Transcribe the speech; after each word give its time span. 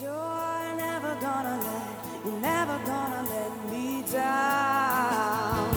You're 0.00 0.76
never 0.76 1.14
gonna 1.20 1.60
let, 1.62 2.24
you're 2.24 2.40
never 2.40 2.78
gonna 2.84 3.22
let 3.30 3.70
me 3.70 4.02
down. 4.10 5.72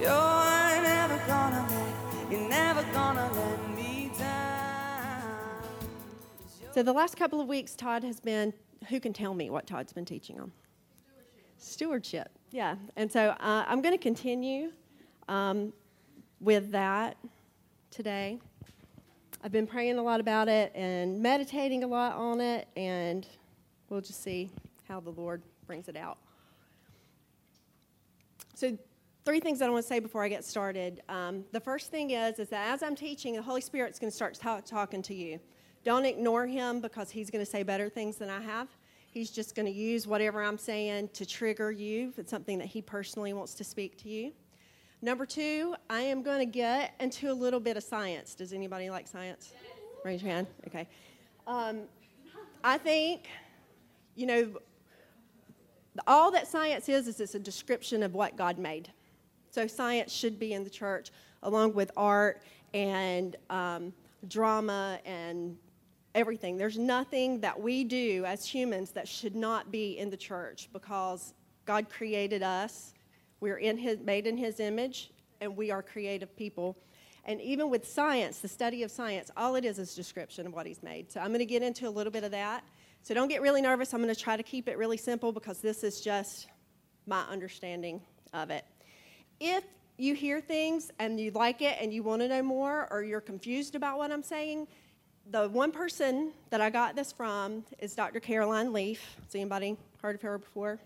You're 0.00 0.82
never 0.82 1.20
gonna 1.26 1.66
let, 1.68 2.32
you're 2.32 2.48
never 2.48 2.82
gonna 2.92 3.30
let 3.34 3.76
me 3.76 4.10
down. 4.18 5.62
So 6.72 6.82
the 6.82 6.94
last 6.94 7.18
couple 7.18 7.38
of 7.38 7.46
weeks, 7.46 7.74
Todd 7.74 8.02
has 8.02 8.18
been. 8.18 8.54
Who 8.88 8.98
can 8.98 9.12
tell 9.12 9.34
me 9.34 9.50
what 9.50 9.66
Todd's 9.66 9.92
been 9.92 10.06
teaching 10.06 10.40
on? 10.40 10.50
Stewardship. 11.58 12.30
Yeah. 12.50 12.76
And 12.96 13.10
so 13.12 13.30
uh, 13.40 13.64
I'm 13.66 13.82
going 13.82 13.94
to 13.94 14.02
continue 14.02 14.72
um, 15.28 15.72
with 16.40 16.70
that 16.72 17.16
today. 17.90 18.40
I've 19.44 19.52
been 19.52 19.66
praying 19.66 19.98
a 19.98 20.02
lot 20.02 20.20
about 20.20 20.48
it 20.48 20.72
and 20.74 21.20
meditating 21.20 21.84
a 21.84 21.86
lot 21.86 22.16
on 22.16 22.40
it, 22.40 22.66
and 22.78 23.26
we'll 23.90 24.00
just 24.00 24.22
see 24.22 24.48
how 24.88 25.00
the 25.00 25.10
Lord 25.10 25.42
brings 25.66 25.86
it 25.86 25.98
out. 25.98 26.16
So, 28.54 28.78
three 29.26 29.40
things 29.40 29.58
that 29.58 29.68
I 29.68 29.70
want 29.70 29.84
to 29.84 29.86
say 29.86 29.98
before 29.98 30.24
I 30.24 30.28
get 30.28 30.46
started. 30.46 31.02
Um, 31.10 31.44
the 31.52 31.60
first 31.60 31.90
thing 31.90 32.12
is, 32.12 32.38
is 32.38 32.48
that 32.48 32.72
as 32.72 32.82
I'm 32.82 32.96
teaching, 32.96 33.34
the 33.34 33.42
Holy 33.42 33.60
Spirit's 33.60 33.98
going 33.98 34.10
to 34.10 34.16
start 34.16 34.32
talk, 34.32 34.64
talking 34.64 35.02
to 35.02 35.14
you. 35.14 35.38
Don't 35.84 36.06
ignore 36.06 36.46
him 36.46 36.80
because 36.80 37.10
he's 37.10 37.30
going 37.30 37.44
to 37.44 37.50
say 37.50 37.62
better 37.62 37.90
things 37.90 38.16
than 38.16 38.30
I 38.30 38.40
have. 38.40 38.68
He's 39.10 39.30
just 39.30 39.54
going 39.54 39.66
to 39.66 39.72
use 39.72 40.06
whatever 40.06 40.42
I'm 40.42 40.56
saying 40.56 41.10
to 41.12 41.26
trigger 41.26 41.70
you 41.70 42.08
if 42.08 42.18
it's 42.18 42.30
something 42.30 42.56
that 42.60 42.68
he 42.68 42.80
personally 42.80 43.34
wants 43.34 43.52
to 43.56 43.64
speak 43.64 43.98
to 43.98 44.08
you. 44.08 44.32
Number 45.04 45.26
two, 45.26 45.74
I 45.90 46.00
am 46.00 46.22
going 46.22 46.38
to 46.38 46.46
get 46.46 46.94
into 46.98 47.30
a 47.30 47.34
little 47.34 47.60
bit 47.60 47.76
of 47.76 47.82
science. 47.82 48.34
Does 48.34 48.54
anybody 48.54 48.88
like 48.88 49.06
science? 49.06 49.52
Raise 50.02 50.22
your 50.22 50.32
hand. 50.32 50.46
Okay. 50.66 50.88
Um, 51.46 51.82
I 52.64 52.78
think, 52.78 53.28
you 54.14 54.24
know, 54.26 54.52
all 56.06 56.30
that 56.30 56.48
science 56.48 56.88
is 56.88 57.06
is 57.06 57.20
it's 57.20 57.34
a 57.34 57.38
description 57.38 58.02
of 58.02 58.14
what 58.14 58.38
God 58.38 58.56
made. 58.56 58.90
So 59.50 59.66
science 59.66 60.10
should 60.10 60.38
be 60.38 60.54
in 60.54 60.64
the 60.64 60.70
church 60.70 61.10
along 61.42 61.74
with 61.74 61.90
art 61.98 62.40
and 62.72 63.36
um, 63.50 63.92
drama 64.28 65.00
and 65.04 65.58
everything. 66.14 66.56
There's 66.56 66.78
nothing 66.78 67.40
that 67.40 67.60
we 67.60 67.84
do 67.84 68.24
as 68.24 68.46
humans 68.46 68.92
that 68.92 69.06
should 69.06 69.36
not 69.36 69.70
be 69.70 69.98
in 69.98 70.08
the 70.08 70.16
church 70.16 70.70
because 70.72 71.34
God 71.66 71.90
created 71.90 72.42
us. 72.42 72.93
We're 73.44 73.58
in 73.58 73.76
his, 73.76 74.00
made 74.00 74.26
in 74.26 74.38
His 74.38 74.58
image, 74.58 75.10
and 75.42 75.54
we 75.54 75.70
are 75.70 75.82
creative 75.82 76.34
people. 76.34 76.78
And 77.26 77.42
even 77.42 77.68
with 77.68 77.86
science, 77.86 78.38
the 78.38 78.48
study 78.48 78.84
of 78.84 78.90
science, 78.90 79.30
all 79.36 79.54
it 79.56 79.66
is 79.66 79.78
is 79.78 79.94
description 79.94 80.46
of 80.46 80.54
what 80.54 80.64
He's 80.64 80.82
made. 80.82 81.12
So 81.12 81.20
I'm 81.20 81.26
going 81.26 81.40
to 81.40 81.44
get 81.44 81.62
into 81.62 81.86
a 81.86 81.90
little 81.90 82.10
bit 82.10 82.24
of 82.24 82.30
that. 82.30 82.64
So 83.02 83.12
don't 83.12 83.28
get 83.28 83.42
really 83.42 83.60
nervous. 83.60 83.92
I'm 83.92 84.00
going 84.02 84.14
to 84.14 84.18
try 84.18 84.38
to 84.38 84.42
keep 84.42 84.66
it 84.66 84.78
really 84.78 84.96
simple 84.96 85.30
because 85.30 85.58
this 85.58 85.84
is 85.84 86.00
just 86.00 86.46
my 87.06 87.20
understanding 87.24 88.00
of 88.32 88.48
it. 88.48 88.64
If 89.40 89.64
you 89.98 90.14
hear 90.14 90.40
things 90.40 90.90
and 90.98 91.20
you 91.20 91.30
like 91.32 91.60
it 91.60 91.76
and 91.78 91.92
you 91.92 92.02
want 92.02 92.22
to 92.22 92.28
know 92.28 92.42
more 92.42 92.88
or 92.90 93.02
you're 93.02 93.20
confused 93.20 93.74
about 93.74 93.98
what 93.98 94.10
I'm 94.10 94.22
saying, 94.22 94.68
the 95.30 95.50
one 95.50 95.70
person 95.70 96.32
that 96.48 96.62
I 96.62 96.70
got 96.70 96.96
this 96.96 97.12
from 97.12 97.62
is 97.78 97.94
Dr. 97.94 98.20
Caroline 98.20 98.72
Leaf. 98.72 99.16
Has 99.22 99.34
anybody 99.34 99.76
heard 100.00 100.14
of 100.14 100.22
her 100.22 100.38
before? 100.38 100.80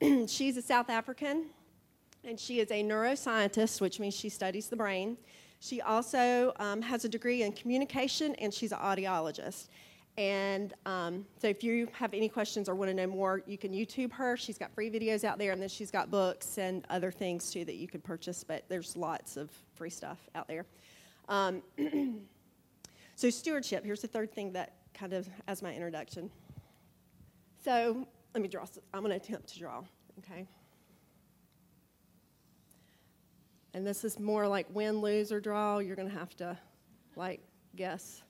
She's 0.26 0.56
a 0.56 0.62
South 0.62 0.90
African, 0.90 1.46
and 2.24 2.38
she 2.38 2.60
is 2.60 2.70
a 2.70 2.82
neuroscientist, 2.82 3.80
which 3.80 4.00
means 4.00 4.14
she 4.14 4.28
studies 4.28 4.68
the 4.68 4.76
brain. 4.76 5.16
She 5.60 5.80
also 5.80 6.52
um, 6.58 6.82
has 6.82 7.04
a 7.04 7.08
degree 7.08 7.42
in 7.42 7.52
communication, 7.52 8.34
and 8.36 8.52
she's 8.52 8.72
an 8.72 8.78
audiologist. 8.78 9.68
And 10.16 10.74
um, 10.86 11.24
so, 11.40 11.48
if 11.48 11.64
you 11.64 11.88
have 11.92 12.14
any 12.14 12.28
questions 12.28 12.68
or 12.68 12.74
want 12.74 12.90
to 12.90 12.94
know 12.94 13.06
more, 13.06 13.42
you 13.46 13.58
can 13.58 13.72
YouTube 13.72 14.12
her. 14.12 14.36
She's 14.36 14.58
got 14.58 14.72
free 14.72 14.90
videos 14.90 15.24
out 15.24 15.38
there, 15.38 15.52
and 15.52 15.60
then 15.60 15.68
she's 15.68 15.90
got 15.90 16.10
books 16.10 16.58
and 16.58 16.84
other 16.90 17.10
things 17.10 17.50
too 17.50 17.64
that 17.64 17.76
you 17.76 17.88
could 17.88 18.04
purchase. 18.04 18.44
But 18.44 18.64
there's 18.68 18.96
lots 18.96 19.36
of 19.36 19.50
free 19.74 19.90
stuff 19.90 20.18
out 20.34 20.46
there. 20.46 20.66
Um, 21.28 21.62
So, 23.16 23.30
stewardship, 23.30 23.84
here's 23.84 24.02
the 24.02 24.08
third 24.08 24.32
thing 24.32 24.52
that 24.54 24.72
kind 24.92 25.12
of 25.12 25.28
as 25.46 25.62
my 25.62 25.72
introduction. 25.72 26.30
So, 27.64 28.08
let 28.34 28.42
me 28.42 28.48
draw. 28.48 28.64
I'm 28.92 29.00
going 29.00 29.18
to 29.18 29.24
attempt 29.24 29.48
to 29.50 29.58
draw, 29.58 29.82
okay? 30.18 30.46
And 33.72 33.86
this 33.86 34.04
is 34.04 34.18
more 34.18 34.46
like 34.46 34.66
win, 34.72 35.00
lose, 35.00 35.30
or 35.32 35.40
draw. 35.40 35.78
You're 35.78 35.96
going 35.96 36.10
to 36.10 36.18
have 36.18 36.36
to, 36.36 36.58
like, 37.16 37.40
guess. 37.76 38.22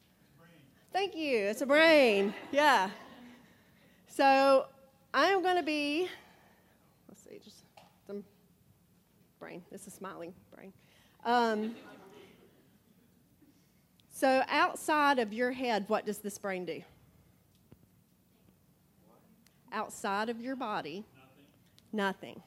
Thank 0.92 1.16
you. 1.16 1.38
It's 1.38 1.62
a 1.62 1.66
brain. 1.66 2.32
Yeah. 2.52 2.90
So, 4.06 4.66
I 5.12 5.28
am 5.28 5.42
going 5.42 5.56
to 5.56 5.62
be, 5.62 6.08
let's 7.08 7.22
see, 7.24 7.40
just 7.42 7.64
some 8.06 8.24
brain. 9.40 9.62
This 9.72 9.86
is 9.86 9.94
smiling 9.94 10.34
brain. 10.54 10.72
Um, 11.24 11.74
so, 14.10 14.42
outside 14.48 15.18
of 15.18 15.32
your 15.32 15.50
head, 15.50 15.86
what 15.88 16.06
does 16.06 16.18
this 16.18 16.38
brain 16.38 16.64
do? 16.64 16.82
Outside 19.74 20.30
of 20.30 20.40
your 20.40 20.56
body, 20.56 21.04
nothing. 21.92 22.36
nothing. 22.36 22.42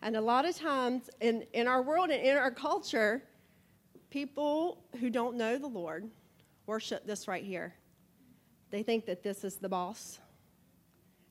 And 0.00 0.16
a 0.16 0.20
lot 0.20 0.48
of 0.48 0.56
times 0.56 1.10
in, 1.20 1.44
in 1.52 1.66
our 1.66 1.82
world 1.82 2.10
and 2.10 2.24
in 2.24 2.36
our 2.36 2.50
culture, 2.50 3.22
people 4.10 4.84
who 5.00 5.10
don't 5.10 5.36
know 5.36 5.58
the 5.58 5.66
Lord 5.66 6.08
worship 6.66 7.06
this 7.06 7.26
right 7.26 7.42
here. 7.44 7.74
They 8.70 8.82
think 8.82 9.06
that 9.06 9.22
this 9.22 9.44
is 9.44 9.56
the 9.56 9.68
boss 9.68 10.20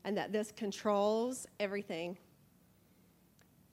and 0.04 0.16
that 0.16 0.32
this 0.32 0.52
controls 0.52 1.46
everything. 1.60 2.18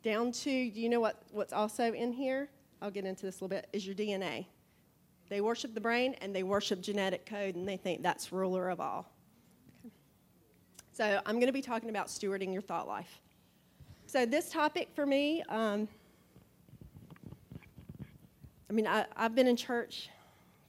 Down 0.04 0.32
to, 0.32 0.52
you 0.52 0.90
know 0.90 1.00
what, 1.00 1.24
what's 1.32 1.54
also 1.54 1.94
in 1.94 2.14
here? 2.14 2.50
I'll 2.82 2.92
get 2.92 3.06
into 3.06 3.26
this 3.26 3.42
a 3.42 3.44
little 3.44 3.58
bit, 3.58 3.68
is 3.74 3.86
your 3.86 3.96
DNA. 3.96 4.46
They 5.30 5.42
worship 5.42 5.74
the 5.74 5.82
brain 5.82 6.16
and 6.22 6.36
they 6.36 6.44
worship 6.44 6.82
genetic 6.82 7.26
code, 7.26 7.56
and 7.56 7.68
they 7.68 7.78
think 7.78 8.04
that's 8.04 8.32
ruler 8.32 8.70
of 8.70 8.80
all. 8.80 9.12
So, 10.96 11.20
I'm 11.26 11.36
going 11.36 11.48
to 11.48 11.52
be 11.52 11.62
talking 11.62 11.90
about 11.90 12.08
stewarding 12.08 12.54
your 12.54 12.62
thought 12.62 12.88
life. 12.88 13.20
So, 14.06 14.26
this 14.26 14.50
topic 14.50 14.88
for 14.96 15.06
me, 15.06 15.44
um, 15.50 15.90
I 18.70 18.74
mean, 18.74 18.88
I, 18.88 19.06
I've 19.18 19.36
been 19.36 19.48
in 19.48 19.58
church 19.58 20.08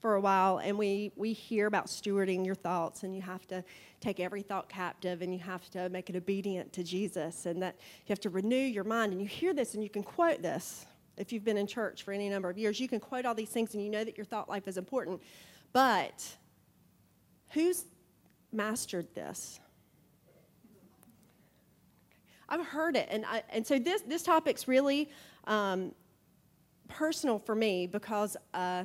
for 0.01 0.17
a 0.17 0.21
while, 0.21 0.59
and 0.59 0.77
we, 0.77 1.13
we 1.15 1.33
hear 1.33 1.69
about 1.69 1.87
stewarding 1.87 2.45
your 2.45 2.57
thoughts, 2.57 3.05
and 3.05 3.15
you 3.15 3.23
have 3.23 3.47
to 3.47 3.63
take 4.01 4.19
every 4.19 4.43
thought 4.43 4.69
captive, 4.69 5.23
and 5.23 5.33
you 5.33 5.39
have 5.39 5.71
to 5.71 5.89
make 5.91 6.11
it 6.11 6.17
obedient 6.17 6.73
to 6.73 6.83
Jesus, 6.83 7.47
and 7.47 7.63
that 7.63 7.77
you 7.79 8.09
have 8.09 8.19
to 8.23 8.31
renew 8.31 8.57
your 8.57 8.83
mind. 8.83 9.13
And 9.13 9.23
you 9.23 9.29
hear 9.29 9.55
this, 9.55 9.75
and 9.75 9.83
you 9.85 9.89
can 9.89 10.03
quote 10.03 10.43
this 10.43 10.87
if 11.17 11.33
you've 11.33 11.45
been 11.45 11.57
in 11.57 11.69
church 11.69 12.03
for 12.03 12.11
any 12.11 12.29
number 12.29 12.51
of 12.51 12.59
years, 12.59 12.81
you 12.81 12.89
can 12.89 12.99
quote 12.99 13.27
all 13.27 13.35
these 13.37 13.51
things 13.51 13.75
and 13.75 13.83
you 13.85 13.91
know 13.91 14.03
that 14.03 14.19
your 14.19 14.27
thought 14.27 14.49
life 14.49 14.67
is 14.67 14.77
important. 14.77 15.23
But 15.73 16.37
who's 17.51 17.85
mastered 18.53 19.15
this? 19.15 19.61
I've 22.49 22.65
heard 22.65 22.97
it, 22.97 23.09
and 23.11 23.25
I, 23.27 23.43
and 23.51 23.67
so 23.67 23.79
this 23.79 24.03
this 24.03 24.23
topic's 24.23 24.69
really 24.69 25.11
um, 25.47 25.93
personal 26.89 27.39
for 27.39 27.55
me 27.55 27.87
because 27.87 28.37
uh, 28.55 28.85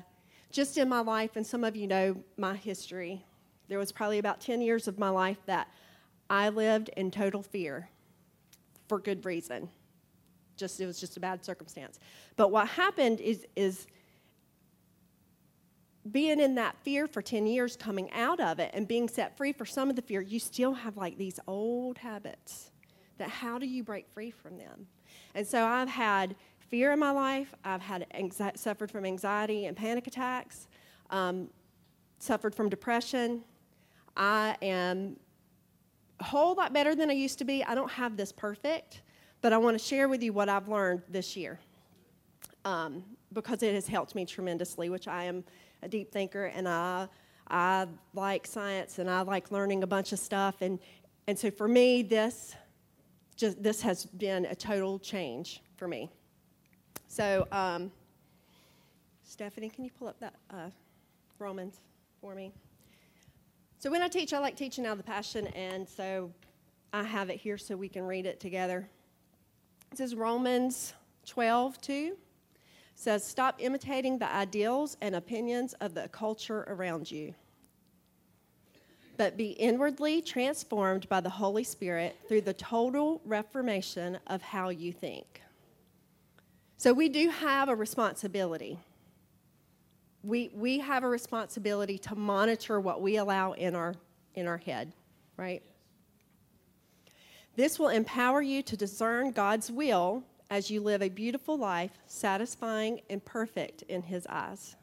just 0.52 0.78
in 0.78 0.90
my 0.90 1.02
life, 1.02 1.36
and 1.36 1.46
some 1.46 1.64
of 1.64 1.76
you 1.76 1.88
know 1.88 2.16
my 2.38 2.56
history, 2.56 3.24
there 3.68 3.80
was 3.80 3.92
probably 3.92 4.20
about 4.20 4.42
ten 4.42 4.62
years 4.62 4.88
of 4.88 4.98
my 4.98 5.10
life 5.10 5.38
that 5.46 5.68
I 6.30 6.50
lived 6.50 6.90
in 6.98 7.12
total 7.12 7.44
fear 7.44 7.90
for 8.88 9.00
good 9.00 9.26
reason 9.26 9.70
just 10.62 10.80
it 10.80 10.86
was 10.86 11.00
just 11.00 11.18
a 11.18 11.20
bad 11.20 11.44
circumstance. 11.44 12.00
But 12.38 12.52
what 12.52 12.68
happened 12.70 13.20
is 13.20 13.46
is 13.58 13.88
being 16.10 16.40
in 16.40 16.56
that 16.56 16.76
fear 16.84 17.06
for 17.06 17.22
10 17.22 17.46
years, 17.46 17.76
coming 17.76 18.10
out 18.12 18.40
of 18.40 18.60
it 18.60 18.72
and 18.74 18.88
being 18.88 19.08
set 19.08 19.38
free 19.38 19.54
for 19.54 19.66
some 19.66 19.88
of 19.88 19.96
the 19.96 20.02
fear, 20.02 20.20
you 20.20 20.40
still 20.40 20.74
have 20.74 20.98
like 20.98 21.16
these 21.18 21.40
old 21.48 22.00
habits 22.00 22.72
that 23.22 23.30
how 23.30 23.60
do 23.60 23.68
you 23.68 23.84
break 23.84 24.08
free 24.10 24.32
from 24.32 24.58
them? 24.58 24.88
And 25.36 25.46
so 25.46 25.64
I've 25.64 25.90
had 25.90 26.36
fear 26.72 26.92
in 26.92 27.00
my 27.00 27.12
life. 27.12 27.54
I've 27.64 27.82
had 27.82 28.06
suffered 28.56 28.90
from 28.90 29.06
anxiety 29.06 29.66
and 29.66 29.78
panic 29.78 30.08
attacks, 30.08 30.68
um, 31.12 31.50
suffered 32.20 32.56
from 32.56 32.68
depression. 32.68 33.42
I 34.18 34.56
am 34.62 35.18
a 36.20 36.24
whole 36.24 36.56
lot 36.56 36.74
better 36.74 36.96
than 36.96 37.10
I 37.10 37.14
used 37.14 37.38
to 37.40 37.46
be. 37.46 37.64
I 37.64 37.76
don't 37.76 37.92
have 37.92 38.18
this 38.18 38.32
perfect, 38.32 39.02
but 39.42 39.54
I 39.54 39.58
want 39.58 39.78
to 39.78 39.84
share 39.84 40.10
with 40.10 40.24
you 40.24 40.34
what 40.34 40.50
I've 40.50 40.68
learned 40.68 41.04
this 41.10 41.38
year 41.38 41.60
um, 42.66 43.04
because 43.34 43.62
it 43.62 43.74
has 43.76 43.88
helped 43.88 44.16
me 44.16 44.26
tremendously, 44.26 44.90
which 44.90 45.08
I 45.08 45.26
am 45.26 45.44
a 45.84 45.88
deep 45.88 46.12
thinker 46.12 46.46
and 46.46 46.68
I, 46.68 47.08
I 47.50 47.88
like 48.14 48.48
science 48.48 48.98
and 48.98 49.10
I 49.10 49.22
like 49.22 49.52
learning 49.52 49.84
a 49.84 49.88
bunch 49.88 50.12
of 50.12 50.20
stuff. 50.20 50.62
And, 50.62 50.80
and 51.28 51.38
so 51.38 51.52
for 51.52 51.68
me, 51.68 52.02
this, 52.02 52.56
just, 53.36 53.62
this 53.62 53.82
has 53.82 54.06
been 54.06 54.46
a 54.46 54.56
total 54.56 55.00
change 55.00 55.62
for 55.78 55.88
me. 55.88 56.10
So, 57.08 57.48
um, 57.52 57.92
Stephanie, 59.24 59.70
can 59.70 59.84
you 59.84 59.92
pull 59.98 60.08
up 60.08 60.20
that 60.20 60.36
uh, 60.50 60.70
Romans 61.40 61.80
for 62.20 62.36
me? 62.36 62.52
So 63.80 63.90
when 63.90 64.02
I 64.02 64.08
teach, 64.08 64.32
I 64.34 64.40
like 64.40 64.56
teaching 64.56 64.86
out 64.86 64.92
of 64.92 64.98
the 65.00 65.04
Passion, 65.04 65.48
and 65.48 65.90
so 65.90 66.32
I 66.94 67.04
have 67.04 67.30
it 67.30 67.40
here 67.40 67.58
so 67.58 67.76
we 67.76 67.90
can 67.90 68.04
read 68.04 68.26
it 68.26 68.40
together. 68.40 68.88
It 69.92 69.98
says 69.98 70.14
Romans 70.14 70.94
12, 71.26 71.82
2 71.82 72.18
says, 72.96 73.26
Stop 73.26 73.56
imitating 73.60 74.20
the 74.20 74.32
ideals 74.32 74.98
and 75.02 75.16
opinions 75.16 75.74
of 75.82 75.94
the 75.94 76.08
culture 76.10 76.64
around 76.68 77.10
you, 77.10 77.34
but 79.22 79.38
be 79.38 79.52
inwardly 79.52 80.20
transformed 80.20 81.08
by 81.08 81.22
the 81.22 81.30
Holy 81.30 81.64
Spirit 81.64 82.18
through 82.28 82.42
the 82.42 82.56
total 82.56 83.22
reformation 83.24 84.18
of 84.26 84.42
how 84.42 84.70
you 84.70 84.92
think. 84.92 85.44
So 86.78 86.92
we 86.92 87.08
do 87.08 87.30
have 87.30 87.70
a 87.70 87.76
responsibility. 87.76 88.80
We, 90.24 90.50
we 90.56 90.80
have 90.80 91.04
a 91.04 91.08
responsibility 91.08 92.00
to 92.00 92.16
monitor 92.16 92.80
what 92.80 93.04
we 93.04 93.18
allow 93.18 93.52
in 93.52 93.76
our, 93.76 93.94
in 94.34 94.48
our 94.48 94.58
head, 94.58 94.92
right? 95.38 95.62
This 97.56 97.78
will 97.78 97.90
empower 97.90 98.42
you 98.42 98.64
to 98.64 98.76
discern 98.76 99.34
God's 99.34 99.70
will 99.70 100.24
as 100.50 100.72
you 100.72 100.82
live 100.82 101.04
a 101.04 101.10
beautiful 101.10 101.60
life, 101.60 101.92
satisfying 102.08 103.02
and 103.08 103.24
perfect 103.24 103.84
in 103.84 104.02
His 104.02 104.26
eyes. 104.28 104.76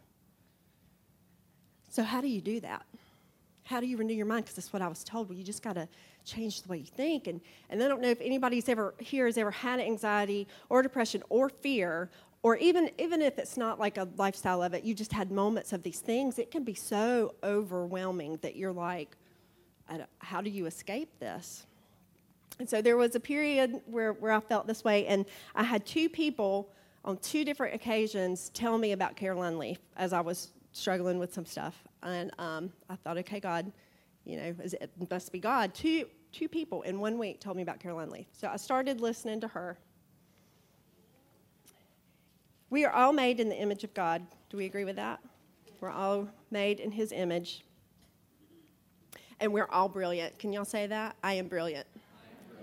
So, 1.91 2.05
how 2.05 2.21
do 2.21 2.29
you 2.29 2.41
do 2.41 2.61
that? 2.61 2.87
How 3.69 3.81
do 3.81 3.87
you 3.87 3.99
renew 3.99 4.15
your 4.15 4.25
mind? 4.25 4.47
Because 4.47 4.57
that's 4.57 4.73
what 4.73 4.81
I 4.81 4.89
was 4.89 5.05
told. 5.05 5.29
Well, 5.29 5.37
you 5.37 5.45
just 5.45 5.63
got 5.63 5.75
to 5.75 5.87
change 6.25 6.63
the 6.63 6.69
way 6.71 6.79
you 6.79 6.87
think. 6.87 7.27
And, 7.27 7.39
and 7.69 7.83
I 7.83 7.87
don't 7.87 8.01
know 8.01 8.09
if 8.09 8.19
anybody's 8.23 8.67
ever 8.67 8.95
here 8.99 9.27
has 9.27 9.37
ever 9.37 9.51
had 9.51 9.79
anxiety 9.79 10.49
or 10.71 10.83
depression 10.83 11.23
or 11.29 11.51
fear, 11.51 12.09
or 12.43 12.57
even, 12.57 12.91
even 12.97 13.21
if 13.21 13.39
it's 13.39 13.59
not 13.59 13.79
like 13.79 13.99
a 13.99 14.09
lifestyle 14.17 14.63
of 14.63 14.73
it, 14.73 14.85
you 14.85 14.95
just 14.95 15.13
had 15.13 15.31
moments 15.31 15.75
of 15.75 15.83
these 15.83 16.01
things. 16.01 16.39
It 16.39 16.51
can 16.51 16.65
be 16.65 16.73
so 16.73 17.35
overwhelming 17.45 18.39
that 18.41 18.57
you're 18.57 18.73
like, 18.73 19.19
how 20.21 20.41
do 20.41 20.49
you 20.49 20.65
escape 20.65 21.19
this? 21.21 21.67
And 22.59 22.67
so 22.67 22.81
there 22.81 22.97
was 22.97 23.17
a 23.17 23.21
period 23.21 23.83
where, 23.85 24.15
where 24.15 24.33
I 24.33 24.41
felt 24.41 24.67
this 24.67 24.83
way, 24.83 25.07
and 25.07 25.27
I 25.55 25.63
had 25.63 25.85
two 25.85 26.09
people 26.09 26.71
on 27.05 27.19
two 27.19 27.45
different 27.45 27.75
occasions 27.75 28.49
tell 28.55 28.79
me 28.79 28.93
about 28.93 29.15
Caroline 29.15 29.59
Leaf 29.59 29.79
as 29.95 30.15
I 30.15 30.23
was 30.23 30.53
struggling 30.79 31.19
with 31.19 31.35
some 31.35 31.45
stuff. 31.45 31.83
And 32.03 32.31
um, 32.39 32.73
I 32.89 32.97
thought, 32.97 33.19
okay, 33.19 33.41
God, 33.41 33.71
you 34.25 34.37
know, 34.37 34.55
it 34.63 34.91
must 35.11 35.33
be 35.33 35.39
God. 35.39 35.75
Two, 35.75 36.07
two 36.33 36.49
people 36.49 36.83
in 36.83 37.01
one 37.01 37.19
week 37.19 37.41
told 37.41 37.57
me 37.57 37.63
about 37.63 37.81
Caroline 37.81 38.11
Leaf. 38.11 38.27
So 38.33 38.49
I 38.49 38.57
started 38.57 39.01
listening 39.01 39.41
to 39.41 39.49
her. 39.49 39.79
We 42.71 42.85
are 42.85 42.93
all 42.93 43.13
made 43.13 43.41
in 43.41 43.49
the 43.49 43.57
image 43.57 43.85
of 43.85 43.95
God. 43.95 44.23
Do 44.51 44.59
we 44.59 44.67
agree 44.67 44.85
with 44.85 44.97
that? 44.97 45.21
We're 45.81 45.91
all 45.91 46.29
made 46.51 46.81
in 46.81 46.91
His 46.91 47.13
image. 47.13 47.65
And 49.41 49.53
we're 49.53 49.69
all 49.71 49.89
brilliant. 49.89 50.39
Can 50.39 50.53
y'all 50.53 50.65
say 50.65 50.87
that? 50.87 51.17
I 51.23 51.35
am 51.35 51.49
brilliant. 51.49 51.87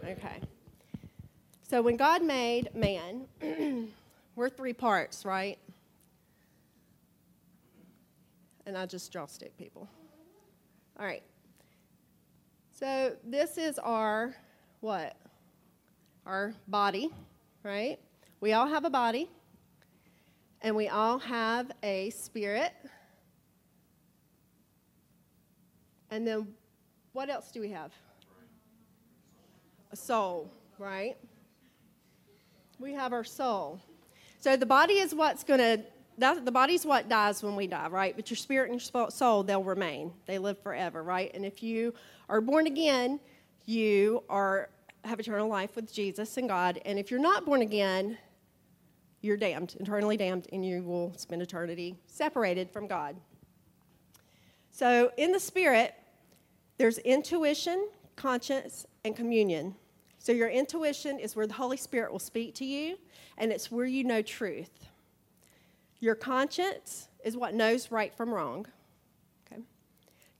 Okay. 0.03 0.41
So 1.67 1.81
when 1.81 1.97
God 1.97 2.21
made 2.21 2.69
man, 2.75 3.25
we're 4.35 4.49
three 4.49 4.73
parts, 4.73 5.25
right? 5.25 5.57
And 8.65 8.77
I 8.77 8.85
just 8.85 9.11
draw 9.11 9.25
stick 9.25 9.57
people. 9.57 9.87
All 10.99 11.05
right. 11.05 11.23
So 12.71 13.15
this 13.23 13.57
is 13.57 13.79
our 13.79 14.35
what? 14.79 15.15
Our 16.25 16.53
body, 16.67 17.09
right? 17.63 17.99
We 18.41 18.53
all 18.53 18.67
have 18.67 18.85
a 18.85 18.89
body, 18.89 19.29
and 20.61 20.75
we 20.75 20.87
all 20.87 21.19
have 21.19 21.71
a 21.83 22.09
spirit. 22.09 22.73
And 26.09 26.27
then 26.27 26.47
what 27.13 27.29
else 27.29 27.51
do 27.51 27.61
we 27.61 27.69
have? 27.69 27.91
a 29.95 29.97
soul, 29.97 30.51
right? 30.77 31.15
We 32.79 32.91
have 32.93 33.13
our 33.13 33.23
soul. 33.23 33.79
So 34.39 34.57
the 34.57 34.65
body 34.65 34.95
is 34.95 35.15
what's 35.15 35.45
going 35.45 35.61
to, 35.61 35.83
the 36.17 36.51
body's 36.51 36.85
what 36.85 37.09
dies 37.09 37.43
when 37.43 37.55
we 37.55 37.67
die, 37.67 37.87
right? 37.87 38.15
But 38.15 38.29
your 38.29 38.37
spirit 38.37 38.71
and 38.71 38.81
your 38.81 39.09
soul, 39.09 39.43
they'll 39.43 39.63
remain. 39.63 40.11
They 40.25 40.37
live 40.37 40.59
forever, 40.59 41.03
right? 41.03 41.31
And 41.33 41.45
if 41.45 41.61
you 41.61 41.93
are 42.29 42.41
born 42.41 42.67
again, 42.67 43.19
you 43.65 44.23
are 44.29 44.69
have 45.03 45.19
eternal 45.19 45.47
life 45.47 45.75
with 45.75 45.93
Jesus 45.93 46.37
and 46.37 46.47
God. 46.49 46.81
And 46.85 46.97
if 46.97 47.11
you're 47.11 47.19
not 47.19 47.45
born 47.45 47.61
again, 47.61 48.17
you're 49.21 49.37
damned, 49.37 49.75
eternally 49.79 50.17
damned, 50.17 50.47
and 50.51 50.65
you 50.65 50.83
will 50.83 51.13
spend 51.17 51.41
eternity 51.41 51.95
separated 52.07 52.71
from 52.71 52.87
God. 52.87 53.15
So 54.71 55.11
in 55.17 55.31
the 55.31 55.39
spirit, 55.39 55.95
there's 56.77 56.97
intuition, 56.99 57.87
conscience, 58.15 58.85
and 59.03 59.15
communion. 59.15 59.75
So, 60.19 60.31
your 60.31 60.49
intuition 60.49 61.19
is 61.19 61.35
where 61.35 61.45
the 61.45 61.53
Holy 61.53 61.77
Spirit 61.77 62.11
will 62.11 62.19
speak 62.19 62.55
to 62.55 62.65
you, 62.65 62.97
and 63.37 63.51
it's 63.51 63.71
where 63.71 63.85
you 63.85 64.03
know 64.03 64.21
truth. 64.21 64.87
Your 66.05 66.13
conscience 66.13 67.09
is 67.23 67.35
what 67.35 67.55
knows 67.55 67.89
right 67.89 68.13
from 68.13 68.31
wrong. 68.31 68.67
Okay? 69.51 69.63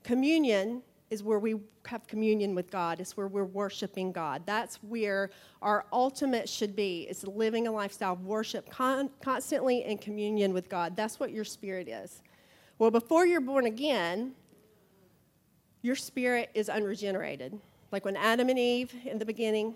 Communion 0.04 0.80
is 1.10 1.24
where 1.24 1.40
we 1.40 1.56
have 1.86 2.06
communion 2.06 2.54
with 2.54 2.70
God. 2.70 3.00
It's 3.00 3.16
where 3.16 3.26
we're 3.26 3.46
worshiping 3.46 4.12
God. 4.12 4.42
That's 4.46 4.76
where 4.76 5.30
our 5.62 5.84
ultimate 5.92 6.48
should 6.48 6.76
be. 6.76 7.08
It's 7.10 7.24
living 7.24 7.66
a 7.66 7.72
lifestyle 7.72 8.12
of 8.12 8.24
worship 8.24 8.70
con- 8.70 9.10
constantly 9.20 9.82
in 9.82 9.98
communion 9.98 10.54
with 10.54 10.68
God. 10.68 10.94
That's 10.94 11.18
what 11.18 11.32
your 11.32 11.42
spirit 11.42 11.88
is. 11.88 12.22
Well, 12.78 12.92
before 12.92 13.26
you're 13.26 13.40
born 13.40 13.66
again, 13.66 14.34
your 15.82 15.96
spirit 15.96 16.48
is 16.54 16.68
unregenerated. 16.68 17.58
Like 17.90 18.04
when 18.04 18.14
Adam 18.14 18.50
and 18.50 18.58
Eve 18.60 18.94
in 19.04 19.18
the 19.18 19.26
beginning, 19.26 19.74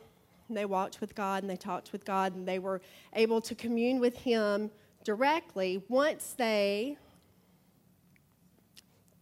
they 0.48 0.66
walked 0.66 1.00
with 1.00 1.16
God 1.16 1.42
and 1.42 1.50
they 1.50 1.56
talked 1.56 1.90
with 1.90 2.04
God 2.04 2.36
and 2.36 2.46
they 2.46 2.60
were 2.60 2.80
able 3.14 3.40
to 3.40 3.56
commune 3.56 3.98
with 3.98 4.16
Him 4.16 4.70
directly. 5.04 5.82
Once 5.88 6.34
they 6.36 6.96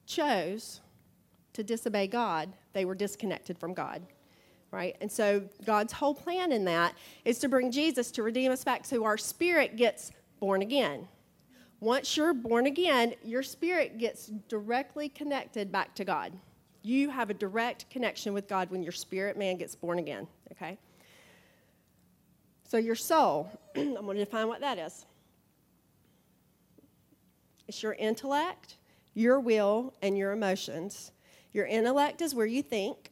chose 0.07 0.81
to 1.53 1.63
disobey 1.63 2.07
God, 2.07 2.53
they 2.73 2.85
were 2.85 2.95
disconnected 2.95 3.59
from 3.59 3.75
God. 3.75 4.03
Right? 4.71 4.97
And 5.01 5.11
so 5.11 5.43
God's 5.65 5.95
whole 5.95 6.15
plan 6.15 6.53
in 6.53 6.65
that 6.67 6.95
is 7.25 7.39
to 7.39 7.49
bring 7.49 7.71
Jesus 7.71 8.11
to 8.13 8.23
redeem 8.23 8.53
us 8.53 8.65
back 8.65 8.85
so 8.85 9.05
our 9.05 9.17
spirit 9.17 9.77
gets 9.77 10.13
born 10.41 10.61
again. 10.61 11.09
Once 11.81 12.17
you're 12.17 12.35
born 12.35 12.67
again, 12.67 13.15
your 13.23 13.43
spirit 13.43 13.99
gets 13.99 14.27
directly 14.49 15.09
connected 15.09 15.71
back 15.71 15.95
to 15.95 16.05
God. 16.05 16.33
You 16.83 17.09
have 17.09 17.31
a 17.31 17.35
direct 17.35 17.89
connection 17.89 18.35
with 18.35 18.49
God 18.49 18.71
when 18.71 18.83
your 18.83 18.93
spirit 18.93 19.39
man 19.39 19.57
gets 19.57 19.75
born 19.75 19.99
again, 19.99 20.27
okay? 20.53 20.79
So, 22.65 22.79
your 22.79 22.95
soul, 22.95 23.51
I'm 23.77 23.95
going 23.95 24.17
to 24.17 24.25
define 24.25 24.49
what 24.49 24.61
that 24.61 24.79
is. 24.79 25.07
It's 27.69 27.83
your 27.83 27.95
intellect, 27.95 28.77
your 29.15 29.39
will, 29.39 29.95
and 30.03 30.17
your 30.17 30.33
emotions. 30.33 31.13
Your 31.53 31.67
intellect 31.67 32.23
is 32.23 32.35
where 32.35 32.47
you 32.47 32.63
think, 32.63 33.11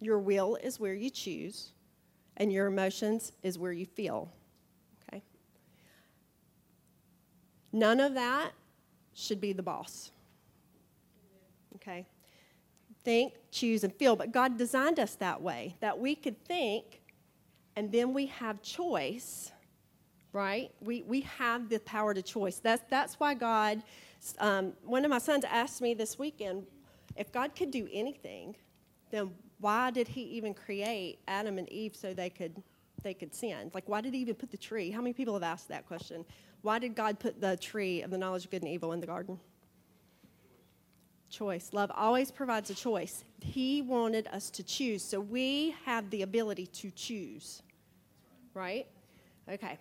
your 0.00 0.18
will 0.18 0.56
is 0.56 0.78
where 0.78 0.94
you 0.94 1.08
choose, 1.08 1.72
and 2.36 2.52
your 2.52 2.66
emotions 2.66 3.32
is 3.42 3.58
where 3.58 3.72
you 3.72 3.86
feel. 3.86 4.30
Okay? 5.08 5.22
None 7.72 8.00
of 8.00 8.14
that 8.14 8.50
should 9.14 9.40
be 9.40 9.52
the 9.52 9.62
boss. 9.62 10.10
Okay? 11.76 12.06
think, 13.04 13.34
choose, 13.50 13.84
and 13.84 13.94
feel. 13.94 14.16
But 14.16 14.32
God 14.32 14.56
designed 14.56 14.98
us 14.98 15.14
that 15.16 15.40
way, 15.42 15.76
that 15.80 15.98
we 15.98 16.14
could 16.14 16.42
think 16.44 17.02
and 17.76 17.90
then 17.90 18.14
we 18.14 18.26
have 18.26 18.62
choice, 18.62 19.50
right? 20.34 20.70
We, 20.82 21.02
we 21.02 21.22
have 21.22 21.70
the 21.70 21.78
power 21.78 22.12
to 22.12 22.20
choice. 22.20 22.58
That's, 22.58 22.82
that's 22.90 23.14
why 23.14 23.32
God, 23.34 23.82
um, 24.40 24.72
one 24.84 25.04
of 25.04 25.10
my 25.10 25.18
sons 25.18 25.44
asked 25.44 25.80
me 25.80 25.94
this 25.94 26.18
weekend 26.18 26.66
if 27.16 27.30
God 27.32 27.54
could 27.54 27.70
do 27.70 27.88
anything, 27.92 28.56
then 29.10 29.30
why 29.60 29.92
did 29.92 30.08
he 30.08 30.22
even 30.22 30.52
create 30.52 31.20
Adam 31.28 31.58
and 31.58 31.68
Eve 31.72 31.94
so 31.94 32.12
they 32.12 32.28
could 32.28 32.60
they 33.04 33.14
could 33.14 33.34
sin? 33.34 33.70
Like 33.72 33.88
why 33.88 34.00
did 34.00 34.14
he 34.14 34.20
even 34.20 34.34
put 34.34 34.50
the 34.50 34.56
tree? 34.56 34.90
How 34.90 35.00
many 35.00 35.12
people 35.12 35.34
have 35.34 35.42
asked 35.42 35.68
that 35.68 35.86
question? 35.86 36.24
Why 36.62 36.78
did 36.78 36.96
God 36.96 37.20
put 37.20 37.40
the 37.40 37.56
tree 37.56 38.02
of 38.02 38.10
the 38.10 38.18
knowledge 38.18 38.46
of 38.46 38.50
good 38.50 38.62
and 38.62 38.72
evil 38.72 38.92
in 38.92 39.00
the 39.00 39.06
garden? 39.06 39.38
choice. 41.30 41.70
Love 41.72 41.90
always 41.96 42.30
provides 42.30 42.70
a 42.70 42.74
choice. 42.74 43.24
He 43.40 43.82
wanted 43.82 44.28
us 44.28 44.50
to 44.50 44.62
choose. 44.62 45.02
So 45.02 45.18
we 45.18 45.74
have 45.84 46.08
the 46.10 46.22
ability 46.22 46.66
to 46.66 46.92
choose. 46.92 47.60
Right? 48.54 48.86
Okay. 49.48 49.78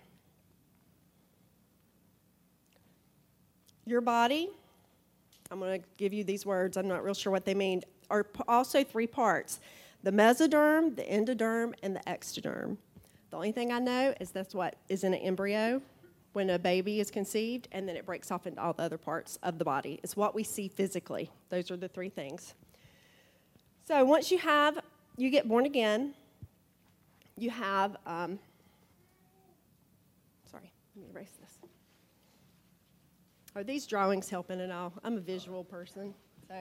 Your 3.85 4.01
body, 4.01 4.49
I'm 5.51 5.59
going 5.59 5.81
to 5.81 5.87
give 5.97 6.13
you 6.13 6.23
these 6.23 6.45
words, 6.45 6.77
I'm 6.77 6.87
not 6.87 7.03
real 7.03 7.13
sure 7.13 7.31
what 7.31 7.45
they 7.45 7.53
mean, 7.53 7.83
are 8.09 8.25
also 8.47 8.83
three 8.83 9.07
parts 9.07 9.59
the 10.03 10.11
mesoderm, 10.11 10.95
the 10.95 11.03
endoderm, 11.03 11.73
and 11.81 11.95
the 11.95 12.01
ectoderm. 12.01 12.75
The 13.29 13.37
only 13.37 13.53
thing 13.53 13.71
I 13.71 13.79
know 13.79 14.13
is 14.19 14.31
that's 14.31 14.53
what 14.53 14.75
is 14.89 15.05
in 15.05 15.13
an 15.13 15.21
embryo 15.21 15.81
when 16.33 16.49
a 16.49 16.59
baby 16.59 16.99
is 16.99 17.09
conceived, 17.09 17.67
and 17.71 17.87
then 17.87 17.95
it 17.95 18.05
breaks 18.05 18.29
off 18.29 18.45
into 18.45 18.61
all 18.61 18.73
the 18.73 18.83
other 18.83 18.97
parts 18.97 19.39
of 19.43 19.59
the 19.59 19.65
body. 19.65 19.99
It's 20.03 20.17
what 20.17 20.35
we 20.35 20.43
see 20.43 20.67
physically. 20.67 21.29
Those 21.49 21.71
are 21.71 21.77
the 21.77 21.87
three 21.87 22.09
things. 22.09 22.53
So 23.87 24.03
once 24.03 24.31
you 24.31 24.39
have, 24.39 24.79
you 25.17 25.29
get 25.29 25.47
born 25.47 25.65
again, 25.65 26.13
you 27.37 27.49
have, 27.49 27.95
um, 28.05 28.39
sorry, 30.49 30.71
let 30.95 31.05
me 31.05 31.09
erase 31.13 31.31
this. 31.39 31.62
Are 33.55 33.63
these 33.63 33.85
drawings 33.85 34.29
helping 34.29 34.59
at 34.61 34.71
all? 34.71 34.93
I'm 35.03 35.17
a 35.17 35.21
visual 35.21 35.63
person, 35.63 36.15
so. 36.47 36.55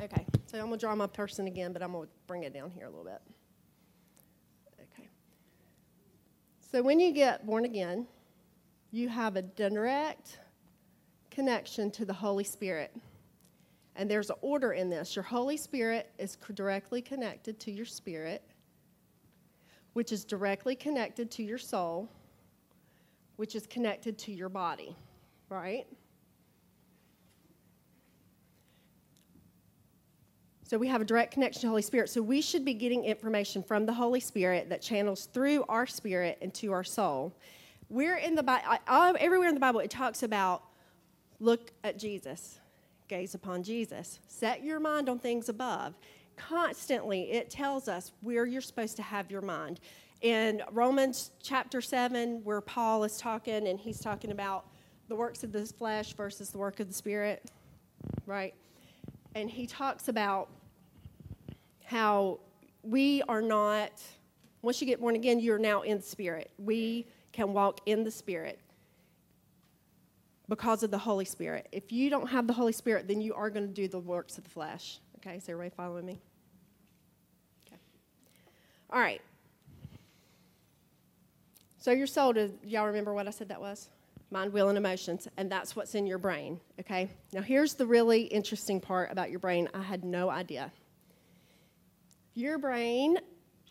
Okay, 0.00 0.24
so 0.46 0.58
I'm 0.58 0.64
gonna 0.64 0.78
draw 0.78 0.94
my 0.94 1.06
person 1.06 1.46
again, 1.46 1.74
but 1.74 1.82
I'm 1.82 1.92
gonna 1.92 2.08
bring 2.26 2.44
it 2.44 2.54
down 2.54 2.70
here 2.70 2.86
a 2.86 2.88
little 2.88 3.04
bit. 3.04 3.20
Okay. 4.80 5.06
So 6.60 6.82
when 6.82 6.98
you 6.98 7.12
get 7.12 7.44
born 7.44 7.66
again, 7.66 8.06
you 8.90 9.10
have 9.10 9.36
a 9.36 9.42
direct 9.42 10.38
connection 11.30 11.90
to 11.90 12.06
the 12.06 12.14
Holy 12.14 12.44
Spirit. 12.44 12.96
And 13.96 14.10
there's 14.10 14.30
an 14.30 14.36
order 14.40 14.72
in 14.72 14.88
this. 14.88 15.14
Your 15.14 15.22
Holy 15.24 15.58
Spirit 15.58 16.10
is 16.18 16.38
directly 16.54 17.02
connected 17.02 17.60
to 17.60 17.70
your 17.70 17.84
spirit, 17.84 18.42
which 19.92 20.10
is 20.10 20.24
directly 20.24 20.74
connected 20.74 21.30
to 21.32 21.42
your 21.42 21.58
soul, 21.58 22.08
which 23.40 23.54
is 23.54 23.66
connected 23.66 24.18
to 24.18 24.30
your 24.30 24.50
body, 24.50 24.94
right? 25.48 25.86
So 30.64 30.76
we 30.76 30.88
have 30.88 31.00
a 31.00 31.06
direct 31.06 31.32
connection 31.32 31.62
to 31.62 31.66
the 31.66 31.70
Holy 31.70 31.80
Spirit. 31.80 32.10
So 32.10 32.20
we 32.20 32.42
should 32.42 32.66
be 32.66 32.74
getting 32.74 33.06
information 33.06 33.62
from 33.62 33.86
the 33.86 33.94
Holy 33.94 34.20
Spirit 34.20 34.68
that 34.68 34.82
channels 34.82 35.24
through 35.32 35.64
our 35.70 35.86
spirit 35.86 36.36
into 36.42 36.70
our 36.70 36.84
soul. 36.84 37.34
We're 37.88 38.18
in 38.18 38.34
the 38.34 38.42
Bible, 38.42 38.76
everywhere 39.18 39.48
in 39.48 39.54
the 39.54 39.60
Bible, 39.60 39.80
it 39.80 39.90
talks 39.90 40.22
about 40.22 40.62
look 41.38 41.72
at 41.82 41.98
Jesus, 41.98 42.60
gaze 43.08 43.34
upon 43.34 43.62
Jesus, 43.62 44.20
set 44.28 44.62
your 44.62 44.80
mind 44.80 45.08
on 45.08 45.18
things 45.18 45.48
above. 45.48 45.94
Constantly, 46.36 47.32
it 47.32 47.48
tells 47.48 47.88
us 47.88 48.12
where 48.20 48.44
you're 48.44 48.60
supposed 48.60 48.96
to 48.96 49.02
have 49.02 49.30
your 49.30 49.40
mind. 49.40 49.80
In 50.20 50.62
Romans 50.70 51.30
chapter 51.42 51.80
7, 51.80 52.44
where 52.44 52.60
Paul 52.60 53.04
is 53.04 53.16
talking, 53.16 53.66
and 53.66 53.80
he's 53.80 54.00
talking 54.00 54.30
about 54.30 54.66
the 55.08 55.16
works 55.16 55.42
of 55.42 55.50
the 55.50 55.64
flesh 55.64 56.12
versus 56.12 56.50
the 56.50 56.58
work 56.58 56.78
of 56.78 56.88
the 56.88 56.94
spirit, 56.94 57.50
right? 58.26 58.54
And 59.34 59.48
he 59.48 59.66
talks 59.66 60.08
about 60.08 60.48
how 61.84 62.40
we 62.82 63.22
are 63.28 63.40
not, 63.40 63.92
once 64.62 64.80
you 64.80 64.86
get 64.86 65.00
born 65.00 65.14
again, 65.14 65.40
you're 65.40 65.58
now 65.58 65.82
in 65.82 66.02
spirit. 66.02 66.50
We 66.58 67.06
can 67.32 67.54
walk 67.54 67.80
in 67.86 68.04
the 68.04 68.10
spirit 68.10 68.60
because 70.48 70.82
of 70.82 70.90
the 70.90 70.98
Holy 70.98 71.24
Spirit. 71.24 71.66
If 71.72 71.92
you 71.92 72.10
don't 72.10 72.26
have 72.26 72.46
the 72.46 72.52
Holy 72.52 72.72
Spirit, 72.72 73.08
then 73.08 73.20
you 73.22 73.32
are 73.34 73.48
going 73.48 73.66
to 73.66 73.72
do 73.72 73.88
the 73.88 73.98
works 73.98 74.36
of 74.36 74.44
the 74.44 74.50
flesh. 74.50 74.98
Okay, 75.16 75.36
is 75.36 75.48
everybody 75.48 75.74
following 75.74 76.04
me? 76.04 76.20
Okay. 77.66 77.80
All 78.90 79.00
right. 79.00 79.22
So 81.80 81.92
your 81.92 82.06
soul, 82.06 82.34
do 82.34 82.52
y'all 82.62 82.86
remember 82.86 83.14
what 83.14 83.26
I 83.26 83.30
said 83.30 83.48
that 83.48 83.60
was? 83.60 83.88
Mind, 84.30 84.52
will, 84.52 84.68
and 84.68 84.76
emotions, 84.76 85.26
and 85.38 85.50
that's 85.50 85.74
what's 85.74 85.94
in 85.94 86.06
your 86.06 86.18
brain. 86.18 86.60
Okay. 86.78 87.08
Now 87.32 87.40
here's 87.40 87.74
the 87.74 87.86
really 87.86 88.24
interesting 88.24 88.80
part 88.80 89.10
about 89.10 89.30
your 89.30 89.40
brain. 89.40 89.68
I 89.72 89.80
had 89.80 90.04
no 90.04 90.28
idea. 90.28 90.70
Your 92.34 92.58
brain, 92.58 93.18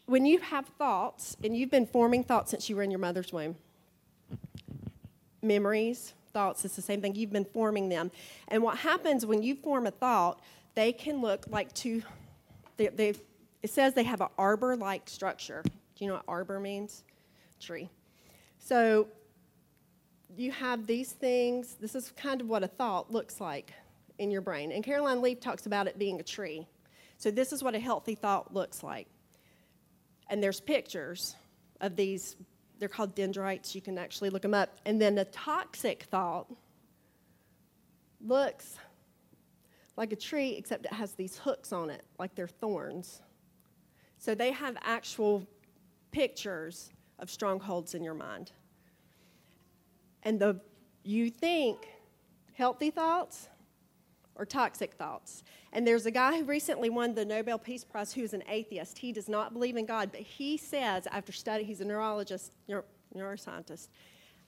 when 0.07 0.25
you 0.25 0.39
have 0.39 0.65
thoughts, 0.65 1.37
and 1.43 1.55
you've 1.55 1.69
been 1.69 1.85
forming 1.85 2.23
thoughts 2.23 2.49
since 2.51 2.67
you 2.67 2.75
were 2.75 2.81
in 2.81 2.89
your 2.89 2.99
mother's 2.99 3.31
womb, 3.31 3.55
memories, 5.43 6.13
thoughts, 6.33 6.65
it's 6.65 6.75
the 6.75 6.81
same 6.81 7.01
thing. 7.01 7.13
You've 7.13 7.31
been 7.31 7.45
forming 7.45 7.89
them. 7.89 8.11
And 8.47 8.63
what 8.63 8.79
happens 8.79 9.23
when 9.23 9.43
you 9.43 9.55
form 9.55 9.85
a 9.85 9.91
thought, 9.91 10.41
they 10.73 10.91
can 10.91 11.21
look 11.21 11.45
like 11.47 11.71
two, 11.73 12.01
they, 12.75 12.87
they 12.87 13.13
it 13.61 13.69
says 13.69 13.93
they 13.93 14.03
have 14.03 14.21
an 14.21 14.29
arbor 14.37 14.75
like 14.75 15.07
structure. 15.07 15.61
Do 15.63 15.71
you 16.03 16.07
know 16.07 16.15
what 16.15 16.23
arbor 16.27 16.59
means? 16.59 17.03
Tree. 17.59 17.89
So 18.59 19.07
you 20.37 20.51
have 20.51 20.85
these 20.85 21.11
things. 21.11 21.75
This 21.79 21.95
is 21.95 22.13
kind 22.15 22.41
of 22.41 22.47
what 22.47 22.63
a 22.63 22.67
thought 22.67 23.11
looks 23.11 23.41
like 23.41 23.73
in 24.19 24.29
your 24.29 24.41
brain. 24.41 24.71
And 24.71 24.83
Caroline 24.83 25.21
Leaf 25.21 25.39
talks 25.39 25.65
about 25.65 25.87
it 25.87 25.97
being 25.97 26.19
a 26.19 26.23
tree. 26.23 26.67
So 27.17 27.31
this 27.31 27.51
is 27.51 27.63
what 27.63 27.73
a 27.73 27.79
healthy 27.79 28.15
thought 28.15 28.53
looks 28.53 28.83
like. 28.83 29.07
And 30.29 30.43
there's 30.43 30.59
pictures 30.59 31.35
of 31.81 31.95
these, 31.95 32.35
they're 32.77 32.87
called 32.87 33.15
dendrites. 33.15 33.73
You 33.73 33.81
can 33.81 33.97
actually 33.97 34.29
look 34.29 34.43
them 34.43 34.53
up. 34.53 34.77
And 34.85 35.01
then 35.01 35.17
a 35.17 35.25
toxic 35.25 36.03
thought 36.03 36.47
looks 38.21 38.77
like 39.97 40.13
a 40.13 40.15
tree, 40.15 40.55
except 40.57 40.85
it 40.85 40.93
has 40.93 41.13
these 41.13 41.37
hooks 41.37 41.73
on 41.73 41.89
it, 41.89 42.03
like 42.19 42.35
they're 42.35 42.47
thorns. 42.47 43.21
So 44.17 44.35
they 44.35 44.51
have 44.51 44.77
actual 44.83 45.45
pictures 46.11 46.91
of 47.19 47.29
strongholds 47.29 47.93
in 47.95 48.03
your 48.03 48.13
mind. 48.13 48.51
And 50.23 50.39
the 50.39 50.59
you 51.03 51.29
think 51.29 51.87
healthy 52.53 52.91
thoughts 52.91 53.47
or 54.35 54.45
toxic 54.45 54.93
thoughts. 54.93 55.43
And 55.73 55.85
there's 55.85 56.05
a 56.05 56.11
guy 56.11 56.39
who 56.39 56.45
recently 56.45 56.89
won 56.89 57.13
the 57.13 57.25
Nobel 57.25 57.57
Peace 57.57 57.83
Prize 57.83 58.13
who's 58.13 58.33
an 58.33 58.43
atheist. 58.49 58.97
He 58.97 59.11
does 59.11 59.27
not 59.27 59.53
believe 59.53 59.75
in 59.75 59.85
God, 59.85 60.11
but 60.11 60.21
he 60.21 60.57
says, 60.57 61.07
after 61.11 61.31
studying, 61.31 61.67
he's 61.67 61.81
a 61.81 61.85
neurologist, 61.85 62.51
neuro, 62.67 62.83
neuroscientist. 63.15 63.89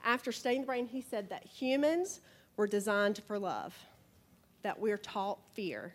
After 0.04 0.32
studying 0.32 0.62
the 0.62 0.68
brain, 0.68 0.88
he 0.88 1.02
said 1.02 1.30
that 1.30 1.46
humans 1.46 2.22
were 2.58 2.68
designed 2.68 3.22
for 3.28 3.38
love, 3.38 3.78
that 4.64 4.80
we're 4.80 4.98
taught 4.98 5.40
fear, 5.54 5.94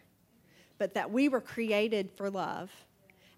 but 0.78 0.94
that 0.94 1.10
we 1.10 1.28
were 1.28 1.40
created 1.40 2.10
for 2.16 2.30
love. 2.30 2.70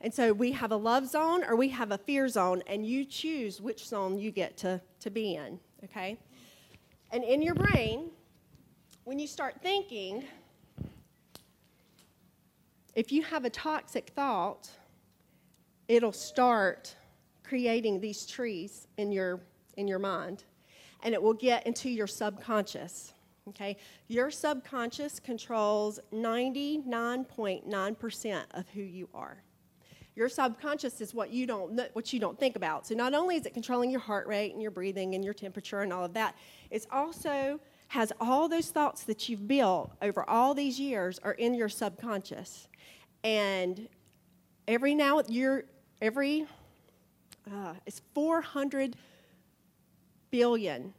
And 0.01 0.15
so 0.15 0.33
we 0.33 0.53
have 0.53 0.71
a 0.71 0.77
love 0.77 1.09
zone 1.09 1.43
or 1.45 1.57
we 1.57 1.69
have 1.71 1.91
a 1.91 1.99
fear 1.99 2.29
zone, 2.29 2.63
and 2.67 2.87
you 2.87 3.05
choose 3.05 3.61
which 3.61 3.87
zone 3.87 4.19
you 4.19 4.31
get 4.31 4.57
to, 4.59 4.81
to 5.01 5.11
be 5.11 5.35
in, 5.35 5.59
okay? 5.85 6.17
And 7.11 7.25
in 7.25 7.43
your 7.43 7.55
brain, 7.55 8.11
when 9.05 9.19
you 9.19 9.27
start 9.27 9.57
thinking, 9.61 10.25
if 12.95 13.11
you 13.11 13.23
have 13.23 13.45
a 13.45 13.51
toxic 13.51 14.13
thought, 14.15 14.71
it'll 15.89 16.13
start 16.13 16.95
creating 17.43 18.01
these 18.01 18.25
trees 18.27 18.87
in 18.99 19.11
your 19.11 19.41
in 19.79 19.89
your 19.89 19.99
mind 19.99 20.45
and 21.03 21.15
it 21.15 21.23
will 21.23 21.33
get 21.33 21.67
into 21.67 21.89
your 21.89 22.07
subconscious 22.07 23.15
okay 23.49 23.75
your 24.07 24.31
subconscious 24.31 25.19
controls 25.19 25.99
99.9% 26.13 28.43
of 28.53 28.69
who 28.71 28.83
you 28.83 29.09
are 29.15 29.43
your 30.19 30.29
subconscious 30.29 31.01
is 31.01 31.15
what 31.15 31.31
you 31.31 31.47
don't 31.47 31.81
what 31.93 32.13
you 32.13 32.19
don't 32.19 32.39
think 32.39 32.57
about 32.57 32.87
so 32.87 32.95
not 32.95 33.15
only 33.15 33.37
is 33.37 33.47
it 33.47 33.55
controlling 33.55 33.91
your 33.91 34.01
heart 34.01 34.27
rate 34.27 34.53
and 34.53 34.61
your 34.61 34.71
breathing 34.71 35.15
and 35.15 35.25
your 35.25 35.33
temperature 35.33 35.81
and 35.83 35.93
all 35.93 36.05
of 36.05 36.13
that 36.13 36.35
it's 36.71 36.87
also 36.91 37.61
has 37.87 38.13
all 38.21 38.49
those 38.49 38.69
thoughts 38.71 39.05
that 39.05 39.29
you've 39.29 39.47
built 39.47 39.93
over 40.03 40.29
all 40.29 40.55
these 40.55 40.79
years 40.79 41.21
are 41.21 41.33
in 41.33 41.55
your 41.55 41.69
subconscious 41.69 42.67
and 43.23 43.89
every 44.67 44.95
now 44.95 45.23
you're 45.29 45.65
every 46.03 46.47
uh, 47.51 47.75
it's 47.87 48.03
400 48.15 48.97
billion 50.31 50.93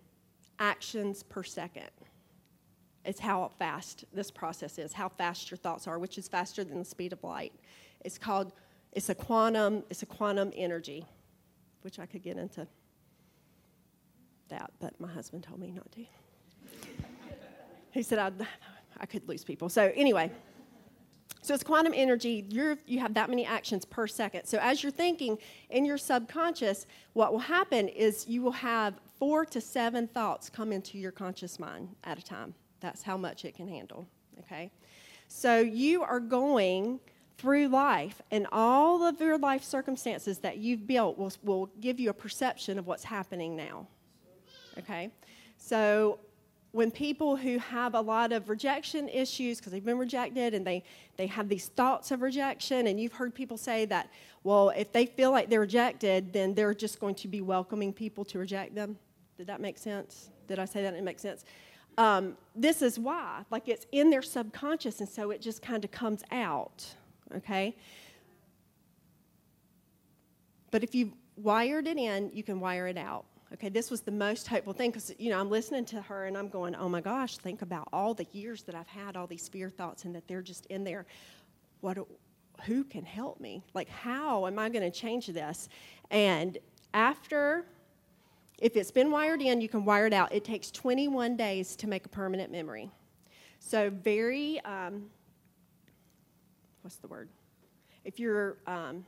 actions 0.60 1.24
per 1.24 1.44
second. 1.44 1.90
It's 3.06 3.20
how 3.20 3.52
fast 3.60 4.06
this 4.14 4.30
process 4.30 4.78
is, 4.78 4.94
how 4.94 5.10
fast 5.10 5.50
your 5.50 5.58
thoughts 5.58 5.88
are, 5.88 6.00
which 6.00 6.18
is 6.18 6.28
faster 6.28 6.64
than 6.64 6.80
the 6.80 6.86
speed 6.86 7.14
of 7.14 7.24
light. 7.24 7.54
It's 8.02 8.18
called 8.18 8.52
it's 8.94 9.10
a 9.10 9.16
quantum 9.16 9.84
it's 9.90 10.04
a 10.04 10.06
quantum 10.06 10.52
energy, 10.56 11.06
which 11.82 12.00
I 12.00 12.06
could 12.06 12.24
get 12.24 12.38
into 12.38 12.68
that, 14.50 14.72
but 14.80 15.00
my 15.00 15.08
husband 15.08 15.44
told 15.44 15.60
me 15.60 15.72
not 15.72 15.92
to. 15.94 16.06
he 17.92 18.02
said 18.02 18.20
I 18.20 18.32
I 19.00 19.06
could 19.06 19.28
lose 19.28 19.44
people. 19.44 19.70
So 19.70 19.92
anyway. 19.96 20.32
So 21.42 21.54
it's 21.54 21.64
quantum 21.64 21.94
energy. 21.96 22.46
You're, 22.50 22.78
you 22.86 23.00
have 23.00 23.14
that 23.14 23.30
many 23.30 23.46
actions 23.46 23.86
per 23.86 24.08
second. 24.08 24.46
So 24.46 24.60
as 24.62 24.84
you're 24.84 24.92
thinking 24.92 25.38
in 25.70 25.86
your 25.86 25.98
subconscious, 25.98 26.86
what 27.14 27.32
will 27.32 27.40
happen 27.40 27.88
is 27.88 28.28
you 28.28 28.42
will 28.42 28.52
have 28.52 29.00
four 29.18 29.46
to 29.46 29.62
seven 29.62 30.08
thoughts 30.08 30.50
come 30.50 30.74
into 30.74 30.98
your 30.98 31.12
conscious 31.12 31.58
mind 31.58 31.96
at 32.04 32.20
a 32.20 32.22
time. 32.22 32.54
That's 32.82 33.02
how 33.02 33.18
much 33.18 33.46
it 33.46 33.56
can 33.56 33.68
handle. 33.68 34.06
Okay? 34.40 34.70
So 35.28 35.60
you 35.60 36.04
are 36.04 36.20
going 36.20 37.00
through 37.40 37.68
life, 37.70 38.22
and 38.30 38.46
all 38.52 39.04
of 39.10 39.20
your 39.20 39.38
life 39.38 39.64
circumstances 39.64 40.40
that 40.40 40.56
you've 40.58 40.86
built 40.86 41.18
will, 41.18 41.32
will 41.44 41.66
give 41.80 42.00
you 42.00 42.10
a 42.10 42.14
perception 42.26 42.78
of 42.78 42.86
what's 42.86 43.06
happening 43.06 43.56
now. 43.56 43.88
Okay? 44.78 45.10
So 45.58 46.20
when 46.72 46.92
people 46.92 47.32
who 47.36 47.58
have 47.58 47.96
a 47.96 48.02
lot 48.02 48.32
of 48.32 48.50
rejection 48.50 49.10
issues 49.10 49.58
because 49.58 49.72
they've 49.72 49.90
been 49.92 49.98
rejected 49.98 50.54
and 50.54 50.64
they, 50.68 50.84
they 51.18 51.28
have 51.28 51.48
these 51.50 51.68
thoughts 51.70 52.12
of 52.12 52.22
rejection, 52.22 52.88
and 52.88 53.00
you've 53.00 53.18
heard 53.22 53.34
people 53.34 53.58
say 53.58 53.86
that, 53.86 54.06
well, 54.44 54.70
if 54.84 54.92
they 54.92 55.06
feel 55.06 55.32
like 55.32 55.50
they're 55.50 55.62
rejected, 55.72 56.32
then 56.32 56.54
they're 56.54 56.76
just 56.86 57.00
going 57.00 57.16
to 57.16 57.28
be 57.28 57.42
welcoming 57.42 57.92
people 57.94 58.24
to 58.26 58.38
reject 58.38 58.76
them. 58.76 58.98
Did 59.38 59.48
that 59.48 59.62
make 59.62 59.78
sense? 59.78 60.30
Did 60.48 60.60
I 60.60 60.66
say 60.66 60.82
that? 60.84 60.94
It 60.94 61.04
makes 61.04 61.22
sense. 61.22 61.44
um, 62.00 62.38
this 62.56 62.82
is 62.82 62.98
why. 62.98 63.44
Like 63.52 63.68
it's 63.68 63.86
in 63.92 64.10
their 64.10 64.22
subconscious, 64.22 65.02
and 65.02 65.10
so 65.10 65.32
it 65.32 65.42
just 65.42 65.62
kind 65.62 65.84
of 65.84 65.92
comes 65.92 66.24
out, 66.32 66.86
okay? 67.36 67.76
But 70.72 70.84
if 70.84 70.94
you 70.94 71.14
wired 71.36 71.88
it 71.88 71.98
in, 71.98 72.32
you 72.34 72.44
can 72.44 72.60
wire 72.60 72.88
it 72.88 72.98
out. 72.98 73.26
Okay, 73.54 73.70
this 73.70 73.90
was 73.90 74.02
the 74.02 74.12
most 74.12 74.48
hopeful 74.48 74.74
thing 74.74 74.92
because, 74.92 75.12
you 75.18 75.32
know, 75.32 75.40
I'm 75.40 75.50
listening 75.50 75.86
to 75.86 76.02
her 76.02 76.26
and 76.26 76.38
I'm 76.38 76.50
going, 76.50 76.76
oh 76.76 76.88
my 76.88 77.02
gosh, 77.02 77.38
think 77.38 77.64
about 77.64 77.88
all 77.92 78.14
the 78.14 78.28
years 78.32 78.62
that 78.64 78.76
I've 78.76 78.88
had 78.88 79.18
all 79.18 79.26
these 79.26 79.48
fear 79.48 79.70
thoughts 79.70 80.06
and 80.06 80.14
that 80.14 80.28
they're 80.28 80.44
just 80.44 80.68
in 80.68 80.84
there. 80.84 81.08
What, 81.82 81.98
who 82.66 82.84
can 82.84 83.06
help 83.06 83.40
me? 83.40 83.64
Like, 83.74 83.90
how 83.90 84.46
am 84.46 84.60
I 84.60 84.70
going 84.70 84.90
to 84.90 84.96
change 84.96 85.28
this? 85.28 85.68
And 86.12 86.60
after, 86.94 87.66
if 88.60 88.76
it's 88.76 88.92
been 88.92 89.10
wired 89.10 89.42
in, 89.42 89.62
you 89.62 89.70
can 89.70 89.84
wire 89.84 90.06
it 90.06 90.14
out. 90.14 90.32
It 90.32 90.44
takes 90.44 90.70
21 90.70 91.36
days 91.36 91.76
to 91.78 91.88
make 91.88 92.06
a 92.06 92.10
permanent 92.10 92.52
memory. 92.52 92.92
So, 93.60 93.90
very, 93.90 94.60
um, 94.62 95.10
what's 96.82 96.98
the 96.98 97.08
word? 97.08 97.30
If 98.04 98.20
you're 98.20 98.58
um, 98.68 99.06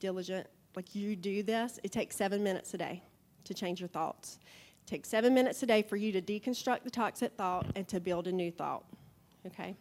diligent, 0.00 0.46
like 0.74 0.94
you 0.94 1.16
do 1.16 1.42
this, 1.42 1.78
it 1.82 1.92
takes 1.92 2.16
seven 2.16 2.42
minutes 2.42 2.74
a 2.74 2.78
day 2.78 3.02
to 3.44 3.54
change 3.54 3.80
your 3.80 3.88
thoughts. 3.88 4.38
It 4.84 4.90
takes 4.90 5.08
seven 5.08 5.34
minutes 5.34 5.62
a 5.62 5.66
day 5.66 5.82
for 5.82 5.96
you 5.96 6.12
to 6.12 6.20
deconstruct 6.20 6.84
the 6.84 6.90
toxic 6.90 7.32
thought 7.36 7.66
and 7.74 7.86
to 7.88 8.00
build 8.00 8.26
a 8.26 8.32
new 8.32 8.50
thought. 8.50 8.84
Okay? 9.46 9.76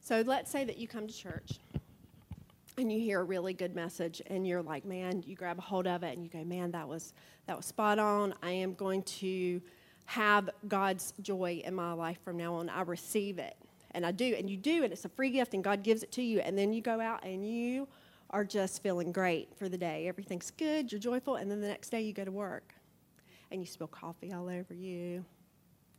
So 0.00 0.22
let's 0.24 0.50
say 0.50 0.64
that 0.64 0.78
you 0.78 0.86
come 0.86 1.06
to 1.08 1.14
church 1.14 1.58
and 2.78 2.92
you 2.92 3.00
hear 3.00 3.20
a 3.20 3.24
really 3.24 3.54
good 3.54 3.74
message 3.74 4.22
and 4.26 4.46
you're 4.46 4.62
like, 4.62 4.84
man, 4.84 5.22
you 5.26 5.34
grab 5.34 5.58
a 5.58 5.62
hold 5.62 5.86
of 5.86 6.02
it 6.02 6.16
and 6.16 6.22
you 6.22 6.30
go, 6.30 6.44
man, 6.44 6.70
that 6.72 6.86
was 6.86 7.14
that 7.46 7.56
was 7.56 7.66
spot 7.66 7.98
on. 7.98 8.34
I 8.42 8.50
am 8.50 8.74
going 8.74 9.02
to 9.02 9.60
have 10.06 10.50
God's 10.68 11.12
joy 11.20 11.62
in 11.64 11.74
my 11.74 11.92
life 11.92 12.18
from 12.24 12.36
now 12.36 12.54
on. 12.54 12.68
I 12.68 12.82
receive 12.82 13.38
it. 13.38 13.56
And 13.92 14.04
I 14.04 14.12
do, 14.12 14.34
and 14.36 14.48
you 14.48 14.56
do, 14.56 14.84
and 14.84 14.92
it's 14.92 15.04
a 15.04 15.08
free 15.08 15.30
gift, 15.30 15.54
and 15.54 15.64
God 15.64 15.82
gives 15.82 16.02
it 16.02 16.12
to 16.12 16.22
you. 16.22 16.40
And 16.40 16.56
then 16.56 16.72
you 16.72 16.82
go 16.82 17.00
out 17.00 17.24
and 17.24 17.48
you 17.48 17.88
are 18.30 18.44
just 18.44 18.82
feeling 18.82 19.10
great 19.12 19.48
for 19.56 19.68
the 19.68 19.78
day. 19.78 20.06
Everything's 20.06 20.50
good, 20.50 20.92
you're 20.92 21.00
joyful, 21.00 21.36
and 21.36 21.50
then 21.50 21.60
the 21.60 21.68
next 21.68 21.90
day 21.90 22.02
you 22.02 22.12
go 22.12 22.24
to 22.24 22.32
work 22.32 22.74
and 23.50 23.60
you 23.60 23.66
spill 23.66 23.86
coffee 23.86 24.32
all 24.32 24.48
over 24.48 24.74
you. 24.74 25.24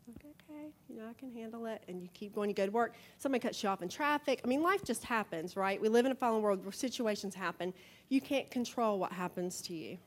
Okay, 0.09 0.67
you 0.87 0.95
know, 0.95 1.03
I 1.09 1.13
can 1.19 1.31
handle 1.33 1.65
it. 1.65 1.83
And 1.87 2.01
you 2.01 2.07
keep 2.13 2.33
going, 2.33 2.49
you 2.49 2.55
go 2.55 2.65
to 2.65 2.71
work. 2.71 2.95
Somebody 3.17 3.41
cuts 3.41 3.61
you 3.61 3.69
off 3.69 3.81
in 3.81 3.89
traffic. 3.89 4.41
I 4.43 4.47
mean, 4.47 4.61
life 4.61 4.83
just 4.83 5.03
happens, 5.03 5.57
right? 5.57 5.81
We 5.81 5.89
live 5.89 6.05
in 6.05 6.11
a 6.11 6.15
fallen 6.15 6.41
world 6.41 6.63
where 6.63 6.71
situations 6.71 7.35
happen. 7.35 7.73
You 8.09 8.21
can't 8.21 8.49
control 8.49 8.99
what 8.99 9.11
happens 9.11 9.61
to 9.63 9.73
you. 9.73 9.97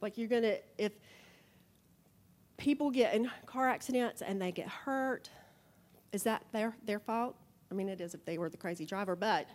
Like, 0.00 0.18
you're 0.18 0.28
going 0.28 0.42
to, 0.42 0.58
if 0.78 0.92
people 2.56 2.90
get 2.90 3.14
in 3.14 3.30
car 3.46 3.68
accidents 3.68 4.22
and 4.22 4.40
they 4.40 4.52
get 4.52 4.68
hurt, 4.68 5.30
is 6.12 6.22
that 6.24 6.44
their, 6.52 6.76
their 6.84 6.98
fault? 6.98 7.36
I 7.70 7.74
mean, 7.74 7.88
it 7.88 8.00
is 8.00 8.14
if 8.14 8.24
they 8.24 8.38
were 8.38 8.48
the 8.48 8.56
crazy 8.56 8.86
driver, 8.86 9.16
but 9.16 9.46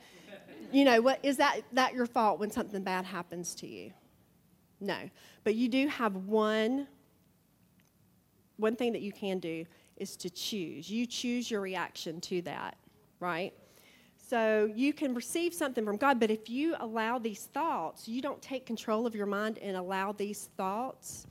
you 0.72 0.84
know, 0.84 1.02
what 1.02 1.20
is 1.24 1.38
that 1.38 1.62
that 1.74 1.94
your 1.94 2.06
fault 2.06 2.40
when 2.40 2.52
something 2.52 2.84
bad 2.84 3.06
happens 3.06 3.56
to 3.56 3.68
you? 3.68 3.92
No. 4.80 4.98
But 5.44 5.56
you 5.56 5.70
do 5.70 5.88
have 5.88 6.16
one 6.16 6.88
one 8.58 8.76
thing 8.76 8.92
that 8.94 9.02
you 9.02 9.12
can 9.12 9.40
do 9.40 9.66
is 9.98 10.16
to 10.18 10.30
choose. 10.30 10.90
You 10.90 11.06
choose 11.06 11.50
your 11.50 11.62
reaction 11.62 12.22
to 12.22 12.42
that, 12.44 12.78
right? 13.20 13.54
So 14.18 14.72
you 14.76 14.94
can 14.94 15.14
receive 15.14 15.54
something 15.54 15.84
from 15.84 15.98
God, 15.98 16.20
but 16.20 16.32
if 16.32 16.50
you 16.50 16.76
allow 16.80 17.18
these 17.18 17.46
thoughts, 17.48 18.08
you 18.08 18.22
don't 18.22 18.42
take 18.42 18.66
control 18.66 19.06
of 19.06 19.16
your 19.16 19.26
mind 19.26 19.58
and 19.60 19.76
allow 19.76 20.12
these 20.12 20.50
thoughts 20.58 21.28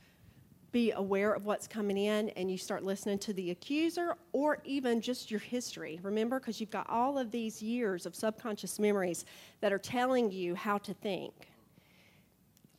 be 0.71 0.91
aware 0.91 1.33
of 1.33 1.45
what's 1.45 1.67
coming 1.67 1.97
in 1.97 2.29
and 2.29 2.49
you 2.49 2.57
start 2.57 2.83
listening 2.83 3.19
to 3.19 3.33
the 3.33 3.51
accuser 3.51 4.15
or 4.31 4.59
even 4.63 5.01
just 5.01 5.29
your 5.29 5.39
history. 5.39 5.99
Remember, 6.01 6.39
because 6.39 6.59
you've 6.59 6.71
got 6.71 6.89
all 6.89 7.17
of 7.17 7.31
these 7.31 7.61
years 7.61 8.05
of 8.05 8.15
subconscious 8.15 8.79
memories 8.79 9.25
that 9.59 9.73
are 9.73 9.77
telling 9.77 10.31
you 10.31 10.55
how 10.55 10.77
to 10.79 10.93
think. 10.93 11.33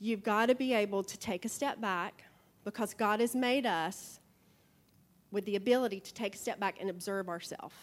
You've 0.00 0.22
got 0.22 0.46
to 0.46 0.54
be 0.54 0.72
able 0.72 1.04
to 1.04 1.18
take 1.18 1.44
a 1.44 1.48
step 1.48 1.80
back 1.80 2.24
because 2.64 2.94
God 2.94 3.20
has 3.20 3.34
made 3.34 3.66
us 3.66 4.20
with 5.30 5.44
the 5.44 5.56
ability 5.56 6.00
to 6.00 6.14
take 6.14 6.34
a 6.34 6.38
step 6.38 6.58
back 6.58 6.76
and 6.80 6.88
observe 6.90 7.28
ourselves, 7.28 7.74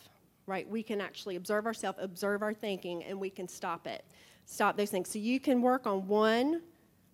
right? 0.46 0.68
We 0.68 0.84
can 0.84 1.02
actually 1.02 1.36
observe 1.36 1.66
ourselves, 1.66 2.00
observe 2.02 2.42
our 2.42 2.54
thinking, 2.54 3.04
and 3.04 3.20
we 3.20 3.30
can 3.30 3.48
stop 3.48 3.88
it. 3.88 4.04
Stop 4.46 4.78
those 4.78 4.90
things. 4.90 5.10
So 5.10 5.20
you 5.20 5.40
can 5.40 5.62
work 5.62 5.86
on 5.86 6.08
one 6.08 6.62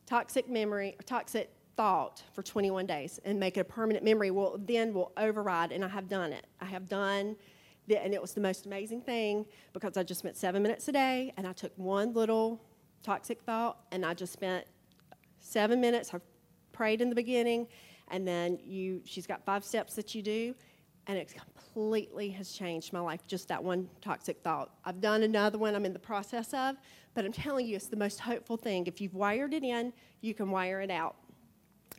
toxic 0.05 0.49
memory, 0.49 0.95
toxic 1.05 1.51
thought 1.75 2.23
for 2.33 2.41
21 2.41 2.85
days 2.85 3.19
and 3.25 3.39
make 3.39 3.57
it 3.57 3.61
a 3.61 3.63
permanent 3.65 4.03
memory 4.03 4.31
will 4.31 4.59
then 4.65 4.93
will 4.93 5.11
override 5.17 5.71
and 5.71 5.83
i 5.83 5.87
have 5.87 6.07
done 6.07 6.31
it. 6.31 6.45
I 6.61 6.65
have 6.65 6.87
done 6.87 7.35
the, 7.87 8.01
and 8.01 8.13
it 8.13 8.21
was 8.21 8.33
the 8.33 8.41
most 8.41 8.65
amazing 8.65 9.01
thing 9.01 9.45
because 9.73 9.97
i 9.97 10.03
just 10.03 10.19
spent 10.19 10.37
seven 10.37 10.63
minutes 10.63 10.87
a 10.87 10.91
day 10.91 11.33
and 11.37 11.47
i 11.47 11.53
took 11.53 11.71
one 11.77 12.13
little 12.13 12.61
toxic 13.03 13.41
thought 13.41 13.77
and 13.91 14.05
i 14.05 14.13
just 14.13 14.33
spent 14.33 14.65
seven 15.45 15.79
minutes. 15.79 16.13
I 16.13 16.19
prayed 16.71 17.01
in 17.01 17.09
the 17.09 17.15
beginning 17.15 17.67
and 18.09 18.27
then 18.27 18.59
you 18.63 19.01
she's 19.05 19.27
got 19.27 19.45
five 19.45 19.63
steps 19.63 19.93
that 19.95 20.13
you 20.13 20.21
do 20.21 20.55
and 21.07 21.17
it 21.17 21.33
completely 21.53 22.29
has 22.31 22.51
changed 22.51 22.91
my 22.91 22.99
life 22.99 23.25
just 23.27 23.47
that 23.47 23.63
one 23.63 23.87
toxic 24.01 24.41
thought. 24.43 24.71
I've 24.83 24.99
done 24.99 25.23
another 25.23 25.57
one 25.57 25.75
i'm 25.75 25.85
in 25.85 25.93
the 25.93 25.99
process 25.99 26.53
of 26.53 26.75
but 27.13 27.25
i'm 27.25 27.31
telling 27.31 27.67
you 27.67 27.75
it's 27.75 27.87
the 27.87 27.95
most 27.95 28.19
hopeful 28.19 28.57
thing. 28.57 28.87
If 28.87 28.99
you've 28.99 29.13
wired 29.13 29.53
it 29.53 29.63
in 29.63 29.93
you 30.21 30.33
can 30.33 30.49
wire 30.49 30.81
it 30.81 30.91
out 30.91 31.15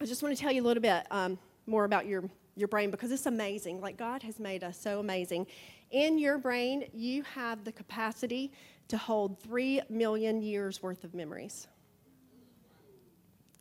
I 0.00 0.04
just 0.04 0.22
want 0.22 0.36
to 0.36 0.40
tell 0.40 0.52
you 0.52 0.62
a 0.62 0.66
little 0.66 0.82
bit 0.82 1.06
um, 1.10 1.38
more 1.66 1.84
about 1.84 2.06
your, 2.06 2.24
your 2.54 2.68
brain 2.68 2.90
because 2.90 3.10
it's 3.10 3.26
amazing. 3.26 3.80
Like, 3.80 3.96
God 3.96 4.22
has 4.22 4.38
made 4.38 4.62
us 4.62 4.78
so 4.78 5.00
amazing. 5.00 5.46
In 5.90 6.18
your 6.18 6.36
brain, 6.36 6.84
you 6.92 7.22
have 7.22 7.64
the 7.64 7.72
capacity 7.72 8.52
to 8.88 8.98
hold 8.98 9.40
three 9.40 9.80
million 9.88 10.42
years 10.42 10.82
worth 10.82 11.02
of 11.02 11.14
memories. 11.14 11.66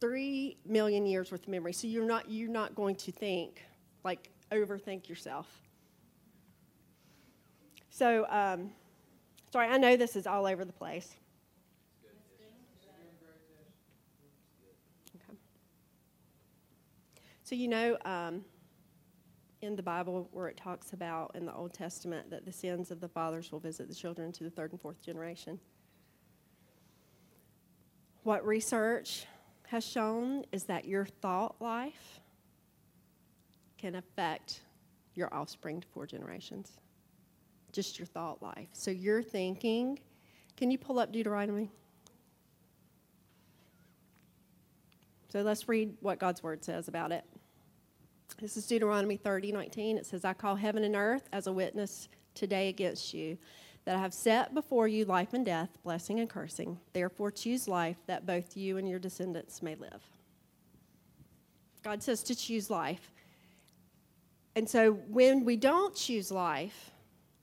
Three 0.01 0.57
million 0.65 1.05
years 1.05 1.31
worth 1.31 1.43
of 1.43 1.47
memory. 1.47 1.71
So 1.71 1.87
you're 1.87 2.05
not, 2.05 2.29
you're 2.29 2.51
not 2.51 2.75
going 2.75 2.95
to 2.95 3.11
think, 3.11 3.61
like, 4.03 4.29
overthink 4.51 5.07
yourself. 5.07 5.47
So, 7.89 8.25
um, 8.29 8.71
sorry, 9.53 9.67
I 9.67 9.77
know 9.77 9.95
this 9.95 10.17
is 10.17 10.27
all 10.27 10.45
over 10.45 10.65
the 10.65 10.73
place. 10.73 11.15
So, 17.45 17.53
you 17.53 17.67
know, 17.67 17.95
um, 18.05 18.43
in 19.61 19.75
the 19.75 19.83
Bible 19.83 20.27
where 20.31 20.47
it 20.47 20.57
talks 20.57 20.93
about 20.93 21.35
in 21.35 21.45
the 21.45 21.53
Old 21.53 21.75
Testament 21.75 22.31
that 22.31 22.43
the 22.43 22.51
sins 22.51 22.89
of 22.89 22.99
the 22.99 23.07
fathers 23.07 23.51
will 23.51 23.59
visit 23.59 23.87
the 23.87 23.93
children 23.93 24.31
to 24.31 24.43
the 24.43 24.49
third 24.49 24.71
and 24.71 24.81
fourth 24.81 24.99
generation. 24.99 25.59
What 28.23 28.43
research 28.43 29.27
has 29.67 29.85
shown 29.85 30.43
is 30.51 30.63
that 30.63 30.85
your 30.85 31.05
thought 31.05 31.55
life 31.59 32.19
can 33.77 33.93
affect 33.93 34.61
your 35.13 35.31
offspring 35.31 35.81
to 35.81 35.87
four 35.89 36.07
generations. 36.07 36.71
Just 37.71 37.99
your 37.99 38.07
thought 38.07 38.41
life. 38.41 38.69
So 38.73 38.89
you're 38.89 39.21
thinking, 39.21 39.99
can 40.57 40.71
you 40.71 40.79
pull 40.79 40.97
up 40.97 41.11
Deuteronomy? 41.11 41.69
So 45.29 45.43
let's 45.43 45.69
read 45.69 45.95
what 45.99 46.17
God's 46.17 46.41
word 46.41 46.63
says 46.63 46.87
about 46.87 47.11
it. 47.11 47.23
This 48.39 48.57
is 48.57 48.67
Deuteronomy 48.67 49.17
30, 49.17 49.51
19. 49.51 49.97
It 49.97 50.05
says, 50.05 50.25
I 50.25 50.33
call 50.33 50.55
heaven 50.55 50.83
and 50.83 50.95
earth 50.95 51.29
as 51.31 51.47
a 51.47 51.53
witness 51.53 52.09
today 52.33 52.69
against 52.69 53.13
you, 53.13 53.37
that 53.85 53.95
I 53.95 53.99
have 53.99 54.13
set 54.13 54.53
before 54.53 54.87
you 54.87 55.05
life 55.05 55.33
and 55.33 55.45
death, 55.45 55.69
blessing 55.83 56.19
and 56.19 56.29
cursing. 56.29 56.77
Therefore, 56.93 57.31
choose 57.31 57.67
life 57.67 57.97
that 58.07 58.25
both 58.25 58.57
you 58.57 58.77
and 58.77 58.89
your 58.89 58.99
descendants 58.99 59.61
may 59.61 59.75
live. 59.75 60.01
God 61.83 62.03
says 62.03 62.23
to 62.23 62.35
choose 62.35 62.69
life. 62.69 63.11
And 64.55 64.67
so, 64.67 64.93
when 64.93 65.45
we 65.45 65.55
don't 65.55 65.95
choose 65.95 66.31
life 66.31 66.91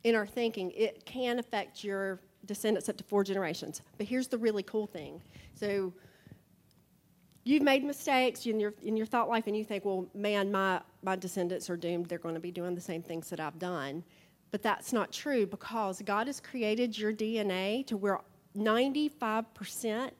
in 0.04 0.14
our 0.14 0.26
thinking, 0.26 0.72
it 0.72 1.06
can 1.06 1.38
affect 1.38 1.84
your 1.84 2.20
descendants 2.44 2.88
up 2.88 2.96
to 2.96 3.04
four 3.04 3.24
generations. 3.24 3.82
But 3.98 4.06
here's 4.06 4.28
the 4.28 4.38
really 4.38 4.62
cool 4.62 4.86
thing. 4.86 5.22
So, 5.54 5.92
you've 7.44 7.62
made 7.62 7.84
mistakes 7.84 8.46
in 8.46 8.60
your 8.60 8.74
in 8.82 8.96
your 8.96 9.06
thought 9.06 9.28
life 9.28 9.46
and 9.46 9.56
you 9.56 9.64
think 9.64 9.84
well 9.84 10.06
man 10.14 10.50
my 10.50 10.80
my 11.02 11.16
descendants 11.16 11.68
are 11.68 11.76
doomed. 11.76 12.06
They're 12.06 12.18
going 12.18 12.34
to 12.34 12.40
be 12.40 12.52
doing 12.52 12.74
the 12.74 12.80
same 12.80 13.02
things 13.02 13.28
that 13.30 13.40
i've 13.40 13.58
done. 13.58 14.04
But 14.50 14.62
that's 14.62 14.92
not 14.92 15.12
true 15.12 15.46
because 15.46 16.02
god 16.02 16.26
has 16.26 16.40
created 16.40 16.96
your 16.96 17.12
dna 17.12 17.86
to 17.86 17.96
where 17.96 18.20
95% 18.56 20.10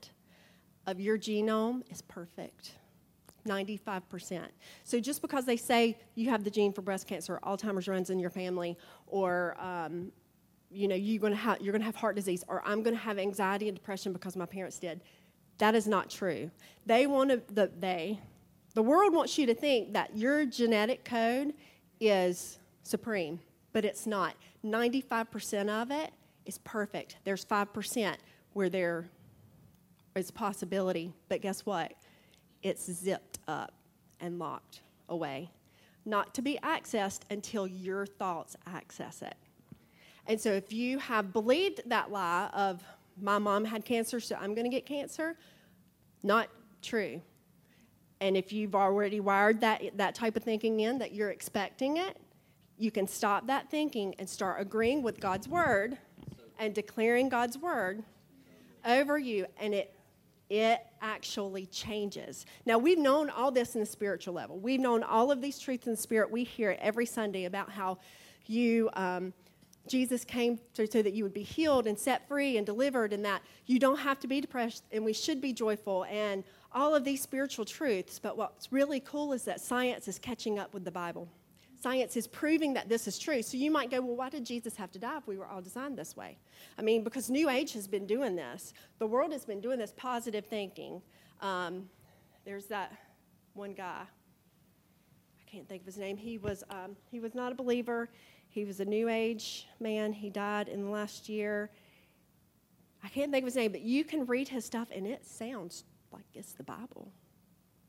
of 0.86 1.00
your 1.00 1.18
genome 1.18 1.82
is 1.90 2.02
perfect. 2.02 2.72
95%. 3.46 4.46
So 4.84 5.00
just 5.00 5.20
because 5.20 5.44
they 5.44 5.56
say 5.56 5.98
you 6.14 6.30
have 6.30 6.44
the 6.44 6.50
gene 6.50 6.72
for 6.72 6.82
breast 6.82 7.06
cancer, 7.06 7.40
Alzheimer's 7.42 7.88
runs 7.88 8.10
in 8.10 8.18
your 8.18 8.30
family, 8.30 8.78
or 9.06 9.56
um, 9.60 10.12
you 10.70 10.86
know 10.88 10.94
you're 10.94 11.20
going 11.20 11.36
you're 11.60 11.72
going 11.72 11.80
to 11.80 11.86
have 11.86 11.96
heart 11.96 12.14
disease, 12.14 12.44
or 12.46 12.62
I'm 12.64 12.82
going 12.82 12.94
to 12.94 13.02
have 13.02 13.18
anxiety 13.18 13.68
and 13.68 13.76
depression 13.76 14.12
because 14.12 14.36
my 14.36 14.46
parents 14.46 14.78
did, 14.78 15.00
that 15.62 15.76
is 15.76 15.86
not 15.86 16.10
true. 16.10 16.50
They 16.86 17.06
want 17.06 17.30
to, 17.30 17.40
the, 17.54 17.70
they, 17.78 18.18
The 18.74 18.82
world 18.82 19.14
wants 19.14 19.38
you 19.38 19.46
to 19.46 19.54
think 19.54 19.92
that 19.92 20.16
your 20.16 20.44
genetic 20.44 21.04
code 21.04 21.54
is 22.00 22.58
supreme, 22.82 23.38
but 23.72 23.84
it's 23.84 24.04
not. 24.04 24.34
95% 24.64 25.68
of 25.68 25.92
it 25.92 26.10
is 26.46 26.58
perfect. 26.58 27.18
There's 27.22 27.44
5% 27.44 28.16
where 28.54 28.68
there 28.68 29.08
is 30.16 30.30
a 30.30 30.32
possibility, 30.32 31.12
but 31.28 31.40
guess 31.42 31.64
what? 31.64 31.92
It's 32.64 32.90
zipped 32.90 33.38
up 33.46 33.72
and 34.18 34.40
locked 34.40 34.80
away, 35.08 35.48
not 36.04 36.34
to 36.34 36.42
be 36.42 36.58
accessed 36.64 37.20
until 37.30 37.68
your 37.68 38.04
thoughts 38.04 38.56
access 38.66 39.22
it. 39.22 39.36
And 40.26 40.40
so 40.40 40.50
if 40.50 40.72
you 40.72 40.98
have 40.98 41.32
believed 41.32 41.82
that 41.86 42.10
lie 42.10 42.50
of 42.52 42.82
my 43.20 43.38
mom 43.38 43.64
had 43.64 43.84
cancer, 43.84 44.20
so 44.20 44.36
I'm 44.40 44.54
going 44.54 44.64
to 44.64 44.74
get 44.74 44.86
cancer, 44.86 45.36
not 46.22 46.48
true. 46.82 47.20
And 48.20 48.36
if 48.36 48.52
you've 48.52 48.74
already 48.74 49.20
wired 49.20 49.60
that, 49.62 49.82
that 49.96 50.14
type 50.14 50.36
of 50.36 50.42
thinking 50.42 50.80
in, 50.80 50.98
that 50.98 51.12
you're 51.12 51.30
expecting 51.30 51.96
it, 51.96 52.16
you 52.78 52.90
can 52.90 53.06
stop 53.06 53.46
that 53.48 53.70
thinking 53.70 54.14
and 54.18 54.28
start 54.28 54.60
agreeing 54.60 55.02
with 55.02 55.20
God's 55.20 55.48
word 55.48 55.98
and 56.58 56.74
declaring 56.74 57.28
God's 57.28 57.58
word 57.58 58.02
over 58.84 59.18
you, 59.18 59.46
and 59.58 59.74
it 59.74 59.94
it 60.52 60.80
actually 61.00 61.64
changes. 61.64 62.44
Now, 62.66 62.76
we've 62.76 62.98
known 62.98 63.30
all 63.30 63.50
this 63.50 63.74
in 63.74 63.80
the 63.80 63.86
spiritual 63.86 64.34
level. 64.34 64.58
We've 64.58 64.80
known 64.80 65.02
all 65.02 65.32
of 65.32 65.40
these 65.40 65.58
truths 65.58 65.86
in 65.86 65.94
the 65.94 65.96
spirit. 65.96 66.30
We 66.30 66.44
hear 66.44 66.72
it 66.72 66.78
every 66.82 67.06
Sunday 67.06 67.46
about 67.46 67.70
how 67.70 67.96
you, 68.44 68.90
um, 68.92 69.32
Jesus 69.88 70.24
came 70.24 70.60
to, 70.74 70.86
so 70.86 71.02
that 71.02 71.12
you 71.12 71.24
would 71.24 71.34
be 71.34 71.42
healed 71.42 71.86
and 71.86 71.98
set 71.98 72.28
free 72.28 72.56
and 72.56 72.64
delivered, 72.64 73.12
and 73.12 73.24
that 73.24 73.42
you 73.66 73.78
don't 73.78 73.98
have 73.98 74.20
to 74.20 74.28
be 74.28 74.40
depressed, 74.40 74.84
and 74.92 75.04
we 75.04 75.12
should 75.12 75.40
be 75.40 75.52
joyful, 75.52 76.04
and 76.04 76.44
all 76.72 76.94
of 76.94 77.04
these 77.04 77.20
spiritual 77.20 77.64
truths. 77.64 78.18
But 78.18 78.36
what's 78.36 78.72
really 78.72 79.00
cool 79.00 79.32
is 79.32 79.44
that 79.44 79.60
science 79.60 80.08
is 80.08 80.18
catching 80.18 80.58
up 80.58 80.72
with 80.72 80.84
the 80.84 80.90
Bible. 80.90 81.28
Science 81.80 82.16
is 82.16 82.28
proving 82.28 82.72
that 82.74 82.88
this 82.88 83.08
is 83.08 83.18
true. 83.18 83.42
So 83.42 83.56
you 83.56 83.68
might 83.68 83.90
go, 83.90 84.00
well, 84.00 84.14
why 84.14 84.28
did 84.28 84.44
Jesus 84.44 84.76
have 84.76 84.92
to 84.92 85.00
die 85.00 85.16
if 85.16 85.26
we 85.26 85.36
were 85.36 85.46
all 85.46 85.60
designed 85.60 85.98
this 85.98 86.16
way? 86.16 86.38
I 86.78 86.82
mean, 86.82 87.02
because 87.02 87.28
New 87.28 87.50
Age 87.50 87.72
has 87.72 87.88
been 87.88 88.06
doing 88.06 88.36
this. 88.36 88.72
The 89.00 89.06
world 89.08 89.32
has 89.32 89.44
been 89.44 89.60
doing 89.60 89.80
this 89.80 89.92
positive 89.96 90.46
thinking. 90.46 91.02
Um, 91.40 91.88
there's 92.44 92.66
that 92.66 92.92
one 93.54 93.72
guy. 93.72 94.02
I 94.02 95.50
can't 95.50 95.68
think 95.68 95.82
of 95.82 95.86
his 95.86 95.98
name. 95.98 96.16
He 96.16 96.38
was, 96.38 96.62
um, 96.70 96.94
he 97.10 97.18
was 97.18 97.34
not 97.34 97.50
a 97.50 97.54
believer. 97.56 98.08
He 98.52 98.66
was 98.66 98.80
a 98.80 98.84
New 98.84 99.08
Age 99.08 99.66
man. 99.80 100.12
He 100.12 100.28
died 100.28 100.68
in 100.68 100.84
the 100.84 100.90
last 100.90 101.26
year. 101.26 101.70
I 103.02 103.08
can't 103.08 103.32
think 103.32 103.44
of 103.44 103.46
his 103.46 103.56
name, 103.56 103.72
but 103.72 103.80
you 103.80 104.04
can 104.04 104.26
read 104.26 104.46
his 104.46 104.66
stuff 104.66 104.88
and 104.94 105.06
it 105.06 105.24
sounds 105.24 105.84
like 106.12 106.26
it's 106.34 106.52
the 106.52 106.62
Bible. 106.62 107.10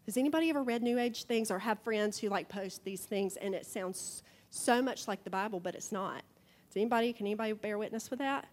Has 0.05 0.15
anybody 0.15 0.49
ever 0.49 0.63
read 0.63 0.81
New 0.81 0.97
Age 0.97 1.25
things 1.25 1.51
or 1.51 1.59
have 1.59 1.79
friends 1.81 2.17
who 2.17 2.29
like 2.29 2.47
post 2.47 2.85
these 2.85 3.01
things 3.01 3.35
and 3.35 3.53
it 3.53 3.65
sounds 3.65 4.23
so 4.51 4.81
much 4.81 5.05
like 5.05 5.25
the 5.25 5.29
Bible, 5.29 5.59
but 5.59 5.75
it's 5.75 5.91
not? 5.91 6.23
Does 6.69 6.77
anybody, 6.77 7.11
can 7.11 7.27
anybody 7.27 7.51
bear 7.51 7.77
witness 7.77 8.09
with 8.09 8.19
that? 8.19 8.47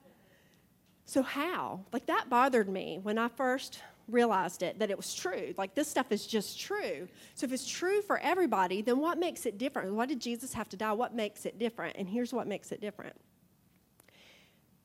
So, 1.07 1.23
how? 1.23 1.81
Like, 1.93 2.07
that 2.07 2.29
bothered 2.29 2.69
me 2.69 2.99
when 3.03 3.19
I 3.19 3.29
first 3.29 3.81
realized 4.11 4.63
it, 4.63 4.79
that 4.79 4.91
it 4.91 4.97
was 4.97 5.15
true. 5.15 5.55
Like, 5.57 5.75
this 5.75 5.89
stuff 5.89 6.13
is 6.13 6.27
just 6.27 6.61
true. 6.61 7.09
So, 7.35 7.45
if 7.45 7.53
it's 7.53 7.69
true 7.69 8.03
for 8.03 8.19
everybody, 8.19 8.83
then 8.83 8.99
what 8.99 9.19
makes 9.19 9.47
it 9.47 9.59
different? 9.59 9.93
Why 9.95 10.07
did 10.07 10.21
Jesus 10.21 10.53
have 10.55 10.69
to 10.71 10.77
die? 10.77 10.93
What 10.93 11.15
makes 11.15 11.47
it 11.47 11.59
different? 11.59 11.97
And 11.97 12.09
here's 12.09 12.33
what 12.33 12.47
makes 12.47 12.73
it 12.73 12.81
different 12.81 13.15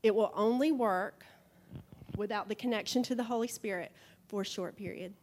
it 0.04 0.14
will 0.14 0.32
only 0.36 0.72
work 0.72 1.26
without 2.16 2.48
the 2.48 2.56
connection 2.56 3.02
to 3.04 3.16
the 3.16 3.24
Holy 3.24 3.48
Spirit 3.48 3.92
for 4.28 4.42
a 4.42 4.46
short 4.46 4.76
period 4.76 5.14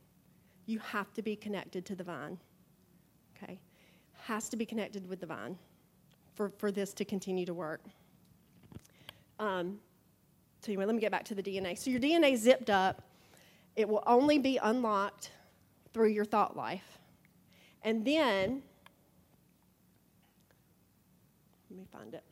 you 0.66 0.78
have 0.78 1.12
to 1.14 1.22
be 1.22 1.36
connected 1.36 1.84
to 1.86 1.94
the 1.94 2.04
vine. 2.04 2.38
Okay? 3.36 3.58
Has 4.24 4.48
to 4.50 4.56
be 4.56 4.66
connected 4.66 5.08
with 5.08 5.20
the 5.20 5.26
vine 5.26 5.58
for, 6.34 6.50
for 6.58 6.70
this 6.70 6.92
to 6.94 7.04
continue 7.04 7.46
to 7.46 7.54
work. 7.54 7.82
Um, 9.38 9.78
so, 10.60 10.70
anyway, 10.70 10.84
let 10.84 10.94
me 10.94 11.00
get 11.00 11.10
back 11.10 11.24
to 11.24 11.34
the 11.34 11.42
DNA. 11.42 11.76
So, 11.76 11.90
your 11.90 12.00
DNA 12.00 12.36
zipped 12.36 12.70
up, 12.70 13.02
it 13.76 13.88
will 13.88 14.02
only 14.06 14.38
be 14.38 14.58
unlocked 14.62 15.30
through 15.92 16.08
your 16.08 16.24
thought 16.24 16.56
life. 16.56 16.98
And 17.82 18.04
then, 18.04 18.62
let 21.70 21.78
me 21.78 21.86
find 21.90 22.14
it. 22.14 22.24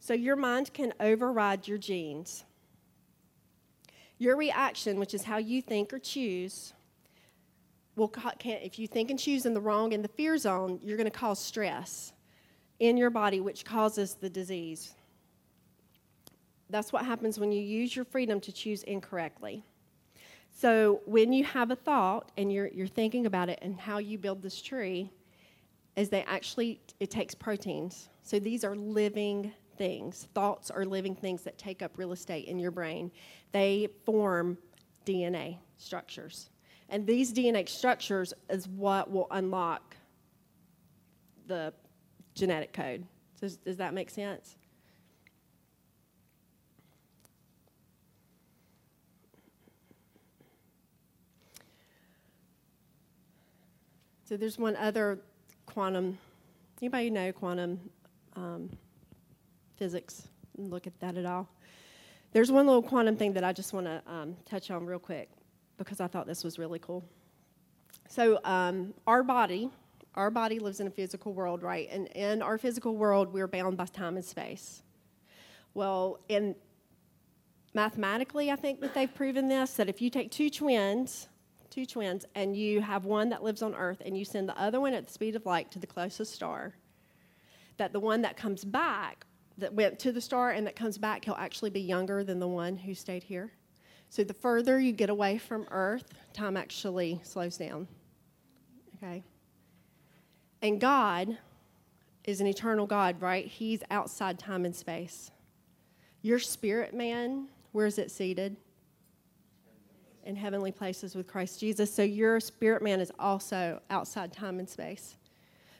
So 0.00 0.14
your 0.14 0.36
mind 0.36 0.74
can 0.74 0.92
override 0.98 1.68
your 1.68 1.78
genes. 1.78 2.44
Your 4.18 4.36
reaction, 4.36 4.98
which 4.98 5.14
is 5.14 5.22
how 5.22 5.38
you 5.38 5.62
think 5.62 5.92
or 5.92 5.98
choose, 6.00 6.74
will 7.94 8.12
if 8.44 8.78
you 8.78 8.88
think 8.88 9.10
and 9.10 9.18
choose 9.18 9.46
in 9.46 9.54
the 9.54 9.60
wrong 9.60 9.92
in 9.92 10.02
the 10.02 10.08
fear 10.08 10.36
zone, 10.38 10.80
you're 10.82 10.96
going 10.96 11.10
to 11.10 11.16
cause 11.16 11.38
stress 11.38 12.11
in 12.82 12.96
your 12.96 13.10
body, 13.10 13.40
which 13.40 13.64
causes 13.64 14.14
the 14.14 14.28
disease. 14.28 14.94
That's 16.68 16.92
what 16.92 17.04
happens 17.04 17.38
when 17.38 17.52
you 17.52 17.62
use 17.62 17.94
your 17.94 18.04
freedom 18.04 18.40
to 18.40 18.50
choose 18.50 18.82
incorrectly. 18.82 19.62
So 20.50 21.00
when 21.06 21.32
you 21.32 21.44
have 21.44 21.70
a 21.70 21.76
thought 21.76 22.32
and 22.36 22.52
you're, 22.52 22.66
you're 22.66 22.88
thinking 22.88 23.26
about 23.26 23.48
it 23.48 23.60
and 23.62 23.78
how 23.78 23.98
you 23.98 24.18
build 24.18 24.42
this 24.42 24.60
tree, 24.60 25.12
is 25.94 26.08
they 26.08 26.22
actually 26.24 26.80
it 26.98 27.08
takes 27.08 27.36
proteins. 27.36 28.08
So 28.24 28.40
these 28.40 28.64
are 28.64 28.74
living 28.74 29.52
things. 29.78 30.26
Thoughts 30.34 30.68
are 30.68 30.84
living 30.84 31.14
things 31.14 31.42
that 31.42 31.58
take 31.58 31.82
up 31.82 31.96
real 31.96 32.10
estate 32.10 32.48
in 32.48 32.58
your 32.58 32.72
brain. 32.72 33.12
They 33.52 33.90
form 34.04 34.58
DNA 35.06 35.58
structures. 35.76 36.50
And 36.88 37.06
these 37.06 37.32
DNA 37.32 37.68
structures 37.68 38.34
is 38.50 38.66
what 38.66 39.08
will 39.08 39.28
unlock 39.30 39.94
the 41.46 41.72
genetic 42.34 42.72
code. 42.72 43.04
Does, 43.40 43.56
does 43.56 43.76
that 43.78 43.94
make 43.94 44.10
sense? 44.10 44.56
So 54.24 54.36
there's 54.36 54.58
one 54.58 54.76
other 54.76 55.18
quantum. 55.66 56.18
Anybody 56.80 57.10
know 57.10 57.32
quantum 57.32 57.78
um, 58.34 58.70
physics 59.76 60.28
look 60.56 60.86
at 60.86 60.98
that 61.00 61.16
at 61.16 61.26
all. 61.26 61.48
There's 62.32 62.50
one 62.50 62.66
little 62.66 62.82
quantum 62.82 63.16
thing 63.16 63.34
that 63.34 63.44
I 63.44 63.52
just 63.52 63.72
want 63.72 63.86
to 63.86 64.02
um, 64.06 64.36
touch 64.48 64.70
on 64.70 64.86
real 64.86 64.98
quick 64.98 65.28
because 65.76 66.00
I 66.00 66.06
thought 66.06 66.26
this 66.26 66.44
was 66.44 66.58
really 66.58 66.78
cool. 66.78 67.04
So, 68.08 68.40
um, 68.44 68.94
our 69.06 69.22
body, 69.22 69.70
our 70.14 70.30
body 70.30 70.58
lives 70.58 70.80
in 70.80 70.86
a 70.86 70.90
physical 70.90 71.32
world, 71.32 71.62
right? 71.62 71.88
And 71.90 72.06
in 72.08 72.42
our 72.42 72.58
physical 72.58 72.96
world, 72.96 73.32
we're 73.32 73.48
bound 73.48 73.76
by 73.76 73.86
time 73.86 74.16
and 74.16 74.24
space. 74.24 74.82
Well, 75.74 76.20
in 76.28 76.54
mathematically, 77.74 78.50
I 78.50 78.56
think 78.56 78.80
that 78.80 78.94
they've 78.94 79.12
proven 79.12 79.48
this 79.48 79.74
that 79.74 79.88
if 79.88 80.02
you 80.02 80.10
take 80.10 80.30
two 80.30 80.50
twins, 80.50 81.28
two 81.70 81.86
twins, 81.86 82.26
and 82.34 82.54
you 82.54 82.82
have 82.82 83.06
one 83.06 83.30
that 83.30 83.42
lives 83.42 83.62
on 83.62 83.74
Earth 83.74 84.02
and 84.04 84.16
you 84.16 84.24
send 84.24 84.48
the 84.48 84.58
other 84.58 84.80
one 84.80 84.92
at 84.92 85.06
the 85.06 85.12
speed 85.12 85.36
of 85.36 85.46
light 85.46 85.70
to 85.70 85.78
the 85.78 85.86
closest 85.86 86.34
star, 86.34 86.74
that 87.78 87.92
the 87.92 88.00
one 88.00 88.22
that 88.22 88.36
comes 88.36 88.64
back 88.64 89.24
that 89.56 89.72
went 89.72 89.98
to 90.00 90.12
the 90.12 90.20
star 90.20 90.50
and 90.50 90.66
that 90.66 90.76
comes 90.76 90.98
back, 90.98 91.24
he'll 91.24 91.34
actually 91.34 91.70
be 91.70 91.80
younger 91.80 92.22
than 92.24 92.38
the 92.38 92.48
one 92.48 92.76
who 92.76 92.94
stayed 92.94 93.22
here. 93.22 93.50
So 94.10 94.22
the 94.22 94.34
further 94.34 94.78
you 94.78 94.92
get 94.92 95.08
away 95.08 95.38
from 95.38 95.66
Earth, 95.70 96.12
time 96.34 96.58
actually 96.58 97.20
slows 97.24 97.56
down. 97.56 97.88
Okay? 98.96 99.24
And 100.62 100.80
God 100.80 101.36
is 102.24 102.40
an 102.40 102.46
eternal 102.46 102.86
God, 102.86 103.20
right? 103.20 103.46
He's 103.46 103.80
outside 103.90 104.38
time 104.38 104.64
and 104.64 104.74
space. 104.74 105.32
Your 106.22 106.38
spirit 106.38 106.94
man, 106.94 107.48
where 107.72 107.84
is 107.84 107.98
it 107.98 108.12
seated? 108.12 108.56
In 110.24 110.36
heavenly 110.36 110.70
places 110.70 111.16
with 111.16 111.26
Christ 111.26 111.58
Jesus. 111.58 111.92
So 111.92 112.04
your 112.04 112.38
spirit 112.38 112.80
man 112.80 113.00
is 113.00 113.10
also 113.18 113.80
outside 113.90 114.32
time 114.32 114.60
and 114.60 114.68
space. 114.68 115.16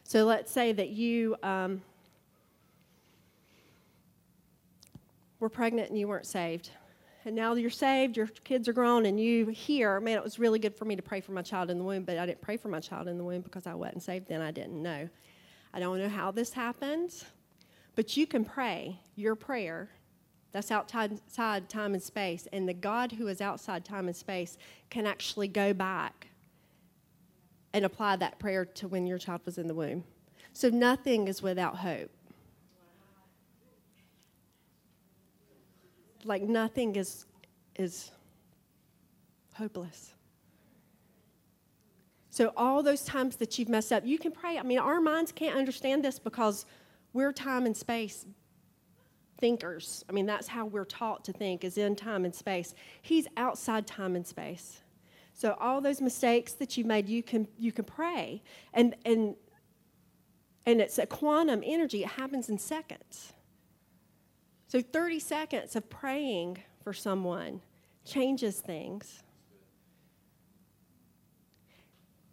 So 0.03 0.25
let's 0.25 0.51
say 0.51 0.73
that 0.73 0.89
you 0.89 1.37
um, 1.45 1.81
were 5.39 5.49
pregnant 5.49 5.91
and 5.91 5.99
you 5.99 6.09
weren't 6.09 6.27
saved. 6.27 6.71
And 7.25 7.37
now 7.37 7.55
you're 7.55 7.71
saved, 7.71 8.17
your 8.17 8.27
kids 8.27 8.69
are 8.69 8.73
grown, 8.73 9.07
and 9.07 9.19
you 9.19 9.47
hear, 9.47 10.01
man, 10.01 10.17
it 10.19 10.25
was 10.25 10.41
really 10.41 10.59
good 10.59 10.75
for 10.75 10.85
me 10.85 10.97
to 10.97 11.03
pray 11.03 11.21
for 11.21 11.31
my 11.31 11.43
child 11.43 11.71
in 11.71 11.79
the 11.79 11.85
womb, 11.85 12.03
but 12.03 12.19
I 12.19 12.27
didn't 12.27 12.41
pray 12.41 12.57
for 12.57 12.69
my 12.69 12.81
child 12.81 13.07
in 13.07 13.17
the 13.17 13.23
womb 13.23 13.43
because 13.43 13.67
I 13.67 13.75
wasn't 13.75 14.03
saved 14.03 14.27
then. 14.27 14.41
I 14.41 14.51
didn't 14.51 14.83
know. 14.83 15.09
I 15.73 15.79
don't 15.79 15.99
know 15.99 16.09
how 16.09 16.33
this 16.33 16.53
happens, 16.53 17.25
but 17.95 18.17
you 18.17 18.27
can 18.27 18.45
pray 18.45 18.99
your 19.15 19.37
prayer 19.37 19.91
that's 20.51 20.71
outside 20.71 21.21
time 21.69 21.95
and 21.95 22.03
space, 22.03 22.49
and 22.53 22.69
the 22.69 22.75
God 22.75 23.13
who 23.13 23.29
is 23.29 23.41
outside 23.41 23.85
time 23.85 24.09
and 24.09 24.17
space 24.17 24.59
can 24.91 25.07
actually 25.07 25.49
go 25.49 25.73
back 25.73 26.27
and 27.73 27.85
apply 27.85 28.17
that 28.17 28.39
prayer 28.39 28.65
to 28.65 28.89
when 28.89 29.07
your 29.07 29.17
child 29.17 29.43
was 29.47 29.59
in 29.59 29.69
the 29.69 29.75
womb. 29.75 30.05
So 30.53 30.69
nothing 30.69 31.29
is 31.29 31.41
without 31.41 31.77
hope. 31.77 32.11
Like 36.25 36.43
nothing 36.43 36.97
is 36.97 37.27
is 37.77 38.11
hopeless. 39.55 40.15
So 42.31 42.53
all 42.57 42.83
those 42.83 43.05
times 43.05 43.37
that 43.37 43.59
you've 43.59 43.69
messed 43.69 43.93
up, 43.93 44.07
you 44.07 44.19
can 44.19 44.33
pray. 44.33 44.59
I 44.59 44.63
mean, 44.63 44.79
our 44.79 45.01
minds 45.01 45.33
can't 45.33 45.57
understand 45.57 46.03
this 46.03 46.19
because 46.19 46.65
we're 47.13 47.33
time 47.33 47.67
and 47.67 47.77
space 47.77 48.25
thinkers. 49.39 50.05
I 50.09 50.13
mean, 50.13 50.25
that's 50.25 50.47
how 50.47 50.67
we're 50.67 50.85
taught 50.85 51.25
to 51.25 51.33
think 51.33 51.65
is 51.65 51.77
in 51.77 51.97
time 51.97 52.25
and 52.25 52.35
space. 52.35 52.75
He's 53.03 53.27
outside 53.37 53.87
time 53.87 54.17
and 54.17 54.27
space. 54.27 54.81
So 55.35 55.57
all 55.61 55.81
those 55.81 56.01
mistakes 56.01 56.53
that 56.55 56.77
you 56.77 56.85
made, 56.85 57.09
you 57.09 57.23
can 57.23 57.49
you 57.59 57.73
can 57.73 57.85
pray. 57.85 58.43
And 58.73 58.95
and 59.05 59.35
and 60.65 60.81
it's 60.81 60.99
a 60.99 61.07
quantum 61.07 61.63
energy. 61.65 62.03
It 62.03 62.11
happens 62.11 62.49
in 62.49 62.59
seconds. 62.59 63.33
So 64.73 64.81
30 64.81 65.19
seconds 65.19 65.77
of 65.77 65.91
praying 65.91 66.57
for 66.83 66.95
someone 66.95 67.61
changes 68.07 68.59
things. 68.59 69.23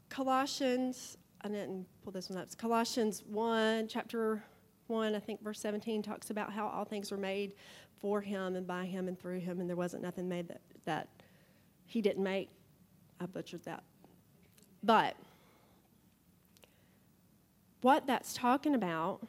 Colossians, 0.08 1.18
I 1.42 1.50
didn't 1.50 1.86
pull 2.02 2.14
this 2.14 2.30
one 2.30 2.38
up. 2.38 2.46
It's 2.46 2.56
Colossians 2.56 3.26
1, 3.28 3.90
chapter 3.90 4.42
1, 4.88 5.16
I 5.16 5.20
think 5.20 5.44
verse 5.44 5.60
17 5.60 6.02
talks 6.02 6.30
about 6.30 6.54
how 6.54 6.70
all 6.70 6.86
things 6.86 7.12
were 7.12 7.18
made 7.18 7.52
for 8.00 8.22
him 8.22 8.56
and 8.56 8.66
by 8.66 8.86
him 8.86 9.10
and 9.10 9.20
through 9.20 9.42
him, 9.42 9.60
and 9.60 9.70
there 9.70 9.76
wasn't 9.76 10.02
nothing 10.02 10.30
made 10.30 10.48
that, 10.48 10.62
that 10.86 11.10
he 11.88 12.02
didn't 12.02 12.24
make. 12.24 12.50
I 13.20 13.26
butchered 13.26 13.66
that. 13.66 13.84
But 14.82 15.18
what 17.82 18.08
that's 18.08 18.34
talking 18.34 18.76
about 18.76 19.28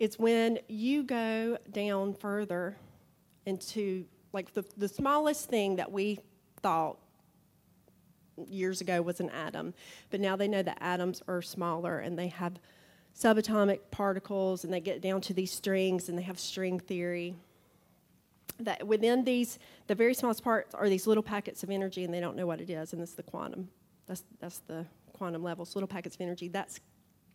is 0.00 0.18
when 0.18 0.58
you 0.66 1.04
go 1.04 1.58
down 1.70 2.14
further 2.14 2.76
into 3.46 4.04
like 4.32 4.52
the, 4.54 4.64
the 4.76 4.88
smallest 4.88 5.48
thing 5.48 5.76
that 5.76 5.92
we 5.92 6.18
thought 6.62 6.98
years 8.46 8.80
ago 8.80 9.02
was 9.02 9.20
an 9.20 9.28
atom, 9.30 9.74
but 10.08 10.18
now 10.18 10.34
they 10.34 10.48
know 10.48 10.62
that 10.62 10.78
atoms 10.80 11.22
are 11.28 11.42
smaller 11.42 11.98
and 11.98 12.18
they 12.18 12.28
have 12.28 12.58
subatomic 13.18 13.80
particles 13.90 14.64
and 14.64 14.72
they 14.72 14.80
get 14.80 15.02
down 15.02 15.20
to 15.20 15.34
these 15.34 15.52
strings 15.52 16.08
and 16.08 16.16
they 16.16 16.22
have 16.22 16.38
string 16.38 16.80
theory. 16.80 17.34
That 18.58 18.86
within 18.86 19.24
these, 19.24 19.58
the 19.86 19.94
very 19.94 20.14
smallest 20.14 20.42
parts 20.42 20.74
are 20.74 20.88
these 20.88 21.06
little 21.06 21.22
packets 21.22 21.62
of 21.62 21.70
energy 21.70 22.04
and 22.04 22.12
they 22.12 22.20
don't 22.20 22.36
know 22.36 22.46
what 22.46 22.60
it 22.60 22.70
is, 22.70 22.92
and 22.92 23.02
it's 23.02 23.14
the 23.14 23.22
quantum. 23.22 23.68
That's, 24.06 24.24
that's 24.38 24.58
the 24.60 24.86
quantum 25.12 25.42
levels, 25.42 25.74
little 25.74 25.88
packets 25.88 26.14
of 26.14 26.20
energy. 26.20 26.48
That's 26.48 26.80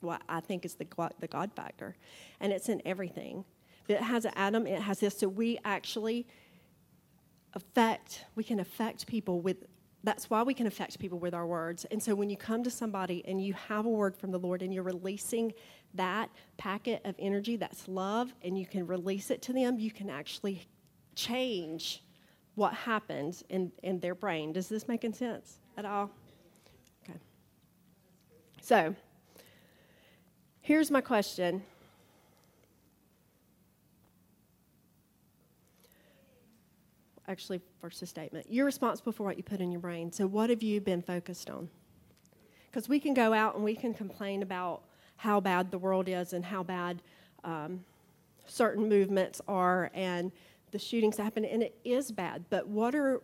what 0.02 0.22
I 0.30 0.40
think 0.40 0.66
is 0.66 0.76
the, 0.76 0.86
the 1.20 1.28
God 1.28 1.52
factor. 1.56 1.96
And 2.40 2.52
it's 2.52 2.70
in 2.70 2.82
everything. 2.86 3.46
It 3.88 4.02
has 4.02 4.26
an 4.26 4.32
atom, 4.36 4.68
it 4.68 4.82
has 4.82 5.00
this. 5.00 5.18
So 5.18 5.28
we 5.28 5.60
actually 5.64 6.28
affect, 7.54 8.26
we 8.36 8.44
can 8.44 8.60
affect 8.60 9.08
people 9.08 9.42
with 9.42 9.66
that's 10.06 10.30
why 10.30 10.44
we 10.44 10.54
can 10.54 10.68
affect 10.68 11.00
people 11.00 11.18
with 11.18 11.34
our 11.34 11.48
words. 11.48 11.84
And 11.86 12.02
so 12.02 12.14
when 12.14 12.30
you 12.30 12.38
come 12.38 12.64
to 12.64 12.70
somebody 12.70 13.24
and 13.26 13.44
you 13.44 13.54
have 13.54 13.88
a 13.88 13.90
word 13.90 14.16
from 14.16 14.30
the 14.32 14.38
Lord 14.38 14.62
and 14.62 14.72
you're 14.72 14.84
releasing 14.84 15.52
that 15.96 16.30
packet 16.58 17.02
of 17.06 17.16
energy, 17.18 17.56
that's 17.56 17.88
love, 17.88 18.32
and 18.44 18.58
you 18.58 18.68
can 18.68 18.86
release 18.86 19.32
it 19.32 19.42
to 19.44 19.54
them, 19.54 19.80
you 19.80 19.90
can 19.90 20.12
actually 20.12 20.68
change 21.16 22.04
what 22.54 22.74
happens 22.74 23.44
in, 23.50 23.72
in 23.82 24.00
their 24.00 24.14
brain. 24.14 24.54
Does 24.54 24.70
this 24.70 24.88
make 24.88 25.02
sense 25.14 25.58
at 25.76 25.86
all? 25.86 26.12
Okay. 27.04 27.20
So 28.62 28.96
here's 30.66 30.90
my 30.90 31.00
question. 31.00 31.62
actually, 37.28 37.60
first 37.82 38.02
a 38.02 38.06
statement. 38.06 38.46
You're 38.50 38.66
responsible 38.66 39.12
for 39.12 39.24
what 39.24 39.38
you 39.38 39.44
put 39.44 39.60
in 39.60 39.72
your 39.72 39.82
brain. 39.82 40.12
So, 40.12 40.28
what 40.28 40.50
have 40.50 40.62
you 40.62 40.80
been 40.80 41.02
focused 41.02 41.50
on? 41.50 41.70
Because 42.70 42.88
we 42.88 43.00
can 43.00 43.14
go 43.14 43.34
out 43.34 43.56
and 43.56 43.64
we 43.64 43.76
can 43.76 43.94
complain 43.94 44.44
about 44.44 44.84
how 45.18 45.40
bad 45.40 45.72
the 45.72 45.78
world 45.78 46.08
is 46.08 46.34
and 46.34 46.46
how 46.46 46.62
bad 46.62 47.02
um, 47.44 47.84
certain 48.46 48.88
movements 48.88 49.42
are 49.48 49.90
and 49.94 50.32
the 50.72 50.78
shootings 50.80 51.18
happen, 51.18 51.46
and 51.46 51.64
it 51.64 51.76
is 51.84 52.12
bad. 52.12 52.46
But 52.50 52.68
what 52.68 52.94
are 52.94 53.22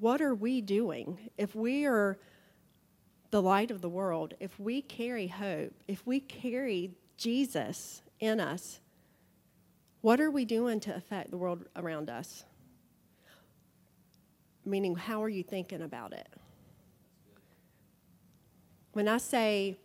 what 0.00 0.20
are 0.20 0.34
we 0.34 0.60
doing 0.60 1.30
if 1.38 1.54
we 1.54 1.86
are 1.86 2.18
the 3.36 3.42
light 3.42 3.70
of 3.70 3.82
the 3.82 3.88
world? 3.90 4.32
If 4.40 4.58
we 4.58 4.80
carry 4.80 5.26
hope, 5.26 5.74
if 5.86 6.06
we 6.06 6.20
carry 6.20 6.92
Jesus 7.18 8.00
in 8.18 8.40
us, 8.40 8.80
what 10.00 10.22
are 10.22 10.30
we 10.30 10.46
doing 10.46 10.80
to 10.80 10.96
affect 10.96 11.30
the 11.30 11.36
world 11.36 11.66
around 11.76 12.08
us? 12.08 12.46
meaning 14.66 14.96
how 14.96 15.22
are 15.22 15.28
you 15.28 15.42
thinking 15.42 15.82
about 15.82 16.12
it? 16.12 16.28
When 18.92 19.06
I 19.06 19.18
say 19.18 19.76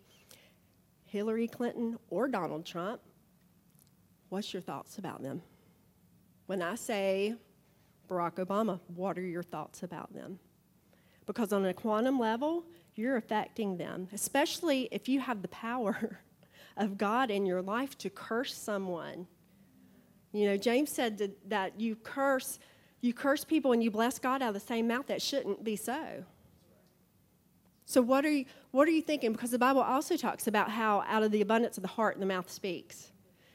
Hillary 1.05 1.47
Clinton 1.47 1.99
or 2.09 2.27
Donald 2.27 2.65
Trump, 2.65 3.01
what's 4.29 4.53
your 4.53 4.61
thoughts 4.61 4.97
about 4.97 5.21
them? 5.21 5.41
When 6.47 6.61
I 6.61 6.75
say 6.75 7.35
Barack 8.09 8.43
Obama, 8.43 8.79
what 8.95 9.17
are 9.17 9.21
your 9.21 9.43
thoughts 9.43 9.83
about 9.83 10.13
them? 10.13 10.39
Because 11.27 11.53
on 11.53 11.65
a 11.65 11.73
quantum 11.73 12.17
level, 12.17 12.65
you're 12.95 13.17
affecting 13.17 13.77
them, 13.77 14.08
especially 14.13 14.88
if 14.91 15.08
you 15.08 15.19
have 15.19 15.41
the 15.41 15.47
power 15.47 16.19
of 16.77 16.97
God 16.97 17.32
in 17.32 17.45
your 17.45 17.62
life 17.62 17.97
to 17.99 18.10
curse 18.10 18.56
someone. 18.56 19.27
You 20.34 20.47
know, 20.47 20.58
James 20.58 20.91
said 20.91 21.34
that 21.47 21.80
you 21.80 21.95
curse 21.95 22.60
you 23.01 23.13
curse 23.13 23.43
people 23.43 23.71
and 23.71 23.84
you 23.84 23.89
bless 23.89 24.19
God 24.19 24.43
out 24.43 24.49
of 24.49 24.54
the 24.54 24.60
same 24.60 24.88
mouth. 24.88 25.08
That 25.08 25.23
shouldn't 25.23 25.63
be 25.63 25.75
so. 25.75 26.23
So 27.86 28.01
what 28.01 28.23
are 28.25 28.32
you 28.32 28.45
what 28.71 28.88
are 28.88 28.91
you 28.91 29.01
thinking? 29.01 29.32
Because 29.32 29.51
the 29.51 29.60
Bible 29.60 29.82
also 29.82 30.15
talks 30.15 30.47
about 30.47 30.69
how 30.69 31.04
out 31.08 31.23
of 31.23 31.32
the 31.32 31.41
abundance 31.41 31.77
of 31.77 31.82
the 31.82 31.89
heart 31.89 32.19
the 32.19 32.25
mouth 32.25 32.49
speaks. 32.49 33.12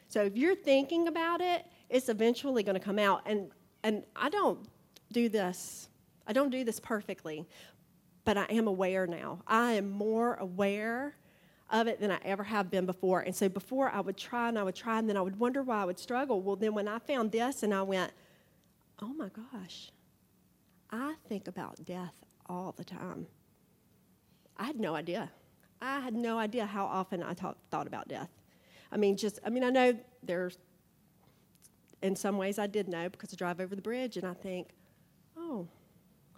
So 0.08 0.22
if 0.22 0.36
you're 0.36 0.54
thinking 0.54 1.08
about 1.08 1.40
it, 1.40 1.64
it's 1.88 2.08
eventually 2.08 2.62
going 2.62 2.74
to 2.74 2.84
come 2.84 2.98
out. 2.98 3.22
And 3.24 3.50
and 3.82 4.04
I 4.14 4.28
don't 4.28 4.66
do 5.12 5.28
this. 5.28 5.88
I 6.26 6.32
don't 6.32 6.50
do 6.50 6.64
this 6.64 6.80
perfectly, 6.80 7.46
but 8.26 8.36
I 8.36 8.44
am 8.50 8.66
aware 8.66 9.06
now. 9.06 9.38
I 9.46 9.74
am 9.74 9.88
more 9.88 10.34
aware 10.34 11.16
of 11.70 11.86
it 11.86 12.00
than 12.00 12.10
I 12.10 12.18
ever 12.24 12.42
have 12.42 12.70
been 12.70 12.84
before. 12.84 13.20
And 13.20 13.34
so 13.34 13.48
before 13.48 13.88
I 13.88 14.00
would 14.00 14.16
try 14.16 14.48
and 14.48 14.58
I 14.58 14.64
would 14.64 14.74
try 14.74 14.98
and 14.98 15.08
then 15.08 15.16
I 15.16 15.20
would 15.20 15.38
wonder 15.38 15.62
why 15.62 15.80
I 15.82 15.84
would 15.84 15.98
struggle. 15.98 16.42
Well, 16.42 16.56
then 16.56 16.74
when 16.74 16.88
I 16.88 16.98
found 16.98 17.30
this 17.30 17.62
and 17.62 17.72
I 17.72 17.82
went, 17.82 18.12
oh 19.00 19.14
my 19.14 19.28
gosh, 19.28 19.92
I 20.90 21.14
think 21.28 21.46
about 21.46 21.84
death 21.84 22.14
all 22.46 22.74
the 22.76 22.84
time. 22.84 23.28
I 24.56 24.64
had 24.64 24.80
no 24.80 24.96
idea. 24.96 25.30
I 25.80 26.00
had 26.00 26.14
no 26.14 26.36
idea 26.36 26.66
how 26.66 26.86
often 26.86 27.22
I 27.22 27.34
thought, 27.34 27.58
thought 27.70 27.86
about 27.86 28.08
death. 28.08 28.30
I 28.90 28.96
mean, 28.96 29.16
just, 29.16 29.38
I 29.44 29.50
mean, 29.50 29.62
I 29.62 29.70
know 29.70 29.96
there's, 30.24 30.58
in 32.02 32.16
some 32.16 32.38
ways 32.38 32.58
I 32.58 32.66
did 32.66 32.88
know 32.88 33.08
because 33.08 33.32
I 33.32 33.36
drive 33.36 33.60
over 33.60 33.76
the 33.76 33.82
bridge 33.82 34.16
and 34.16 34.26
I 34.26 34.34
think, 34.34 34.70
oh, 35.36 35.68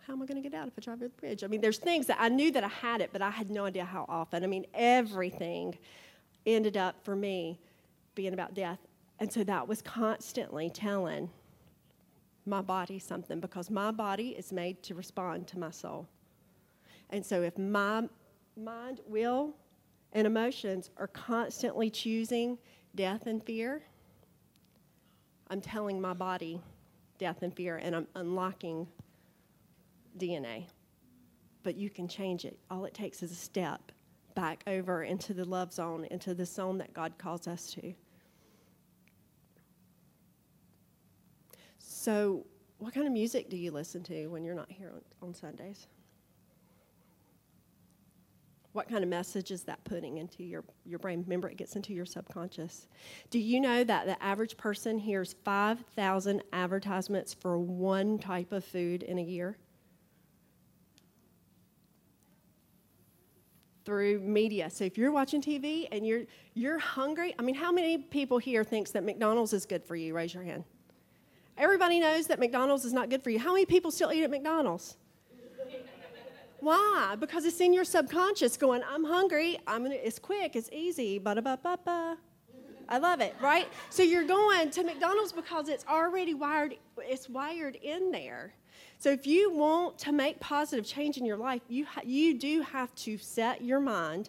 how 0.09 0.15
am 0.15 0.23
I 0.23 0.27
going 0.27 0.43
to 0.43 0.49
get 0.49 0.59
out 0.59 0.67
if 0.67 0.73
I 0.79 0.81
drive 0.81 0.97
over 0.97 1.09
the 1.09 1.21
bridge? 1.21 1.45
I 1.45 1.49
mean, 1.49 1.61
there's 1.61 1.77
things 1.77 2.07
that 2.07 2.17
I 2.19 2.31
knew 2.31 2.51
that 2.53 2.65
I 2.65 2.69
had 2.69 3.03
it, 3.03 3.11
but 3.13 3.21
I 3.21 3.29
had 3.29 3.51
no 3.51 3.67
idea 3.67 3.85
how 3.85 4.07
often. 4.09 4.43
I 4.43 4.47
mean, 4.47 4.65
everything 4.73 5.77
ended 6.47 6.79
up 6.79 7.05
for 7.05 7.15
me 7.15 7.61
being 8.15 8.33
about 8.33 8.55
death. 8.55 8.79
And 9.21 9.31
so 9.31 9.45
that 9.45 9.69
was 9.69 9.83
constantly 9.83 10.71
telling 10.71 11.29
my 12.47 12.63
body 12.63 12.99
something 12.99 13.39
because 13.39 13.69
my 13.69 13.91
body 13.91 14.31
is 14.31 14.51
made 14.51 14.83
to 14.85 14.95
respond 14.95 15.47
to 15.49 15.59
my 15.59 15.71
soul. 15.71 16.09
And 17.11 17.25
so 17.25 17.43
if 17.43 17.59
my 17.59 18.09
mind, 18.57 19.01
will, 19.07 19.53
and 20.15 20.27
emotions 20.27 20.89
are 20.97 21.09
constantly 21.09 21.91
choosing 21.91 22.57
death 22.95 23.27
and 23.27 23.45
fear, 23.45 23.83
I'm 25.51 25.61
telling 25.61 26.01
my 26.01 26.15
body 26.15 26.63
death 27.19 27.43
and 27.43 27.55
fear 27.55 27.77
and 27.77 27.95
I'm 27.95 28.07
unlocking 28.15 28.87
DNA. 30.19 30.67
But 31.63 31.77
you 31.77 31.91
can 31.91 32.09
change 32.09 32.45
it. 32.45 32.59
All 32.71 32.85
it 32.85 32.95
takes 32.95 33.23
is 33.23 33.33
a 33.33 33.37
step 33.37 33.93
back 34.35 34.63
over 34.67 35.03
into 35.03 35.35
the 35.35 35.45
love 35.45 35.73
zone, 35.73 36.07
into 36.11 36.35
the 36.35 36.47
zone 36.47 36.79
that 36.79 36.95
God 36.95 37.19
calls 37.19 37.49
us 37.49 37.73
to. 37.73 37.93
So, 41.79 42.47
what 42.79 42.95
kind 42.95 43.07
of 43.07 43.13
music 43.13 43.51
do 43.51 43.57
you 43.57 43.73
listen 43.73 44.03
to 44.05 44.29
when 44.29 44.45
you're 44.45 44.55
not 44.55 44.71
here 44.71 44.93
on, 44.95 45.29
on 45.29 45.35
Sundays? 45.35 45.89
What 48.73 48.89
kind 48.89 49.03
of 49.03 49.11
message 49.11 49.51
is 49.51 49.65
that 49.65 49.83
putting 49.83 50.19
into 50.19 50.45
your, 50.45 50.63
your 50.85 51.01
brain? 51.01 51.23
Remember, 51.23 51.49
it 51.49 51.57
gets 51.57 51.75
into 51.75 51.93
your 51.93 52.07
subconscious. 52.07 52.87
Do 53.31 53.41
you 53.41 53.61
know 53.61 53.83
that 53.83 54.07
the 54.07 54.23
average 54.23 54.57
person 54.57 54.99
hears 54.99 55.35
5,000 55.45 56.43
advertisements 56.53 57.35
for 57.35 57.59
one 57.59 58.19
type 58.19 58.53
of 58.53 58.65
food 58.65 59.03
in 59.03 59.19
a 59.19 59.23
year? 59.23 59.59
Through 63.89 64.19
media. 64.19 64.69
So 64.69 64.85
if 64.85 64.99
you're 64.99 65.11
watching 65.11 65.41
TV 65.41 65.89
and 65.91 66.07
you're 66.07 66.25
you're 66.53 66.79
hungry, 66.79 67.35
I 67.39 67.43
mean, 67.43 67.55
how 67.55 67.73
many 67.73 67.97
people 67.97 68.37
here 68.37 68.63
thinks 68.63 68.91
that 68.91 69.03
McDonald's 69.03 69.55
is 69.55 69.65
good 69.65 69.83
for 69.83 69.97
you? 69.97 70.15
Raise 70.15 70.35
your 70.35 70.43
hand. 70.43 70.65
Everybody 71.57 71.99
knows 71.99 72.27
that 72.27 72.39
McDonald's 72.39 72.85
is 72.85 72.93
not 72.93 73.09
good 73.09 73.23
for 73.23 73.31
you. 73.31 73.39
How 73.39 73.55
many 73.55 73.65
people 73.65 73.91
still 73.91 74.13
eat 74.13 74.23
at 74.23 74.31
McDonald's? 74.31 74.99
Why? 76.61 77.17
Because 77.19 77.47
it's 77.47 77.63
in 77.63 77.73
your 77.73 77.87
subconscious 77.87 78.59
going, 78.59 78.83
I'm 78.87 79.05
hungry, 79.05 79.59
I'm 79.67 79.85
gonna, 79.85 79.95
it's 79.95 80.19
quick, 80.19 80.55
it's 80.55 80.69
easy, 80.71 81.19
ba 81.19 81.37
da 81.37 81.41
ba 81.41 81.59
ba 81.63 81.79
ba. 81.83 82.19
I 82.91 82.99
love 82.99 83.23
it, 83.23 83.35
right? 83.41 83.69
So 83.89 84.03
you're 84.03 84.27
going 84.27 84.71
to 84.71 84.83
McDonald's 84.83 85.33
because 85.33 85.71
it's 85.71 85.87
already 85.87 86.35
wired, 86.35 86.75
it's 86.99 87.27
wired 87.31 87.77
in 87.77 88.11
there. 88.11 88.53
So 88.99 89.11
if 89.11 89.27
you 89.27 89.53
want 89.53 89.99
to 90.01 90.13
make 90.13 90.41
positive 90.41 90.85
change 90.85 91.17
in 91.17 91.25
your 91.25 91.37
life, 91.37 91.63
you, 91.69 91.85
ha- 91.85 92.03
you 92.05 92.35
do 92.35 92.63
have 92.63 92.93
to 92.97 93.17
set 93.17 93.63
your 93.63 93.79
mind 93.79 94.29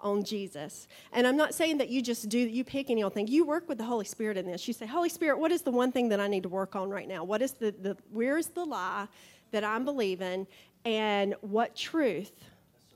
on 0.00 0.24
Jesus. 0.24 0.88
And 1.12 1.26
I'm 1.26 1.36
not 1.36 1.54
saying 1.54 1.78
that 1.78 1.90
you 1.90 2.02
just 2.02 2.28
do, 2.28 2.38
you 2.38 2.64
pick 2.64 2.90
any 2.90 3.02
old 3.02 3.14
thing. 3.14 3.28
You 3.28 3.44
work 3.44 3.68
with 3.68 3.78
the 3.78 3.84
Holy 3.84 4.04
Spirit 4.04 4.36
in 4.36 4.46
this. 4.46 4.66
You 4.66 4.74
say, 4.74 4.86
Holy 4.86 5.08
Spirit, 5.08 5.38
what 5.38 5.52
is 5.52 5.62
the 5.62 5.70
one 5.70 5.92
thing 5.92 6.08
that 6.08 6.20
I 6.20 6.26
need 6.26 6.42
to 6.42 6.48
work 6.48 6.74
on 6.74 6.90
right 6.90 7.06
now? 7.06 7.22
What 7.22 7.42
is 7.42 7.52
the, 7.52 7.70
the 7.70 7.96
where 8.10 8.36
is 8.36 8.48
the 8.48 8.64
lie 8.64 9.06
that 9.52 9.62
I'm 9.62 9.84
believing? 9.84 10.46
And 10.84 11.34
what 11.42 11.76
truth 11.76 12.32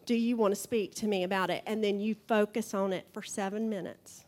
do 0.06 0.14
you 0.14 0.36
want 0.36 0.52
to 0.52 0.60
speak 0.60 0.94
to 0.96 1.06
me 1.06 1.22
about 1.22 1.50
it? 1.50 1.62
And 1.66 1.82
then 1.84 2.00
you 2.00 2.16
focus 2.26 2.74
on 2.74 2.92
it 2.92 3.06
for 3.12 3.22
seven 3.22 3.68
minutes, 3.68 4.24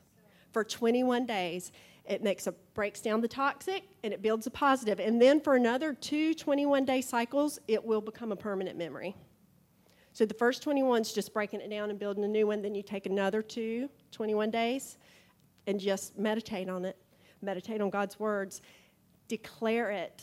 for 0.52 0.62
21 0.62 1.26
days. 1.26 1.72
It 2.08 2.22
makes 2.22 2.46
a 2.46 2.52
breaks 2.74 3.00
down 3.00 3.20
the 3.20 3.28
toxic 3.28 3.84
and 4.04 4.12
it 4.12 4.22
builds 4.22 4.46
a 4.46 4.50
positive. 4.50 5.00
And 5.00 5.20
then 5.20 5.40
for 5.40 5.56
another 5.56 5.92
two 5.94 6.34
21 6.34 6.84
day 6.84 7.00
cycles, 7.00 7.58
it 7.68 7.84
will 7.84 8.00
become 8.00 8.32
a 8.32 8.36
permanent 8.36 8.78
memory. 8.78 9.14
So 10.12 10.24
the 10.24 10.34
first 10.34 10.62
21 10.62 11.02
is 11.02 11.12
just 11.12 11.34
breaking 11.34 11.60
it 11.60 11.68
down 11.68 11.90
and 11.90 11.98
building 11.98 12.24
a 12.24 12.28
new 12.28 12.46
one. 12.46 12.62
Then 12.62 12.74
you 12.74 12.82
take 12.82 13.06
another 13.06 13.42
two 13.42 13.90
21 14.12 14.50
days 14.50 14.98
and 15.66 15.78
just 15.78 16.18
meditate 16.18 16.68
on 16.68 16.84
it. 16.84 16.96
Meditate 17.42 17.80
on 17.80 17.90
God's 17.90 18.18
words. 18.18 18.62
Declare 19.28 19.90
it. 19.90 20.22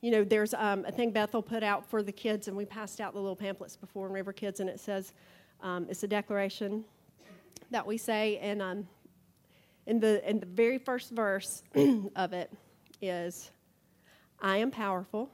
You 0.00 0.10
know, 0.10 0.24
there's 0.24 0.54
um, 0.54 0.84
a 0.86 0.92
thing 0.92 1.10
Bethel 1.10 1.42
put 1.42 1.62
out 1.62 1.88
for 1.88 2.02
the 2.02 2.10
kids, 2.10 2.48
and 2.48 2.56
we 2.56 2.64
passed 2.64 3.00
out 3.00 3.12
the 3.12 3.20
little 3.20 3.36
pamphlets 3.36 3.76
before 3.76 4.06
in 4.06 4.12
River 4.12 4.32
Kids, 4.32 4.60
and 4.60 4.68
it 4.68 4.80
says 4.80 5.12
um, 5.62 5.86
it's 5.90 6.02
a 6.02 6.08
declaration 6.08 6.84
that 7.70 7.86
we 7.86 7.98
say, 7.98 8.38
and 8.38 8.62
um, 8.62 8.88
in 9.90 9.98
the 9.98 10.28
in 10.28 10.38
the 10.38 10.46
very 10.46 10.78
first 10.78 11.10
verse 11.10 11.64
of 12.16 12.32
it 12.32 12.52
is, 13.02 13.50
"I 14.40 14.58
am 14.58 14.70
powerful, 14.70 15.28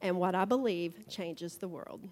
and 0.00 0.16
what 0.16 0.34
I 0.34 0.46
believe 0.46 1.06
changes 1.10 1.56
the 1.56 1.68
world." 1.68 2.08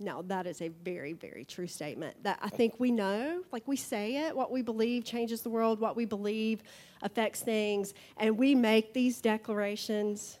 Now, 0.00 0.22
that 0.22 0.48
is 0.48 0.60
a 0.60 0.66
very, 0.66 1.12
very 1.12 1.44
true 1.44 1.68
statement 1.68 2.24
that 2.24 2.40
I 2.42 2.48
think 2.48 2.80
we 2.80 2.90
know, 2.90 3.44
like 3.52 3.68
we 3.68 3.76
say 3.76 4.26
it, 4.26 4.36
what 4.36 4.50
we 4.50 4.60
believe 4.60 5.04
changes 5.04 5.42
the 5.42 5.50
world, 5.50 5.78
what 5.78 5.94
we 5.94 6.04
believe 6.04 6.64
affects 7.02 7.40
things, 7.40 7.94
and 8.16 8.36
we 8.36 8.56
make 8.56 8.92
these 8.92 9.20
declarations. 9.20 10.40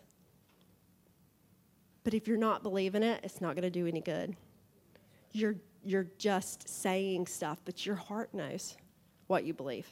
But 2.02 2.14
if 2.14 2.26
you're 2.26 2.36
not 2.36 2.64
believing 2.64 3.04
it, 3.04 3.20
it's 3.22 3.40
not 3.40 3.54
going 3.54 3.62
to 3.62 3.70
do 3.70 3.86
any 3.86 4.00
good. 4.00 4.34
You're, 5.30 5.54
you're 5.84 6.08
just 6.18 6.68
saying 6.68 7.28
stuff, 7.28 7.60
but 7.64 7.86
your 7.86 7.94
heart 7.94 8.34
knows 8.34 8.76
what 9.32 9.44
you 9.44 9.52
believe. 9.52 9.88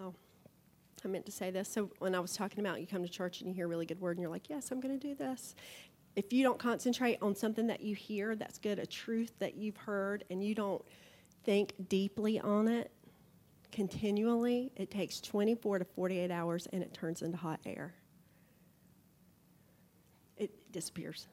Oh, 0.00 0.12
I 1.04 1.08
meant 1.08 1.24
to 1.26 1.32
say 1.32 1.50
this. 1.50 1.68
So, 1.68 1.90
when 2.00 2.14
I 2.14 2.20
was 2.20 2.34
talking 2.34 2.60
about 2.60 2.80
you 2.80 2.86
come 2.86 3.02
to 3.02 3.08
church 3.08 3.40
and 3.40 3.48
you 3.48 3.54
hear 3.54 3.64
a 3.64 3.68
really 3.68 3.86
good 3.86 4.00
word 4.00 4.16
and 4.16 4.20
you're 4.20 4.30
like, 4.30 4.50
yes, 4.50 4.70
I'm 4.70 4.80
going 4.80 4.98
to 4.98 5.08
do 5.08 5.14
this 5.14 5.54
if 6.16 6.32
you 6.32 6.42
don't 6.42 6.58
concentrate 6.58 7.18
on 7.22 7.34
something 7.34 7.66
that 7.68 7.80
you 7.80 7.94
hear 7.94 8.34
that's 8.34 8.58
good, 8.58 8.78
a 8.78 8.86
truth 8.86 9.32
that 9.38 9.54
you've 9.56 9.76
heard, 9.76 10.24
and 10.30 10.42
you 10.42 10.54
don't 10.54 10.84
think 11.44 11.74
deeply 11.88 12.40
on 12.40 12.68
it 12.68 12.90
continually, 13.72 14.72
it 14.76 14.90
takes 14.90 15.20
24 15.20 15.78
to 15.78 15.84
48 15.84 16.30
hours 16.30 16.66
and 16.72 16.82
it 16.82 16.92
turns 16.92 17.22
into 17.22 17.36
hot 17.36 17.60
air. 17.64 17.94
It 20.36 20.72
disappears. 20.72 21.28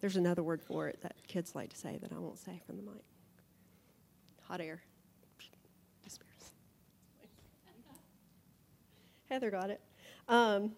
There's 0.00 0.16
another 0.16 0.42
word 0.42 0.62
for 0.62 0.88
it 0.88 1.00
that 1.02 1.14
kids 1.26 1.54
like 1.54 1.70
to 1.70 1.76
say 1.76 1.98
that 2.00 2.12
I 2.12 2.18
won't 2.18 2.38
say 2.38 2.60
from 2.66 2.76
the 2.78 2.82
mic. 2.82 3.04
Hot 4.48 4.60
air. 4.60 4.80
Heather 9.28 9.50
got 9.50 9.70
it. 9.70 9.80
Um, 10.28 10.72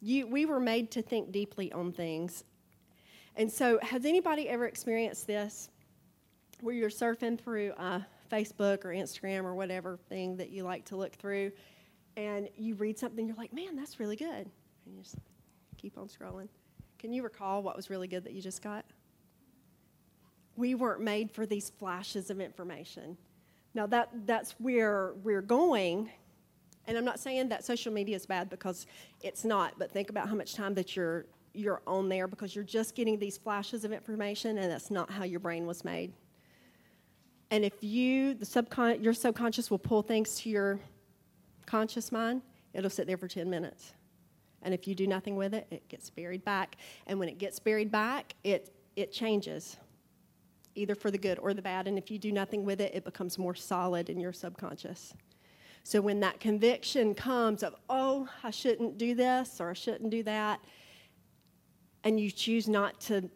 you, 0.00 0.26
we 0.26 0.46
were 0.46 0.60
made 0.60 0.90
to 0.92 1.02
think 1.02 1.32
deeply 1.32 1.72
on 1.72 1.92
things. 1.92 2.44
And 3.36 3.50
so, 3.50 3.78
has 3.82 4.04
anybody 4.04 4.48
ever 4.48 4.66
experienced 4.66 5.26
this 5.26 5.68
where 6.60 6.74
you're 6.74 6.90
surfing 6.90 7.38
through 7.38 7.72
uh, 7.76 8.00
Facebook 8.30 8.84
or 8.84 8.88
Instagram 8.88 9.44
or 9.44 9.54
whatever 9.54 9.98
thing 10.08 10.36
that 10.36 10.50
you 10.50 10.62
like 10.62 10.84
to 10.86 10.96
look 10.96 11.14
through, 11.14 11.52
and 12.16 12.48
you 12.56 12.74
read 12.76 12.98
something, 12.98 13.26
you're 13.26 13.36
like, 13.36 13.52
man, 13.52 13.76
that's 13.76 13.98
really 13.98 14.16
good. 14.16 14.28
And 14.86 14.94
you 14.94 15.02
just 15.02 15.16
keep 15.76 15.98
on 15.98 16.08
scrolling. 16.08 16.48
Can 16.98 17.12
you 17.12 17.22
recall 17.22 17.62
what 17.62 17.76
was 17.76 17.90
really 17.90 18.08
good 18.08 18.24
that 18.24 18.32
you 18.32 18.40
just 18.40 18.62
got? 18.62 18.84
We 20.56 20.74
weren't 20.74 21.00
made 21.00 21.30
for 21.30 21.46
these 21.46 21.70
flashes 21.70 22.30
of 22.30 22.40
information. 22.40 23.16
Now, 23.74 23.86
that, 23.88 24.10
that's 24.26 24.52
where 24.58 25.14
we're 25.22 25.42
going 25.42 26.10
and 26.86 26.98
I'm 26.98 27.04
not 27.04 27.18
saying 27.18 27.48
that 27.48 27.64
social 27.64 27.92
media 27.92 28.16
is 28.16 28.26
bad 28.26 28.50
because 28.50 28.86
it's 29.22 29.44
not, 29.44 29.74
but 29.78 29.90
think 29.90 30.10
about 30.10 30.28
how 30.28 30.34
much 30.34 30.54
time 30.54 30.74
that 30.74 30.96
you're 30.96 31.26
you're 31.56 31.82
on 31.86 32.08
there 32.08 32.26
because 32.26 32.52
you're 32.52 32.64
just 32.64 32.96
getting 32.96 33.16
these 33.16 33.38
flashes 33.38 33.84
of 33.84 33.92
information 33.92 34.58
and 34.58 34.72
that's 34.72 34.90
not 34.90 35.08
how 35.08 35.22
your 35.22 35.38
brain 35.38 35.66
was 35.66 35.84
made. 35.84 36.12
And 37.50 37.64
if 37.64 37.82
you 37.82 38.34
the 38.34 38.44
subcon 38.44 39.02
your 39.02 39.14
subconscious 39.14 39.70
will 39.70 39.78
pull 39.78 40.02
things 40.02 40.34
to 40.40 40.50
your 40.50 40.80
conscious 41.64 42.12
mind, 42.12 42.42
it'll 42.72 42.90
sit 42.90 43.06
there 43.06 43.16
for 43.16 43.28
10 43.28 43.48
minutes. 43.48 43.92
And 44.62 44.74
if 44.74 44.88
you 44.88 44.94
do 44.94 45.06
nothing 45.06 45.36
with 45.36 45.54
it, 45.54 45.66
it 45.70 45.88
gets 45.88 46.10
buried 46.10 46.44
back. 46.44 46.76
And 47.06 47.18
when 47.18 47.28
it 47.28 47.38
gets 47.38 47.58
buried 47.58 47.90
back, 47.90 48.34
it 48.42 48.74
it 48.96 49.12
changes 49.12 49.76
either 50.74 50.94
for 50.94 51.10
the 51.10 51.18
good 51.18 51.38
or 51.38 51.54
the 51.54 51.62
bad. 51.62 51.86
And 51.86 51.96
if 51.98 52.10
you 52.10 52.18
do 52.18 52.32
nothing 52.32 52.64
with 52.64 52.80
it, 52.80 52.94
it 52.94 53.04
becomes 53.04 53.38
more 53.38 53.54
solid 53.54 54.10
in 54.10 54.18
your 54.20 54.32
subconscious. 54.32 55.14
So 55.82 56.00
when 56.00 56.20
that 56.20 56.40
conviction 56.40 57.14
comes 57.14 57.62
of, 57.62 57.74
oh, 57.90 58.28
I 58.42 58.50
shouldn't 58.50 58.96
do 58.96 59.14
this 59.14 59.60
or 59.60 59.70
I 59.70 59.74
shouldn't 59.74 60.10
do 60.10 60.22
that, 60.22 60.60
and 62.04 62.18
you 62.18 62.30
choose 62.30 62.68
not 62.68 63.00
to 63.02 63.28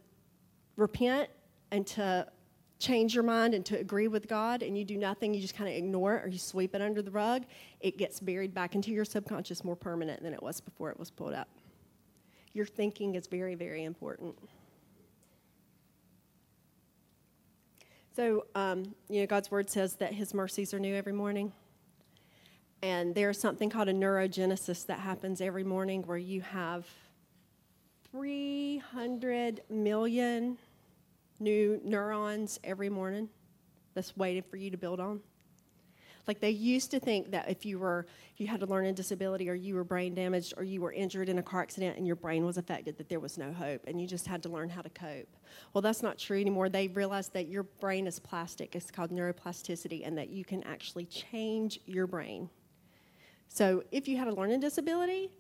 repent 0.77 1.29
and 1.71 1.87
to 1.89 2.27
change 2.79 3.15
your 3.15 3.25
mind 3.25 3.55
and 3.55 3.67
to 3.67 3.79
agree 3.79 4.09
with 4.09 4.29
God 4.29 4.63
and 4.63 4.79
you 4.79 4.85
do 4.85 4.97
nothing, 4.97 5.35
you 5.35 5.41
just 5.41 5.55
kind 5.55 5.69
of 5.69 5.77
ignore 5.77 6.17
it 6.17 6.25
or 6.25 6.29
you 6.29 6.39
sweep 6.39 6.75
it 6.75 6.81
under 6.81 7.03
the 7.03 7.11
rug, 7.11 7.45
it 7.81 7.99
gets 7.99 8.21
buried 8.21 8.55
back 8.55 8.75
into 8.75 8.93
your 8.93 9.05
subconscious 9.05 9.65
more 9.65 9.77
permanent 9.77 10.23
than 10.23 10.33
it 10.33 10.43
was 10.43 10.61
before 10.61 10.91
it 10.91 10.99
was 10.99 11.11
pulled 11.11 11.35
up. 11.35 11.49
Your 12.53 12.67
thinking 12.67 13.15
is 13.15 13.27
very, 13.27 13.55
very 13.55 13.85
important. 13.85 14.37
So, 18.19 18.47
um, 18.57 18.97
you 19.09 19.21
know, 19.21 19.27
God's 19.29 19.49
word 19.49 19.71
says 19.71 19.95
that 19.99 20.13
his 20.13 20.35
mercies 20.35 20.75
are 20.75 20.81
new 20.81 20.93
every 20.93 21.13
morning. 21.13 21.53
And 22.83 23.15
there's 23.15 23.39
something 23.39 23.71
called 23.71 23.87
a 23.87 23.93
neurogenesis 23.93 24.87
that 24.87 24.99
happens 24.99 25.41
every 25.41 25.63
morning 25.63 26.03
where 26.03 26.19
you 26.19 26.41
have 26.41 26.85
300 28.11 29.61
million 29.71 30.59
new 31.39 31.81
neurons 31.85 32.59
every 32.65 32.89
morning 32.89 33.29
that's 33.95 34.17
waiting 34.17 34.43
for 34.43 34.57
you 34.57 34.73
to 34.73 34.77
build 34.77 34.99
on. 34.99 35.21
Like 36.29 36.41
they 36.41 36.51
used 36.51 36.91
to 36.93 37.01
think 37.01 37.33
that 37.33 37.51
if 37.51 37.65
you 37.67 37.79
were 37.79 38.07
if 38.33 38.41
you 38.41 38.47
had 38.47 38.63
a 38.63 38.67
learning 38.67 38.95
disability 38.95 39.51
or 39.51 39.55
you 39.55 39.75
were 39.75 39.85
brain 39.85 40.15
damaged 40.15 40.55
or 40.57 40.63
you 40.63 40.81
were 40.81 40.93
injured 40.93 41.29
in 41.29 41.39
a 41.39 41.43
car 41.43 41.63
accident 41.63 41.97
and 41.97 42.07
your 42.07 42.17
brain 42.17 42.45
was 42.45 42.59
affected 42.59 42.97
that 42.99 43.09
there 43.09 43.21
was 43.21 43.39
no 43.39 43.53
hope 43.53 43.81
and 43.87 44.01
you 44.01 44.07
just 44.07 44.27
had 44.27 44.43
to 44.45 44.49
learn 44.49 44.69
how 44.69 44.83
to 44.83 44.91
cope. 44.91 45.37
Well, 45.73 45.83
that's 45.83 46.03
not 46.03 46.19
true 46.19 46.41
anymore. 46.41 46.69
They 46.69 46.89
realized 46.89 47.33
that 47.33 47.49
your 47.49 47.65
brain 47.65 48.07
is 48.07 48.21
plastic. 48.21 48.77
It's 48.77 48.91
called 48.91 49.11
neuroplasticity 49.11 50.07
and 50.07 50.17
that 50.19 50.29
you 50.29 50.45
can 50.45 50.63
actually 50.65 51.07
change 51.07 51.81
your 51.87 52.07
brain 52.07 52.51
so 53.49 53.83
if 53.91 54.07
you 54.07 54.17
had 54.17 54.29
a 54.29 54.35
learning 54.35 54.61
disability, 54.61 55.31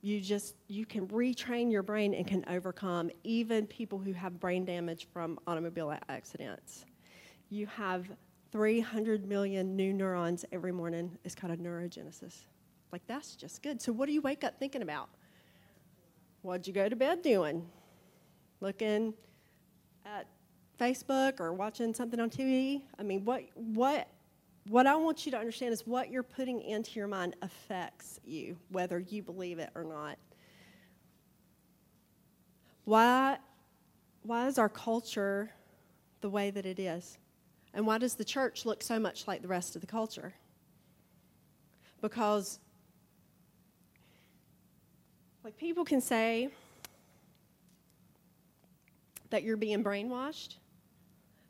you 0.00 0.20
just 0.20 0.54
you 0.68 0.86
can 0.86 1.06
retrain 1.08 1.70
your 1.70 1.82
brain 1.82 2.14
and 2.14 2.26
can 2.26 2.44
overcome 2.48 3.10
even 3.24 3.66
people 3.66 3.98
who 3.98 4.12
have 4.12 4.38
brain 4.38 4.64
damage 4.64 5.08
from 5.12 5.38
automobile 5.46 5.94
accidents. 6.08 6.84
You 7.50 7.66
have 7.66 8.06
300 8.56 9.28
million 9.28 9.76
new 9.76 9.92
neurons 9.92 10.46
every 10.50 10.72
morning. 10.72 11.18
is 11.24 11.34
called 11.34 11.52
a 11.52 11.58
neurogenesis. 11.58 12.46
Like 12.90 13.06
that's 13.06 13.36
just 13.36 13.62
good. 13.62 13.82
So 13.82 13.92
what 13.92 14.06
do 14.06 14.12
you 14.12 14.22
wake 14.22 14.44
up 14.44 14.58
thinking 14.58 14.80
about? 14.80 15.10
What'd 16.40 16.66
you 16.66 16.72
go 16.72 16.88
to 16.88 16.96
bed 16.96 17.20
doing? 17.20 17.66
Looking 18.62 19.12
at 20.06 20.26
Facebook 20.80 21.38
or 21.38 21.52
watching 21.52 21.92
something 21.92 22.18
on 22.18 22.30
TV? 22.30 22.80
I 22.98 23.02
mean, 23.02 23.26
what 23.26 23.42
what 23.54 24.08
what 24.68 24.86
I 24.86 24.96
want 24.96 25.26
you 25.26 25.32
to 25.32 25.38
understand 25.38 25.74
is 25.74 25.86
what 25.86 26.10
you're 26.10 26.22
putting 26.22 26.62
into 26.62 26.92
your 26.92 27.08
mind 27.08 27.36
affects 27.42 28.20
you, 28.24 28.56
whether 28.70 28.98
you 28.98 29.22
believe 29.22 29.58
it 29.58 29.68
or 29.74 29.84
not. 29.84 30.16
Why, 32.84 33.36
why 34.22 34.46
is 34.46 34.56
our 34.56 34.70
culture 34.70 35.50
the 36.22 36.30
way 36.30 36.50
that 36.50 36.64
it 36.64 36.78
is? 36.78 37.18
And 37.76 37.86
why 37.86 37.98
does 37.98 38.14
the 38.14 38.24
church 38.24 38.64
look 38.64 38.82
so 38.82 38.98
much 38.98 39.28
like 39.28 39.42
the 39.42 39.48
rest 39.48 39.76
of 39.76 39.82
the 39.82 39.86
culture? 39.86 40.32
Because, 42.00 42.58
like, 45.44 45.58
people 45.58 45.84
can 45.84 46.00
say 46.00 46.48
that 49.28 49.42
you're 49.42 49.58
being 49.58 49.84
brainwashed, 49.84 50.56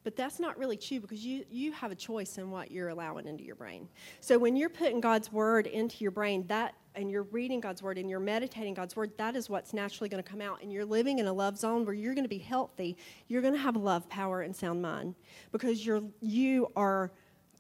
but 0.03 0.17
that's 0.17 0.41
not 0.41 0.59
really 0.59 0.77
true 0.77 0.99
because 0.99 1.25
you, 1.25 1.45
you 1.49 1.71
have 1.71 1.93
a 1.93 1.97
choice 1.97 2.39
in 2.39 2.51
what 2.51 2.73
you're 2.73 2.89
allowing 2.89 3.29
into 3.29 3.45
your 3.45 3.55
brain. 3.55 3.89
So 4.21 4.37
when 4.37 4.57
you're 4.57 4.69
putting 4.69 5.01
God's 5.01 5.31
word 5.31 5.69
into 5.69 5.99
your 6.03 6.11
brain, 6.11 6.45
that 6.49 6.75
and 6.97 7.11
you're 7.11 7.25
reading 7.25 7.61
God's 7.61 7.83
word 7.83 7.99
and 7.99 8.09
you're 8.09 8.21
meditating 8.21 8.75
God's 8.75 8.97
word, 8.97 9.13
that 9.19 9.37
is 9.37 9.49
what's 9.49 9.73
naturally 9.73 10.09
going 10.09 10.23
to 10.23 10.29
come 10.29 10.41
out. 10.41 10.63
And 10.63 10.73
you're 10.73 10.85
living 10.85 11.19
in 11.19 11.27
a 11.27 11.33
love 11.33 11.59
zone 11.59 11.85
where 11.85 11.95
you're 11.95 12.15
going 12.15 12.25
to 12.25 12.29
be 12.29 12.39
healthy. 12.39 12.97
You're 13.29 13.43
going 13.43 13.55
to 13.55 13.61
have 13.61 13.77
love, 13.77 14.09
power, 14.09 14.43
and 14.43 14.55
sound 14.55 14.83
mind 14.83 15.15
because 15.53 15.85
you're 15.85 16.03
you 16.21 16.73
are 16.75 17.13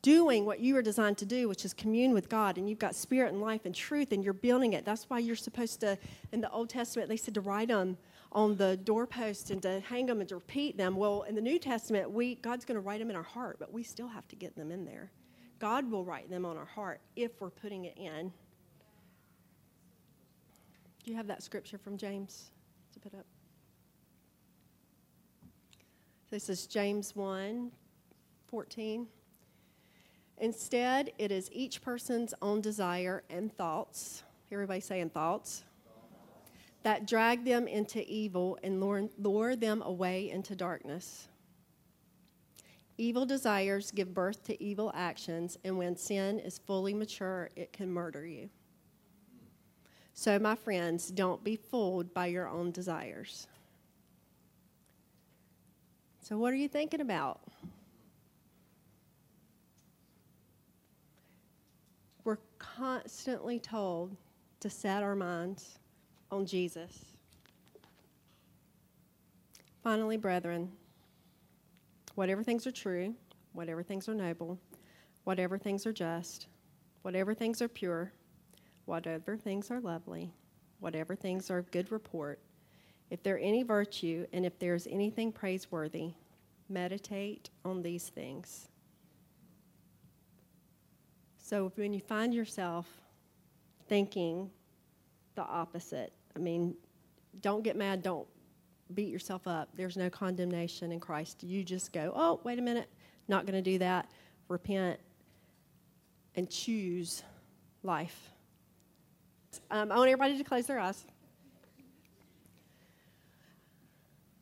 doing 0.02 0.44
what 0.44 0.60
you 0.60 0.74
were 0.74 0.82
designed 0.82 1.18
to 1.18 1.26
do, 1.26 1.48
which 1.48 1.64
is 1.64 1.74
commune 1.74 2.12
with 2.12 2.28
God, 2.28 2.58
and 2.58 2.68
you've 2.68 2.78
got 2.78 2.94
spirit 2.94 3.32
and 3.32 3.40
life 3.42 3.62
and 3.64 3.74
truth, 3.74 4.12
and 4.12 4.22
you're 4.22 4.32
building 4.32 4.72
it. 4.72 4.84
That's 4.84 5.10
why 5.10 5.18
you're 5.18 5.34
supposed 5.34 5.80
to, 5.80 5.98
in 6.30 6.40
the 6.40 6.50
Old 6.50 6.70
Testament, 6.70 7.08
they 7.08 7.16
said 7.16 7.34
to 7.34 7.40
write 7.40 7.68
them 7.68 7.96
on 8.30 8.56
the 8.56 8.76
doorpost 8.76 9.50
and 9.50 9.60
to 9.62 9.80
hang 9.80 10.06
them 10.06 10.20
and 10.20 10.28
to 10.28 10.36
repeat 10.36 10.76
them. 10.76 10.94
Well, 10.96 11.22
in 11.22 11.34
the 11.34 11.40
New 11.40 11.58
Testament, 11.58 12.10
we 12.10 12.36
God's 12.36 12.64
going 12.64 12.76
to 12.76 12.80
write 12.80 13.00
them 13.00 13.10
in 13.10 13.16
our 13.16 13.22
heart, 13.22 13.56
but 13.58 13.72
we 13.72 13.82
still 13.82 14.08
have 14.08 14.28
to 14.28 14.36
get 14.36 14.54
them 14.54 14.70
in 14.70 14.84
there. 14.84 15.10
God 15.58 15.90
will 15.90 16.04
write 16.04 16.28
them 16.30 16.44
on 16.44 16.56
our 16.56 16.66
heart 16.66 17.00
if 17.16 17.40
we're 17.40 17.50
putting 17.50 17.86
it 17.86 17.96
in. 17.96 18.32
Do 21.06 21.12
you 21.12 21.18
have 21.18 21.28
that 21.28 21.44
scripture 21.44 21.78
from 21.78 21.96
James 21.96 22.50
to 22.92 22.98
put 22.98 23.14
up? 23.14 23.24
This 26.30 26.48
is 26.48 26.66
James 26.66 27.14
1 27.14 27.70
14. 28.48 29.06
Instead, 30.38 31.12
it 31.16 31.30
is 31.30 31.48
each 31.52 31.80
person's 31.80 32.34
own 32.42 32.60
desire 32.60 33.22
and 33.30 33.56
thoughts. 33.56 34.24
Everybody 34.50 34.80
saying 34.80 35.10
thoughts 35.10 35.62
that 36.82 37.06
drag 37.06 37.44
them 37.44 37.68
into 37.68 38.04
evil 38.12 38.58
and 38.64 38.80
lure, 38.80 39.08
lure 39.16 39.54
them 39.54 39.82
away 39.82 40.28
into 40.30 40.56
darkness. 40.56 41.28
Evil 42.98 43.24
desires 43.24 43.92
give 43.92 44.12
birth 44.12 44.42
to 44.42 44.60
evil 44.60 44.90
actions, 44.92 45.56
and 45.62 45.78
when 45.78 45.96
sin 45.96 46.40
is 46.40 46.58
fully 46.58 46.94
mature, 46.94 47.50
it 47.54 47.72
can 47.72 47.92
murder 47.92 48.26
you. 48.26 48.50
So, 50.18 50.38
my 50.38 50.54
friends, 50.54 51.10
don't 51.10 51.44
be 51.44 51.56
fooled 51.56 52.14
by 52.14 52.28
your 52.28 52.48
own 52.48 52.70
desires. 52.70 53.46
So, 56.22 56.38
what 56.38 56.54
are 56.54 56.56
you 56.56 56.68
thinking 56.68 57.02
about? 57.02 57.38
We're 62.24 62.38
constantly 62.58 63.60
told 63.60 64.16
to 64.60 64.70
set 64.70 65.02
our 65.02 65.14
minds 65.14 65.78
on 66.32 66.46
Jesus. 66.46 67.04
Finally, 69.82 70.16
brethren, 70.16 70.72
whatever 72.14 72.42
things 72.42 72.66
are 72.66 72.72
true, 72.72 73.14
whatever 73.52 73.82
things 73.82 74.08
are 74.08 74.14
noble, 74.14 74.58
whatever 75.24 75.58
things 75.58 75.86
are 75.86 75.92
just, 75.92 76.46
whatever 77.02 77.34
things 77.34 77.60
are 77.60 77.68
pure, 77.68 78.12
whatever 78.86 79.36
things 79.36 79.70
are 79.70 79.80
lovely, 79.80 80.32
whatever 80.80 81.14
things 81.14 81.50
are 81.50 81.58
of 81.58 81.70
good 81.70 81.92
report, 81.92 82.40
if 83.10 83.22
there 83.22 83.38
any 83.38 83.62
virtue 83.62 84.26
and 84.32 84.44
if 84.44 84.58
there 84.58 84.74
is 84.74 84.88
anything 84.90 85.30
praiseworthy, 85.30 86.12
meditate 86.68 87.50
on 87.64 87.82
these 87.82 88.08
things. 88.08 88.68
So 91.38 91.70
when 91.76 91.92
you 91.92 92.00
find 92.00 92.34
yourself 92.34 92.86
thinking 93.88 94.50
the 95.36 95.42
opposite. 95.42 96.12
I 96.34 96.38
mean, 96.38 96.74
don't 97.40 97.62
get 97.62 97.76
mad, 97.76 98.02
don't 98.02 98.26
beat 98.94 99.08
yourself 99.08 99.46
up. 99.46 99.68
There's 99.74 99.96
no 99.96 100.10
condemnation 100.10 100.92
in 100.92 101.00
Christ. 101.00 101.42
You 101.42 101.62
just 101.62 101.92
go, 101.92 102.12
oh, 102.14 102.40
wait 102.44 102.58
a 102.58 102.62
minute, 102.62 102.88
not 103.28 103.46
going 103.46 103.62
to 103.62 103.70
do 103.70 103.78
that. 103.78 104.10
Repent 104.48 104.98
and 106.34 106.50
choose 106.50 107.22
life. 107.82 108.30
Um, 109.70 109.92
I 109.92 109.96
want 109.96 110.10
everybody 110.10 110.38
to 110.38 110.44
close 110.44 110.66
their 110.66 110.78
eyes. 110.78 111.04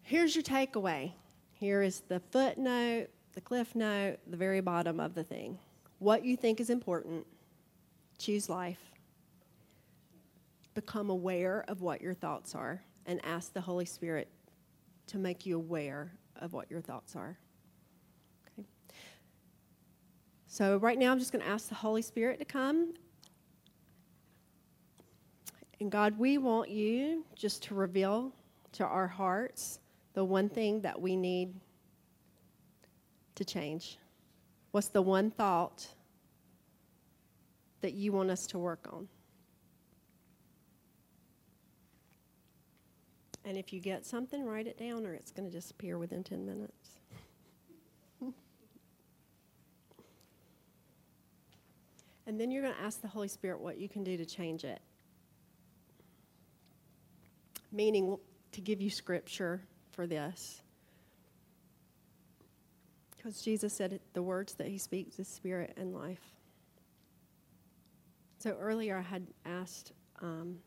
Here's 0.02 0.34
your 0.34 0.44
takeaway. 0.44 1.12
Here 1.52 1.82
is 1.82 2.00
the 2.08 2.20
footnote, 2.20 3.08
the 3.32 3.40
cliff 3.40 3.74
note, 3.74 4.18
the 4.26 4.36
very 4.36 4.60
bottom 4.60 5.00
of 5.00 5.14
the 5.14 5.24
thing. 5.24 5.58
What 5.98 6.24
you 6.24 6.36
think 6.36 6.60
is 6.60 6.70
important, 6.70 7.26
choose 8.18 8.48
life 8.48 8.78
become 10.74 11.08
aware 11.08 11.64
of 11.68 11.80
what 11.80 12.02
your 12.02 12.14
thoughts 12.14 12.54
are 12.54 12.82
and 13.06 13.24
ask 13.24 13.52
the 13.52 13.60
Holy 13.60 13.84
Spirit 13.84 14.28
to 15.06 15.18
make 15.18 15.46
you 15.46 15.56
aware 15.56 16.12
of 16.36 16.52
what 16.52 16.70
your 16.70 16.80
thoughts 16.80 17.16
are. 17.16 17.38
Okay. 18.46 18.66
So, 20.46 20.76
right 20.78 20.98
now, 20.98 21.12
I'm 21.12 21.18
just 21.18 21.32
going 21.32 21.44
to 21.44 21.50
ask 21.50 21.68
the 21.68 21.74
Holy 21.76 22.02
Spirit 22.02 22.38
to 22.40 22.44
come. 22.44 22.94
And 25.84 25.92
God, 25.92 26.18
we 26.18 26.38
want 26.38 26.70
you 26.70 27.26
just 27.34 27.64
to 27.64 27.74
reveal 27.74 28.32
to 28.72 28.86
our 28.86 29.06
hearts 29.06 29.80
the 30.14 30.24
one 30.24 30.48
thing 30.48 30.80
that 30.80 30.98
we 30.98 31.14
need 31.14 31.60
to 33.34 33.44
change. 33.44 33.98
What's 34.70 34.88
the 34.88 35.02
one 35.02 35.30
thought 35.30 35.86
that 37.82 37.92
you 37.92 38.12
want 38.12 38.30
us 38.30 38.46
to 38.46 38.58
work 38.58 38.88
on? 38.90 39.06
And 43.44 43.58
if 43.58 43.70
you 43.70 43.78
get 43.78 44.06
something, 44.06 44.42
write 44.46 44.66
it 44.66 44.78
down 44.78 45.04
or 45.04 45.12
it's 45.12 45.32
going 45.32 45.44
to 45.44 45.52
disappear 45.54 45.98
within 45.98 46.24
10 46.24 46.46
minutes. 46.46 46.92
and 52.26 52.40
then 52.40 52.50
you're 52.50 52.62
going 52.62 52.74
to 52.74 52.80
ask 52.80 53.02
the 53.02 53.08
Holy 53.08 53.28
Spirit 53.28 53.60
what 53.60 53.76
you 53.76 53.90
can 53.90 54.02
do 54.02 54.16
to 54.16 54.24
change 54.24 54.64
it. 54.64 54.80
Meaning 57.74 58.16
to 58.52 58.60
give 58.60 58.80
you 58.80 58.88
scripture 58.88 59.60
for 59.90 60.06
this. 60.06 60.62
Because 63.16 63.42
Jesus 63.42 63.72
said 63.72 63.98
the 64.12 64.22
words 64.22 64.54
that 64.54 64.68
he 64.68 64.78
speaks 64.78 65.18
is 65.18 65.26
spirit 65.26 65.74
and 65.76 65.92
life. 65.92 66.22
So 68.38 68.56
earlier 68.60 68.96
I 68.96 69.02
had 69.02 69.26
asked 69.44 69.90
um, 70.22 70.58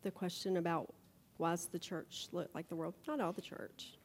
the 0.00 0.10
question 0.10 0.56
about 0.56 0.94
why 1.36 1.50
does 1.50 1.66
the 1.66 1.78
church 1.78 2.28
look 2.32 2.48
like 2.54 2.68
the 2.68 2.76
world? 2.76 2.94
Not 3.06 3.20
all 3.20 3.32
the 3.32 3.42
church, 3.42 3.98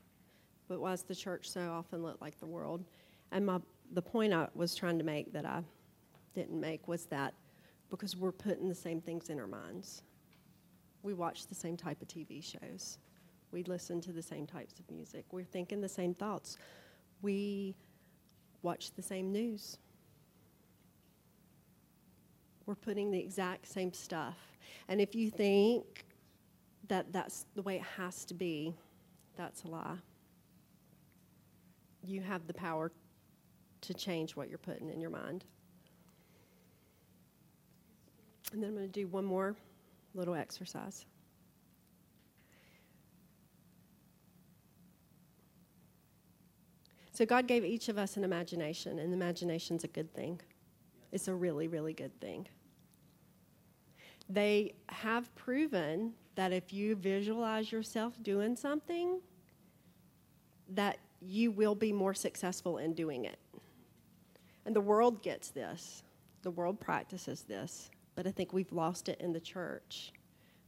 but 0.68 0.82
why 0.82 0.92
does 0.92 1.04
the 1.04 1.16
church 1.16 1.50
so 1.50 1.72
often 1.72 2.04
look 2.04 2.20
like 2.20 2.38
the 2.40 2.46
world? 2.46 2.84
And 3.32 3.46
my, 3.46 3.60
the 3.94 4.02
point 4.02 4.34
I 4.34 4.50
was 4.56 4.76
trying 4.76 4.98
to 4.98 5.06
make 5.06 5.32
that 5.32 5.46
I 5.46 5.64
didn't 6.34 6.60
make 6.60 6.88
was 6.88 7.06
that 7.06 7.34
because 7.90 8.18
we're 8.18 8.32
putting 8.32 8.68
the 8.68 8.76
same 8.76 9.00
things 9.00 9.30
in 9.30 9.40
our 9.40 9.48
minds. 9.48 10.02
We 11.06 11.14
watch 11.14 11.46
the 11.46 11.54
same 11.54 11.78
type 11.78 12.02
of 12.02 12.08
TV 12.08 12.44
shows. 12.44 12.98
We 13.52 13.62
listen 13.62 14.02
to 14.02 14.12
the 14.12 14.24
same 14.24 14.48
types 14.48 14.80
of 14.80 14.90
music. 14.90 15.26
We're 15.32 15.44
thinking 15.44 15.80
the 15.80 15.88
same 15.88 16.16
thoughts. 16.16 16.58
We 17.22 17.76
watch 18.64 18.92
the 18.96 19.04
same 19.04 19.32
news. 19.32 19.78
We're 22.66 22.74
putting 22.74 23.12
the 23.12 23.20
exact 23.20 23.68
same 23.68 23.94
stuff. 23.94 24.36
And 24.88 25.00
if 25.00 25.14
you 25.14 25.30
think 25.30 26.06
that 26.88 27.14
that's 27.14 27.46
the 27.54 27.62
way 27.62 27.76
it 27.76 27.84
has 27.84 28.26
to 28.26 28.34
be, 28.34 28.74
that's 29.38 29.62
a 29.64 29.68
lie. 29.68 29.98
You 32.04 32.22
have 32.22 32.48
the 32.48 32.54
power 32.56 32.92
to 33.82 33.94
change 33.94 34.36
what 34.36 34.50
you're 34.50 34.58
putting 34.58 34.90
in 34.90 35.00
your 35.00 35.12
mind. 35.12 35.46
And 38.52 38.64
then 38.64 38.72
I'm 38.72 38.76
going 38.76 38.88
to 38.88 38.92
do 38.92 39.08
one 39.08 39.26
more 39.26 39.56
little 40.16 40.36
exercise. 40.36 41.06
So, 47.12 47.26
God 47.26 47.48
gave 47.48 47.64
each 47.64 47.88
of 47.88 47.98
us 47.98 48.18
an 48.18 48.24
imagination, 48.24 49.00
and 49.00 49.14
imagination's 49.14 49.84
a 49.84 49.88
good 49.88 50.14
thing. 50.14 50.42
It's 51.12 51.30
a 51.30 51.34
really, 51.34 51.68
really 51.68 51.94
good 51.94 52.20
thing. 52.20 52.48
They 54.30 54.74
have 54.90 55.34
proven 55.36 56.14
that 56.36 56.52
if 56.52 56.74
you 56.74 56.96
visualize 56.96 57.72
yourself 57.72 58.22
doing 58.22 58.56
something, 58.56 59.22
that 60.70 60.98
you 61.22 61.52
will 61.52 61.76
be 61.76 61.94
more 61.94 62.14
successful 62.14 62.80
in 62.80 62.94
doing 62.94 63.26
it. 63.26 63.40
And 64.66 64.76
the 64.76 64.82
world 64.82 65.22
gets 65.22 65.50
this. 65.50 66.04
The 66.42 66.52
world 66.52 66.80
practices 66.80 67.44
this, 67.44 67.90
but 68.16 68.26
I 68.26 68.32
think 68.32 68.54
we've 68.54 68.72
lost 68.72 69.10
it 69.10 69.20
in 69.20 69.34
the 69.34 69.40
church. 69.40 70.14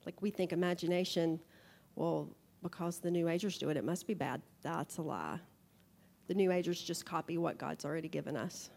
Like 0.06 0.22
we 0.22 0.30
think 0.30 0.54
imagination, 0.54 1.40
well, 1.96 2.30
because 2.62 3.00
the 3.00 3.12
New 3.12 3.30
Agers 3.30 3.58
do 3.58 3.70
it, 3.70 3.78
it 3.78 3.84
must 3.84 4.08
be 4.08 4.14
bad. 4.14 4.42
That's 4.62 4.98
a 4.98 5.02
lie. 5.02 5.40
The 6.28 6.34
New 6.34 6.52
Agers 6.52 6.82
just 6.82 7.06
copy 7.06 7.38
what 7.38 7.58
God's 7.58 7.86
already 7.86 8.10
given 8.10 8.36
us. 8.36 8.70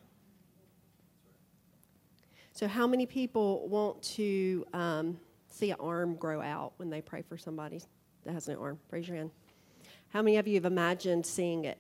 So, 2.53 2.69
how 2.69 2.87
many 2.87 3.07
people 3.07 3.69
want 3.69 4.03
to 4.03 4.65
um, 4.73 5.19
see 5.49 5.71
an 5.71 5.77
arm 5.81 6.15
grow 6.17 6.41
out 6.41 6.73
when 6.77 6.91
they 6.91 7.01
pray 7.01 7.23
for 7.23 7.39
somebody 7.39 7.81
that 8.25 8.33
has 8.33 8.49
no 8.49 8.61
arm? 8.61 8.79
Raise 8.91 9.09
your 9.09 9.17
hand. 9.17 9.31
How 10.09 10.23
many 10.23 10.37
of 10.37 10.47
you 10.47 10.55
have 10.55 10.65
imagined 10.65 11.25
seeing 11.25 11.65
it? 11.65 11.79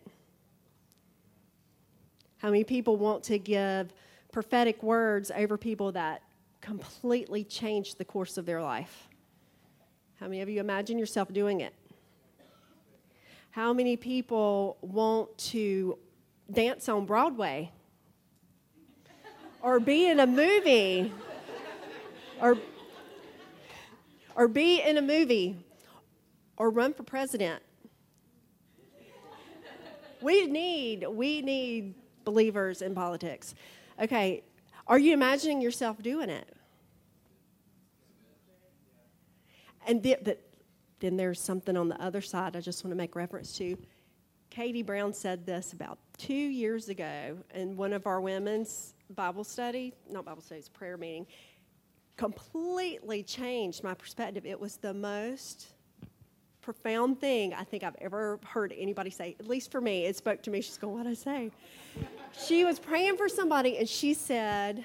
How 2.38 2.48
many 2.48 2.64
people 2.64 2.96
want 2.96 3.24
to 3.24 3.38
give 3.38 3.92
prophetic 4.32 4.82
words 4.82 5.30
over 5.34 5.58
people 5.58 5.92
that 5.92 6.22
completely 6.60 7.44
change 7.44 7.94
the 7.96 8.04
course 8.04 8.36
of 8.36 8.46
their 8.46 8.62
life? 8.62 9.08
How 10.16 10.26
many 10.26 10.42
of 10.42 10.48
you 10.48 10.60
imagine 10.60 10.98
yourself 10.98 11.32
doing 11.32 11.60
it? 11.60 11.74
How 13.50 13.72
many 13.72 13.96
people 13.96 14.76
want 14.80 15.36
to 15.38 15.98
dance 16.52 16.88
on 16.88 17.06
Broadway? 17.06 17.72
Or 19.62 19.80
be 19.80 20.08
in 20.08 20.20
a 20.20 20.26
movie? 20.26 21.12
Or, 22.40 22.56
or 24.36 24.48
be 24.48 24.80
in 24.82 24.98
a 24.98 25.02
movie? 25.02 25.56
Or 26.56 26.70
run 26.70 26.94
for 26.94 27.02
president? 27.02 27.62
We 30.20 30.46
need, 30.46 31.06
we 31.08 31.40
need 31.40 31.94
believers 32.24 32.82
in 32.82 32.94
politics. 32.94 33.54
Okay, 34.00 34.42
are 34.90 34.98
you 34.98 35.14
imagining 35.14 35.62
yourself 35.62 36.02
doing 36.02 36.28
it? 36.28 36.52
And 39.86 40.02
the, 40.02 40.36
then 40.98 41.16
there's 41.16 41.40
something 41.40 41.76
on 41.76 41.88
the 41.88 42.02
other 42.02 42.20
side 42.20 42.56
I 42.56 42.60
just 42.60 42.84
want 42.84 42.90
to 42.90 42.96
make 42.96 43.14
reference 43.14 43.56
to. 43.58 43.78
Katie 44.50 44.82
Brown 44.82 45.14
said 45.14 45.46
this 45.46 45.72
about 45.72 45.98
two 46.18 46.34
years 46.34 46.88
ago 46.88 47.38
in 47.54 47.76
one 47.76 47.92
of 47.92 48.08
our 48.08 48.20
women's 48.20 48.94
Bible 49.10 49.44
study, 49.44 49.94
not 50.10 50.24
Bible 50.24 50.42
studies, 50.42 50.68
prayer 50.68 50.96
meeting, 50.96 51.24
completely 52.16 53.22
changed 53.22 53.84
my 53.84 53.94
perspective. 53.94 54.44
It 54.44 54.58
was 54.58 54.76
the 54.76 54.92
most 54.92 55.68
profound 56.62 57.20
thing 57.20 57.54
I 57.54 57.64
think 57.64 57.82
I've 57.82 57.96
ever 58.00 58.38
heard 58.44 58.74
anybody 58.76 59.10
say. 59.10 59.36
At 59.38 59.48
least 59.48 59.70
for 59.70 59.80
me, 59.80 60.06
it 60.06 60.16
spoke 60.16 60.42
to 60.42 60.50
me. 60.50 60.60
She's 60.60 60.76
going, 60.76 60.96
What'd 60.96 61.10
I 61.10 61.14
say? 61.14 61.50
she 62.46 62.64
was 62.64 62.78
praying 62.78 63.16
for 63.16 63.28
somebody, 63.28 63.78
and 63.78 63.88
she 63.88 64.14
said, 64.14 64.84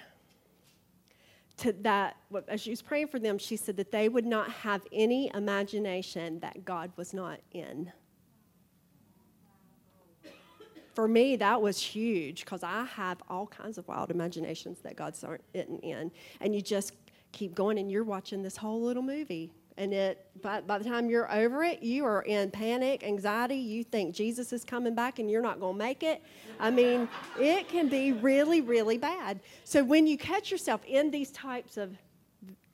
to 1.57 1.71
that, 1.83 2.17
as 2.47 2.61
she 2.61 2.69
was 2.69 2.81
praying 2.81 3.07
for 3.07 3.19
them, 3.19 3.37
she 3.37 3.55
said 3.55 3.77
that 3.77 3.91
they 3.91 4.09
would 4.09 4.25
not 4.25 4.51
have 4.51 4.81
any 4.91 5.31
imagination 5.33 6.39
that 6.39 6.65
God 6.65 6.91
was 6.97 7.13
not 7.13 7.39
in. 7.53 7.91
For 10.93 11.07
me, 11.07 11.35
that 11.37 11.61
was 11.61 11.79
huge 11.79 12.41
because 12.45 12.63
I 12.63 12.85
have 12.85 13.21
all 13.29 13.47
kinds 13.47 13.77
of 13.77 13.87
wild 13.87 14.11
imaginations 14.11 14.79
that 14.79 14.95
God's 14.95 15.23
aren't 15.23 15.43
in. 15.53 16.11
And 16.39 16.55
you 16.55 16.61
just 16.61 16.93
keep 17.31 17.53
going 17.53 17.77
and 17.77 17.91
you're 17.91 18.05
watching 18.05 18.41
this 18.41 18.55
whole 18.55 18.81
little 18.81 19.03
movie 19.03 19.51
and 19.77 19.93
it 19.93 20.25
by, 20.41 20.61
by 20.61 20.77
the 20.77 20.85
time 20.85 21.09
you're 21.09 21.31
over 21.33 21.63
it 21.63 21.83
you 21.83 22.05
are 22.05 22.21
in 22.23 22.51
panic 22.51 23.03
anxiety. 23.03 23.55
You 23.55 23.83
think 23.83 24.15
jesus 24.15 24.53
is 24.53 24.63
coming 24.63 24.95
back 24.95 25.19
and 25.19 25.29
you're 25.29 25.41
not 25.41 25.59
going 25.59 25.73
to 25.73 25.77
make 25.77 26.03
it. 26.03 26.21
I 26.59 26.71
mean 26.71 27.07
it 27.39 27.67
can 27.67 27.89
be 27.89 28.13
really 28.13 28.61
really 28.61 28.97
bad. 28.97 29.39
So 29.63 29.83
when 29.83 30.07
you 30.07 30.17
catch 30.17 30.51
yourself 30.51 30.81
in 30.85 31.11
these 31.11 31.31
types 31.31 31.77
of 31.77 31.97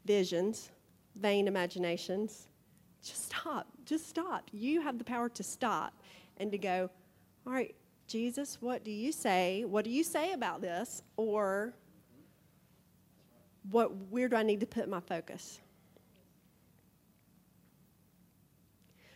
visions 0.06 0.72
vain 1.16 1.48
imaginations 1.48 2.48
just 3.04 3.26
stop 3.26 3.68
just 3.86 4.08
stop. 4.08 4.50
You 4.52 4.82
have 4.82 4.98
the 4.98 5.04
power 5.04 5.30
to 5.30 5.44
stop 5.44 5.94
and 6.38 6.52
to 6.52 6.58
go 6.58 6.90
all 7.46 7.54
right 7.54 7.76
jesus 8.08 8.58
what 8.62 8.84
do 8.84 8.92
you 8.92 9.12
say? 9.12 9.66
What 9.66 9.86
do 9.86 9.92
you 9.92 10.04
say 10.04 10.34
about 10.34 10.62
this? 10.62 11.02
Or 11.18 11.74
what 13.70 13.96
where 14.10 14.28
do 14.28 14.36
i 14.36 14.44
need 14.44 14.60
to 14.60 14.66
put 14.66 14.90
my 14.90 15.00
focus 15.00 15.60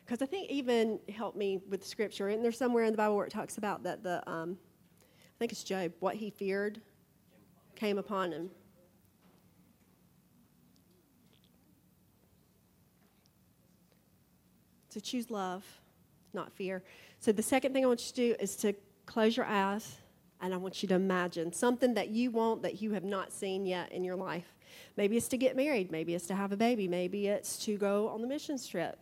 Because 0.06 0.22
I 0.22 0.28
think 0.28 0.52
even 0.52 1.00
help 1.14 1.36
me 1.36 1.60
with 1.68 1.86
scripture. 1.86 2.28
And 2.28 2.44
there's 2.44 2.58
somewhere 2.58 2.84
in 2.84 2.92
the 2.92 2.98
Bible 2.98 3.16
where 3.16 3.26
it 3.26 3.32
talks 3.32 3.58
about 3.58 3.84
that 3.84 4.04
the, 4.04 4.28
um, 4.30 4.58
I 5.02 5.36
think 5.40 5.52
it's 5.52 5.64
Job, 5.64 5.94
what 6.00 6.16
he 6.16 6.30
feared 6.30 6.80
came 7.76 7.98
upon 7.98 8.32
him. 8.32 8.50
So 14.90 15.00
choose 15.02 15.30
love, 15.30 15.66
not 16.34 16.54
fear. 16.54 16.84
So 17.20 17.32
the 17.32 17.44
second 17.44 17.74
thing 17.74 17.84
I 17.84 17.88
want 17.88 18.02
you 18.02 18.08
to 18.08 18.14
do 18.14 18.36
is 18.42 18.56
to 18.58 18.74
close 19.06 19.36
your 19.36 19.46
eyes 19.46 19.98
and 20.40 20.54
I 20.54 20.58
want 20.58 20.84
you 20.84 20.88
to 20.90 20.96
imagine 20.96 21.52
something 21.52 21.96
that 21.96 22.10
you 22.10 22.32
want 22.32 22.62
that 22.62 22.82
you 22.82 22.94
have 22.94 23.04
not 23.04 23.34
seen 23.34 23.66
yet 23.66 23.92
in 23.92 24.04
your 24.04 24.16
life. 24.16 24.54
Maybe 24.96 25.18
it's 25.18 25.28
to 25.30 25.38
get 25.38 25.56
married, 25.56 25.92
maybe 25.92 26.14
it's 26.14 26.28
to 26.28 26.36
have 26.36 26.52
a 26.52 26.58
baby, 26.58 26.88
maybe 26.88 27.28
it's 27.28 27.58
to 27.66 27.78
go 27.78 28.08
on 28.10 28.22
the 28.22 28.28
mission 28.28 28.58
trip, 28.58 29.00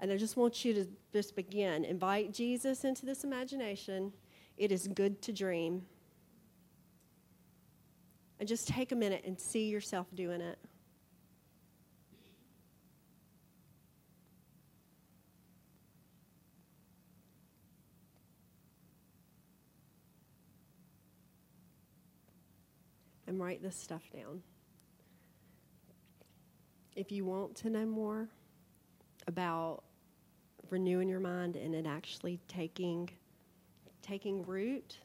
and 0.00 0.10
I 0.10 0.16
just 0.16 0.36
want 0.36 0.64
you 0.64 0.72
to 0.72 0.86
just 1.12 1.36
begin. 1.36 1.84
Invite 1.84 2.32
Jesus 2.32 2.84
into 2.84 3.04
this 3.04 3.22
imagination. 3.22 4.12
It 4.56 4.72
is 4.72 4.88
good 4.88 5.20
to 5.22 5.32
dream. 5.32 5.82
And 8.38 8.48
just 8.48 8.66
take 8.66 8.92
a 8.92 8.96
minute 8.96 9.22
and 9.26 9.38
see 9.38 9.68
yourself 9.68 10.06
doing 10.14 10.40
it. 10.40 10.58
And 23.26 23.38
write 23.38 23.62
this 23.62 23.76
stuff 23.76 24.02
down. 24.14 24.42
If 26.96 27.12
you 27.12 27.26
want 27.26 27.54
to 27.56 27.70
know 27.70 27.84
more 27.84 28.28
about 29.26 29.84
renewing 30.70 31.08
your 31.08 31.20
mind 31.20 31.56
and 31.56 31.74
it 31.74 31.86
actually 31.86 32.38
taking 32.48 33.10
taking 34.02 34.44
root. 34.44 34.98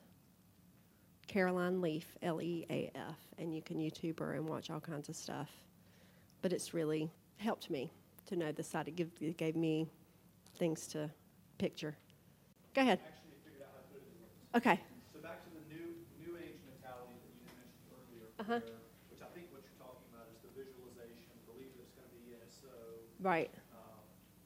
Caroline 1.28 1.82
Leaf, 1.82 2.16
L 2.22 2.40
E 2.42 2.66
A 2.70 2.92
F, 2.96 3.18
and 3.40 3.54
you 3.54 3.62
can 3.62 3.78
YouTube 3.80 4.20
her 4.20 4.34
and 4.34 4.48
watch 4.48 4.70
all 4.70 4.80
kinds 4.80 5.10
of 5.10 5.16
stuff. 5.16 5.50
But 6.42 6.54
it's 6.54 6.74
really 6.74 7.10
helped 7.38 7.70
me 7.70 7.92
to 8.28 8.36
know 8.36 8.52
the 8.52 8.64
side. 8.64 8.88
It, 8.88 8.96
give, 8.96 9.10
it 9.20 9.36
gave 9.36 9.56
me 9.56 9.88
things 10.58 10.86
to 10.88 11.10
picture. 11.58 11.98
Go 12.76 12.82
ahead. 12.82 13.00
Okay. 14.56 14.80
So 15.12 15.20
back 15.20 15.44
to 15.44 15.50
the 15.52 15.66
new 15.68 15.98
new 16.24 16.38
age 16.38 16.62
mentality 16.64 17.18
that 17.20 17.34
you 17.36 17.44
mentioned 17.52 17.84
earlier, 17.92 18.30
Uh-huh. 18.40 18.62
where, 18.64 18.80
which 19.12 19.20
I 19.20 19.28
think 19.36 19.52
what 19.52 19.66
you're 19.66 19.82
talking 19.82 20.08
about 20.14 20.30
is 20.32 20.40
the 20.46 20.54
visualization, 20.56 21.28
believe 21.50 21.74
that 21.76 21.90
it's 21.90 21.98
going 21.98 22.08
to 22.08 22.16
be 22.24 22.38
it, 22.38 22.48
so 22.54 22.72
Right. 23.20 23.52
um, 23.76 24.00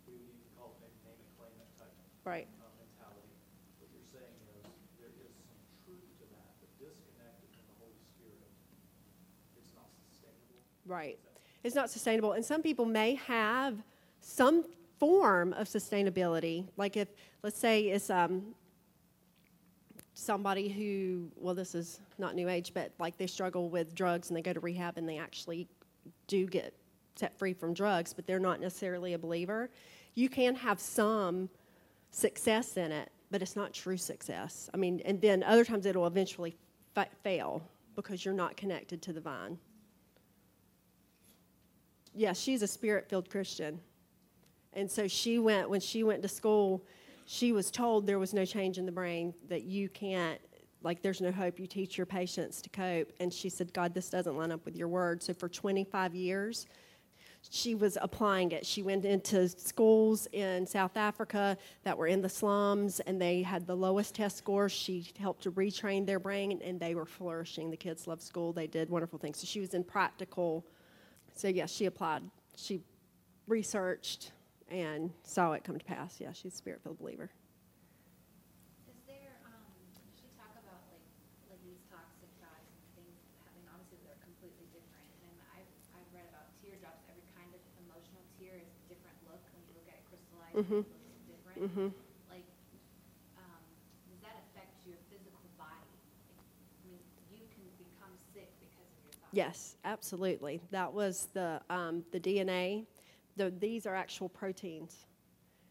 we 0.09 0.17
would 0.17 0.25
even 0.33 0.49
call 0.57 0.73
it 0.81 0.89
maybe 1.05 1.05
name 1.05 1.21
it, 1.21 1.29
claim 1.37 1.53
it 1.61 1.69
type 1.77 1.93
Right. 2.29 2.45
uh, 2.61 2.69
mentality. 2.77 3.25
What 3.79 3.89
you're 3.89 4.05
saying 4.05 4.37
is 4.53 4.69
there 5.01 5.09
is 5.17 5.33
some 5.49 5.57
truth 5.81 6.05
to 6.21 6.25
that, 6.29 6.53
but 6.61 6.69
disconnected 6.77 7.49
from 7.57 7.65
the 7.73 7.75
Holy 7.81 7.97
Spirit, 8.05 8.53
it's 9.57 9.73
not 9.73 9.89
sustainable. 10.05 10.61
Right. 10.85 11.17
It's 11.63 11.73
not 11.73 11.89
sustainable. 11.89 12.33
And 12.33 12.45
some 12.45 12.61
people 12.61 12.85
may 12.85 13.15
have 13.15 13.81
some 14.21 14.63
form 14.99 15.53
of 15.53 15.67
sustainability. 15.67 16.67
Like 16.77 16.97
if, 16.97 17.07
let's 17.41 17.57
say, 17.57 17.89
it's 17.89 18.11
um, 18.11 18.53
somebody 20.13 20.69
who, 20.69 21.31
well, 21.35 21.55
this 21.55 21.73
is 21.73 21.99
not 22.19 22.35
new 22.35 22.47
age, 22.47 22.75
but 22.75 22.91
like 22.99 23.17
they 23.17 23.25
struggle 23.25 23.69
with 23.69 23.95
drugs 23.95 24.29
and 24.29 24.37
they 24.37 24.43
go 24.43 24.53
to 24.53 24.59
rehab 24.59 24.97
and 24.99 25.09
they 25.09 25.17
actually 25.17 25.67
do 26.27 26.45
get 26.45 26.75
set 27.15 27.35
free 27.39 27.53
from 27.53 27.73
drugs, 27.73 28.13
but 28.13 28.27
they're 28.27 28.37
not 28.37 28.61
necessarily 28.61 29.15
a 29.15 29.17
believer. 29.17 29.71
You 30.13 30.29
can 30.29 30.53
have 30.53 30.79
some 30.79 31.49
success 32.11 32.77
in 32.77 32.91
it, 32.91 33.11
but 33.31 33.41
it's 33.41 33.55
not 33.55 33.73
true 33.73 33.97
success. 33.97 34.69
I 34.73 34.77
mean, 34.77 35.01
and 35.05 35.21
then 35.21 35.43
other 35.43 35.63
times 35.63 35.85
it'll 35.85 36.07
eventually 36.07 36.55
fa- 36.95 37.07
fail 37.23 37.61
because 37.95 38.23
you're 38.23 38.33
not 38.33 38.57
connected 38.57 39.01
to 39.03 39.13
the 39.13 39.21
vine. 39.21 39.57
Yeah, 42.13 42.33
she's 42.33 42.61
a 42.61 42.67
spirit 42.67 43.07
filled 43.09 43.29
Christian. 43.29 43.79
And 44.73 44.89
so 44.89 45.07
she 45.07 45.39
went, 45.39 45.69
when 45.69 45.79
she 45.79 46.03
went 46.03 46.21
to 46.21 46.27
school, 46.27 46.83
she 47.25 47.51
was 47.51 47.71
told 47.71 48.07
there 48.07 48.19
was 48.19 48.33
no 48.33 48.45
change 48.45 48.77
in 48.77 48.85
the 48.85 48.91
brain, 48.91 49.33
that 49.47 49.63
you 49.63 49.89
can't, 49.89 50.39
like, 50.81 51.01
there's 51.01 51.21
no 51.21 51.31
hope. 51.31 51.59
You 51.59 51.67
teach 51.67 51.97
your 51.97 52.05
patients 52.05 52.61
to 52.63 52.69
cope. 52.69 53.11
And 53.19 53.31
she 53.31 53.49
said, 53.49 53.73
God, 53.73 53.93
this 53.93 54.09
doesn't 54.09 54.35
line 54.35 54.51
up 54.51 54.65
with 54.65 54.75
your 54.75 54.87
word. 54.87 55.21
So 55.21 55.33
for 55.33 55.49
25 55.49 56.15
years, 56.15 56.67
she 57.49 57.75
was 57.75 57.97
applying 58.01 58.51
it. 58.51 58.65
She 58.65 58.81
went 58.81 59.05
into 59.05 59.47
schools 59.47 60.27
in 60.31 60.65
South 60.65 60.97
Africa 60.97 61.57
that 61.83 61.97
were 61.97 62.07
in 62.07 62.21
the 62.21 62.29
slums, 62.29 62.99
and 63.01 63.21
they 63.21 63.41
had 63.41 63.65
the 63.65 63.75
lowest 63.75 64.15
test 64.15 64.37
scores. 64.37 64.71
She 64.71 65.07
helped 65.19 65.43
to 65.43 65.51
retrain 65.51 66.05
their 66.05 66.19
brain, 66.19 66.59
and 66.63 66.79
they 66.79 66.95
were 66.95 67.05
flourishing. 67.05 67.71
The 67.71 67.77
kids 67.77 68.07
loved 68.07 68.21
school. 68.21 68.53
They 68.53 68.67
did 68.67 68.89
wonderful 68.89 69.19
things. 69.19 69.39
So 69.39 69.45
she 69.45 69.59
was 69.59 69.73
in 69.73 69.83
practical. 69.83 70.65
So 71.35 71.47
yes, 71.47 71.71
she 71.71 71.85
applied. 71.85 72.23
She 72.55 72.81
researched 73.47 74.31
and 74.69 75.09
saw 75.23 75.53
it 75.53 75.63
come 75.63 75.79
to 75.79 75.85
pass. 75.85 76.17
Yeah, 76.19 76.31
she's 76.33 76.53
a 76.53 76.57
spirit 76.57 76.81
filled 76.83 76.99
believer. 76.99 77.31
Is 78.85 78.99
there, 79.09 79.33
um, 79.49 79.65
she 80.13 80.29
talk 80.37 80.53
about 80.53 80.85
like, 80.93 81.01
like 81.49 81.57
these 81.65 81.81
toxic 81.89 82.29
thoughts 82.37 82.69
and 82.69 82.85
things 82.93 83.17
having, 83.41 83.65
obviously 83.73 83.97
they're 84.05 84.21
completely 84.21 84.69
different. 84.69 85.09
And 85.25 85.33
I've, 85.57 85.65
I've 85.97 86.09
read 86.13 86.29
about 86.29 86.53
teardrops, 86.61 87.01
every 87.09 87.25
kind 87.33 87.49
of 87.49 87.61
emotional 87.81 88.21
tear 88.37 88.61
is 88.61 88.69
a 88.69 88.85
different 88.85 89.17
look. 89.25 89.41
When 89.57 89.65
you 89.65 89.73
look 89.73 89.89
at 89.89 89.97
it 89.97 90.05
crystallized, 90.05 90.48
Mhm. 90.59 90.79
it 90.81 90.85
looks 90.85 90.85
different. 91.27 91.75
Mhm. 91.75 91.93
Like, 92.29 92.43
um, 93.37 93.63
does 94.09 94.19
that 94.21 94.35
affect 94.51 94.85
your 94.85 94.97
physical 95.09 95.39
body? 95.57 95.87
I 96.83 96.87
mean, 96.87 96.99
you 97.31 97.39
can 97.53 97.63
become 97.77 98.11
sick 98.33 98.49
because 98.59 98.75
of 98.77 99.03
your 99.03 99.13
thoughts. 99.13 99.29
Yes, 99.31 99.77
absolutely. 99.85 100.61
That 100.71 100.93
was 100.93 101.27
the, 101.33 101.61
um, 101.69 102.03
the 102.11 102.19
DNA. 102.19 102.85
The, 103.37 103.51
these 103.51 103.85
are 103.85 103.95
actual 103.95 104.29
proteins. 104.29 105.05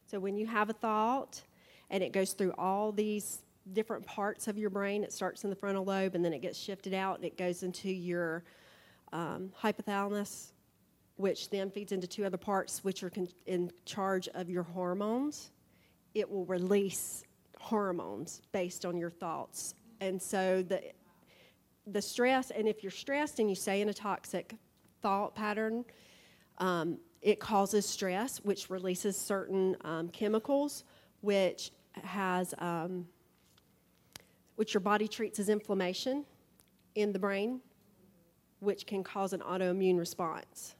So 0.07 0.19
when 0.19 0.37
you 0.37 0.47
have 0.47 0.71
a 0.71 0.73
thought 0.73 1.43
and 1.91 2.03
it 2.03 2.13
goes 2.13 2.33
through 2.33 2.53
all 2.59 2.93
these 2.93 3.43
different 3.73 4.07
parts 4.07 4.49
of 4.49 4.57
your 4.59 4.71
brain, 4.71 5.05
it 5.05 5.13
starts 5.13 5.45
in 5.45 5.51
the 5.51 5.57
frontal 5.57 5.85
lobe 5.85 6.15
and 6.15 6.25
then 6.25 6.33
it 6.33 6.41
gets 6.41 6.59
shifted 6.59 6.95
out 6.95 7.17
and 7.17 7.25
it 7.27 7.37
goes 7.37 7.63
into 7.63 7.91
your 7.91 8.43
um, 9.13 9.53
hypothalamus, 9.63 10.53
which 11.19 11.51
then 11.51 11.69
feeds 11.69 11.91
into 11.91 12.07
two 12.07 12.25
other 12.25 12.37
parts, 12.37 12.85
which 12.85 13.03
are 13.03 13.11
con- 13.11 13.29
in 13.47 13.71
charge 13.85 14.29
of 14.35 14.49
your 14.49 14.63
hormones. 14.63 15.51
It 16.15 16.31
will 16.31 16.47
release 16.47 17.25
hormones 17.59 18.41
based 18.53 18.87
on 18.87 18.97
your 18.97 19.11
thoughts. 19.11 19.75
And 20.01 20.23
so 20.23 20.63
the, 20.63 20.81
the 21.89 22.01
stress, 22.01 22.53
and 22.53 22.69
if 22.69 22.85
you're 22.85 22.93
stressed 22.93 23.41
and 23.41 23.49
you 23.49 23.57
stay 23.57 23.81
in 23.81 23.89
a 23.89 23.95
toxic 23.95 24.55
thought 25.03 25.35
pattern, 25.35 25.85
um, 26.59 26.99
it 27.21 27.41
causes 27.41 27.85
stress, 27.85 28.39
which 28.39 28.71
releases 28.71 29.17
certain 29.17 29.77
um, 29.85 30.09
chemicals, 30.11 30.85
which 31.21 31.73
has, 32.05 32.55
um, 32.59 33.09
which 34.55 34.73
your 34.73 34.81
body 34.81 35.09
treats 35.09 35.41
as 35.41 35.49
inflammation 35.49 36.25
in 36.95 37.13
the 37.13 37.19
brain, 37.19 37.61
which 38.61 38.87
can 38.87 39.03
cause 39.03 39.33
an 39.33 39.41
autoimmune 39.41 39.99
response. 39.99 40.77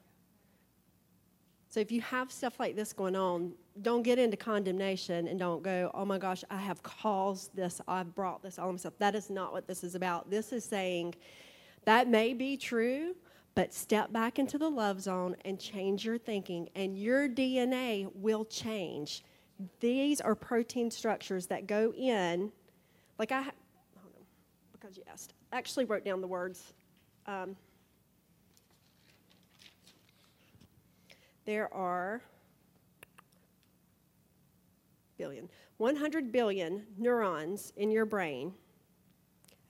So 1.79 1.83
if 1.83 1.93
you 1.93 2.01
have 2.01 2.33
stuff 2.33 2.59
like 2.59 2.75
this 2.75 2.93
going 2.93 3.15
on, 3.15 3.53
don't 3.83 4.03
get 4.03 4.19
into 4.19 4.37
condemnation 4.37 5.29
and 5.29 5.39
don't 5.39 5.63
go, 5.63 5.93
oh 5.95 6.05
my 6.05 6.19
gosh, 6.19 6.43
I 6.51 6.57
have 6.57 6.83
caused 6.83 7.55
this, 7.55 7.81
I've 7.87 8.17
brought 8.17 8.43
this 8.43 8.59
on 8.59 8.73
myself. 8.73 8.99
That 8.99 9.15
is 9.15 9.31
not 9.31 9.53
what 9.53 9.69
this 9.69 9.85
is 9.85 9.95
about. 9.95 10.29
This 10.29 10.53
is 10.53 10.65
saying 10.65 11.15
that 11.85 12.09
may 12.09 12.35
be 12.35 12.57
true, 12.57 13.15
but 13.55 13.73
step 13.73 14.13
back 14.13 14.41
into 14.41 14.59
the 14.59 14.69
love 14.69 15.01
zone 15.01 15.37
and 15.45 15.61
change 15.61 16.05
your 16.05 16.19
thinking, 16.19 16.69
and 16.75 16.99
your 16.99 17.29
DNA 17.29 18.11
will 18.13 18.45
change. 18.45 19.23
These 19.79 20.21
are 20.21 20.35
protein 20.35 20.91
structures 20.91 21.47
that 21.47 21.69
go 21.69 21.93
in, 21.97 22.51
like 23.21 23.31
I, 23.31 23.45
because 24.73 24.97
you 24.97 25.05
asked. 25.09 25.33
I 25.53 25.59
actually 25.59 25.85
wrote 25.85 26.05
down 26.05 26.23
the 26.23 26.27
words. 26.27 26.73
Um, 27.27 27.55
there 31.49 31.73
are 31.73 32.21
billion 35.17 35.49
100 35.79 36.31
billion 36.31 36.83
neurons 36.99 37.73
in 37.79 37.91
your 37.91 38.05
brain 38.05 38.53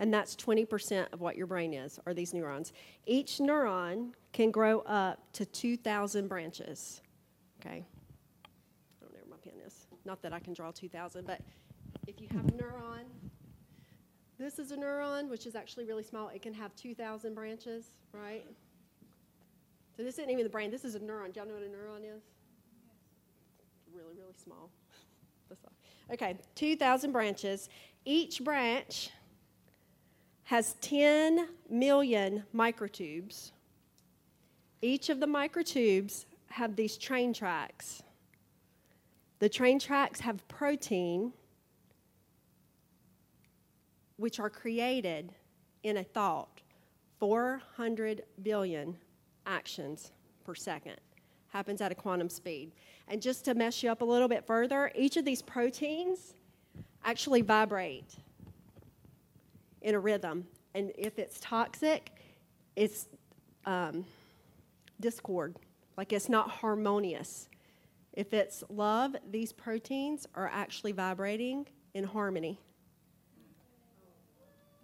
and 0.00 0.12
that's 0.12 0.34
20% 0.34 1.06
of 1.12 1.20
what 1.20 1.36
your 1.36 1.46
brain 1.46 1.72
is 1.72 1.98
are 2.06 2.14
these 2.14 2.34
neurons. 2.34 2.72
Each 3.06 3.38
neuron 3.38 4.10
can 4.32 4.50
grow 4.50 4.80
up 4.80 5.32
to 5.34 5.44
2000 5.44 6.26
branches 6.26 7.00
okay? 7.60 7.86
I 7.86 9.00
don't 9.00 9.12
know 9.12 9.20
where 9.20 9.30
my 9.30 9.36
pen 9.36 9.60
is. 9.64 9.86
Not 10.04 10.20
that 10.22 10.32
i 10.32 10.40
can 10.40 10.54
draw 10.54 10.72
2000 10.72 11.24
but 11.28 11.40
if 12.08 12.20
you 12.20 12.26
have 12.32 12.48
a 12.48 12.52
neuron 12.52 13.04
this 14.36 14.58
is 14.58 14.72
a 14.72 14.76
neuron 14.76 15.28
which 15.28 15.46
is 15.46 15.54
actually 15.54 15.84
really 15.84 16.02
small. 16.02 16.28
It 16.30 16.42
can 16.42 16.54
have 16.54 16.74
2000 16.74 17.36
branches 17.36 17.92
right 18.12 18.44
so 19.98 20.04
this 20.04 20.14
isn't 20.14 20.30
even 20.30 20.44
the 20.44 20.50
brain. 20.50 20.70
This 20.70 20.84
is 20.84 20.94
a 20.94 21.00
neuron. 21.00 21.34
Do 21.34 21.40
y'all 21.40 21.48
know 21.48 21.54
what 21.54 21.64
a 21.64 21.66
neuron 21.66 22.04
is? 22.04 22.22
Really, 23.92 24.14
really 24.14 24.34
small. 24.42 24.70
Okay, 26.10 26.38
2,000 26.54 27.12
branches. 27.12 27.68
Each 28.06 28.42
branch 28.42 29.10
has 30.44 30.74
10 30.80 31.48
million 31.68 32.44
microtubes. 32.54 33.50
Each 34.80 35.10
of 35.10 35.20
the 35.20 35.26
microtubes 35.26 36.24
have 36.46 36.76
these 36.76 36.96
train 36.96 37.34
tracks. 37.34 38.02
The 39.38 39.50
train 39.50 39.78
tracks 39.78 40.20
have 40.20 40.48
protein, 40.48 41.34
which 44.16 44.40
are 44.40 44.48
created 44.48 45.34
in 45.82 45.98
a 45.98 46.04
thought. 46.04 46.62
400 47.18 48.22
billion 48.42 48.96
actions 49.48 50.12
per 50.44 50.54
second. 50.54 50.96
Happens 51.48 51.80
at 51.80 51.90
a 51.90 51.94
quantum 51.94 52.28
speed. 52.28 52.70
And 53.08 53.20
just 53.20 53.44
to 53.46 53.54
mess 53.54 53.82
you 53.82 53.90
up 53.90 54.02
a 54.02 54.04
little 54.04 54.28
bit 54.28 54.46
further, 54.46 54.92
each 54.94 55.16
of 55.16 55.24
these 55.24 55.42
proteins 55.42 56.34
actually 57.04 57.40
vibrate 57.40 58.16
in 59.82 59.94
a 59.94 59.98
rhythm. 59.98 60.46
And 60.74 60.92
if 60.96 61.18
it's 61.18 61.40
toxic, 61.40 62.12
it's 62.76 63.08
um, 63.64 64.04
discord, 65.00 65.56
like 65.96 66.12
it's 66.12 66.28
not 66.28 66.50
harmonious. 66.50 67.48
If 68.12 68.34
it's 68.34 68.62
love, 68.68 69.16
these 69.30 69.52
proteins 69.52 70.26
are 70.34 70.50
actually 70.52 70.92
vibrating 70.92 71.66
in 71.94 72.04
harmony. 72.04 72.58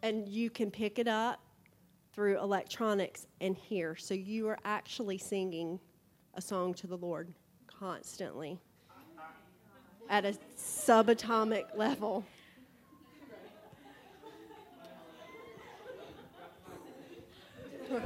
And 0.02 0.28
you 0.28 0.50
can 0.50 0.70
pick 0.70 0.98
it 0.98 1.08
up 1.08 1.40
through 2.14 2.38
electronics 2.38 3.26
and 3.40 3.56
here. 3.56 3.96
So 3.96 4.14
you 4.14 4.46
are 4.48 4.58
actually 4.64 5.18
singing 5.18 5.80
a 6.34 6.40
song 6.40 6.72
to 6.74 6.86
the 6.86 6.96
Lord 6.96 7.34
constantly 7.66 8.60
at 10.08 10.24
a 10.24 10.38
subatomic 10.56 11.76
level. 11.76 12.24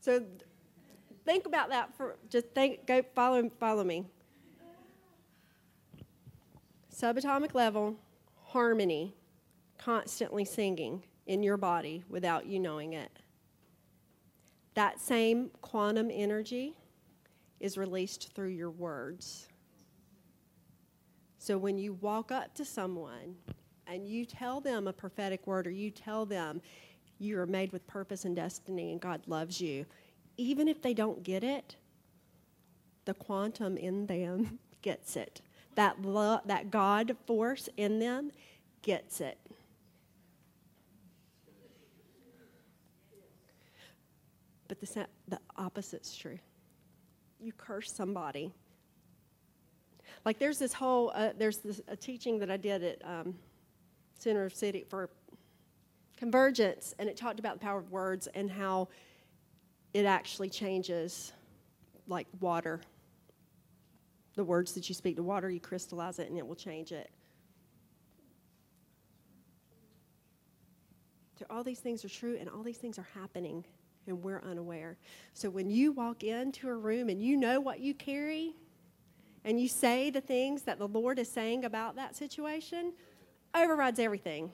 so 0.00 0.22
think 1.24 1.46
about 1.46 1.70
that 1.70 1.96
for 1.96 2.16
just 2.28 2.46
think 2.50 2.86
go 2.86 3.02
follow 3.14 3.48
follow 3.58 3.82
me 3.82 4.06
subatomic 6.96 7.54
level, 7.54 7.96
harmony, 8.42 9.14
constantly 9.78 10.44
singing 10.44 11.02
in 11.26 11.42
your 11.42 11.56
body 11.56 12.02
without 12.08 12.46
you 12.46 12.58
knowing 12.58 12.94
it. 12.94 13.10
That 14.74 14.98
same 15.00 15.50
quantum 15.60 16.10
energy 16.10 16.74
is 17.60 17.76
released 17.76 18.32
through 18.34 18.48
your 18.48 18.70
words. 18.70 19.48
So 21.38 21.58
when 21.58 21.78
you 21.78 21.94
walk 21.94 22.32
up 22.32 22.54
to 22.54 22.64
someone 22.64 23.36
and 23.86 24.08
you 24.08 24.24
tell 24.24 24.60
them 24.60 24.88
a 24.88 24.92
prophetic 24.92 25.46
word 25.46 25.66
or 25.66 25.70
you 25.70 25.90
tell 25.90 26.24
them 26.24 26.62
you 27.18 27.38
are 27.38 27.46
made 27.46 27.72
with 27.72 27.86
purpose 27.86 28.24
and 28.24 28.34
destiny 28.34 28.92
and 28.92 29.00
God 29.00 29.20
loves 29.26 29.60
you, 29.60 29.84
even 30.38 30.66
if 30.66 30.82
they 30.82 30.94
don't 30.94 31.22
get 31.22 31.44
it, 31.44 31.76
the 33.04 33.14
quantum 33.14 33.76
in 33.76 34.06
them 34.06 34.58
gets 34.82 35.16
it 35.16 35.40
that 35.76 36.02
love, 36.02 36.40
that 36.46 36.70
God 36.70 37.16
force 37.26 37.68
in 37.76 37.98
them 37.98 38.32
gets 38.82 39.20
it. 39.20 39.38
But 44.68 44.80
the, 44.80 45.06
the 45.28 45.38
opposite's 45.56 46.16
true. 46.16 46.38
You 47.40 47.52
curse 47.52 47.92
somebody. 47.92 48.52
Like 50.24 50.38
there's 50.38 50.58
this 50.58 50.72
whole, 50.72 51.12
uh, 51.14 51.30
there's 51.38 51.58
this, 51.58 51.80
a 51.86 51.96
teaching 51.96 52.40
that 52.40 52.50
I 52.50 52.56
did 52.56 52.82
at 52.82 53.02
um, 53.04 53.34
Center 54.18 54.44
of 54.44 54.54
City 54.54 54.84
for 54.88 55.08
Convergence, 56.16 56.94
and 56.98 57.08
it 57.08 57.16
talked 57.16 57.38
about 57.38 57.60
the 57.60 57.64
power 57.64 57.78
of 57.78 57.92
words 57.92 58.26
and 58.34 58.50
how 58.50 58.88
it 59.94 60.04
actually 60.04 60.48
changes 60.48 61.32
like 62.08 62.26
water 62.40 62.80
the 64.36 64.44
words 64.44 64.72
that 64.74 64.88
you 64.88 64.94
speak 64.94 65.16
to 65.16 65.22
water, 65.22 65.50
you 65.50 65.60
crystallize 65.60 66.18
it 66.18 66.28
and 66.28 66.38
it 66.38 66.46
will 66.46 66.54
change 66.54 66.92
it. 66.92 67.10
So 71.38 71.44
all 71.50 71.64
these 71.64 71.80
things 71.80 72.04
are 72.04 72.08
true 72.08 72.36
and 72.38 72.48
all 72.48 72.62
these 72.62 72.78
things 72.78 72.98
are 72.98 73.08
happening 73.14 73.64
and 74.06 74.22
we're 74.22 74.42
unaware. 74.42 74.96
So 75.34 75.50
when 75.50 75.70
you 75.70 75.92
walk 75.92 76.22
into 76.22 76.68
a 76.68 76.74
room 76.74 77.08
and 77.08 77.20
you 77.20 77.36
know 77.36 77.60
what 77.60 77.80
you 77.80 77.92
carry 77.92 78.54
and 79.44 79.60
you 79.60 79.68
say 79.68 80.10
the 80.10 80.20
things 80.20 80.62
that 80.62 80.78
the 80.78 80.88
Lord 80.88 81.18
is 81.18 81.30
saying 81.30 81.64
about 81.64 81.96
that 81.96 82.16
situation, 82.16 82.92
overrides 83.54 83.98
everything. 83.98 84.50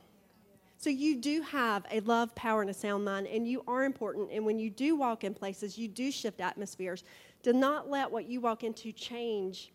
So 0.77 0.91
you 0.91 1.17
do 1.17 1.43
have 1.43 1.87
a 1.93 2.01
love, 2.01 2.35
power, 2.35 2.61
and 2.61 2.69
a 2.69 2.75
sound 2.75 3.05
mind, 3.05 3.29
and 3.29 3.47
you 3.47 3.63
are 3.69 3.85
important. 3.85 4.31
And 4.33 4.45
when 4.45 4.59
you 4.59 4.69
do 4.69 4.97
walk 4.97 5.23
in 5.23 5.33
places, 5.33 5.79
you 5.79 5.87
do 5.87 6.11
shift 6.11 6.41
atmospheres. 6.41 7.05
Do 7.43 7.53
not 7.53 7.91
let 7.91 8.11
what 8.11 8.27
you 8.27 8.41
walk 8.41 8.63
into 8.63 8.93
change 8.93 9.73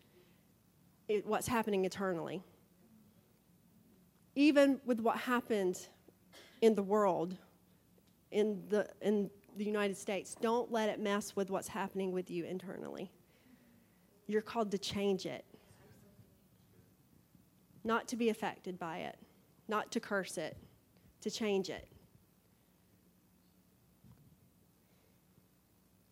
it, 1.08 1.26
what's 1.26 1.46
happening 1.46 1.84
eternally. 1.84 2.42
Even 4.34 4.80
with 4.84 5.00
what 5.00 5.16
happened 5.16 5.88
in 6.60 6.74
the 6.74 6.82
world, 6.82 7.36
in 8.30 8.62
the, 8.68 8.88
in 9.00 9.30
the 9.56 9.64
United 9.64 9.96
States, 9.96 10.36
don't 10.40 10.70
let 10.70 10.88
it 10.88 11.00
mess 11.00 11.34
with 11.34 11.50
what's 11.50 11.68
happening 11.68 12.12
with 12.12 12.30
you 12.30 12.44
internally. 12.44 13.10
You're 14.26 14.42
called 14.42 14.70
to 14.70 14.78
change 14.78 15.26
it, 15.26 15.44
not 17.84 18.06
to 18.08 18.16
be 18.16 18.28
affected 18.28 18.78
by 18.78 18.98
it, 18.98 19.18
not 19.66 19.90
to 19.92 20.00
curse 20.00 20.38
it, 20.38 20.56
to 21.22 21.30
change 21.30 21.70
it. 21.70 21.88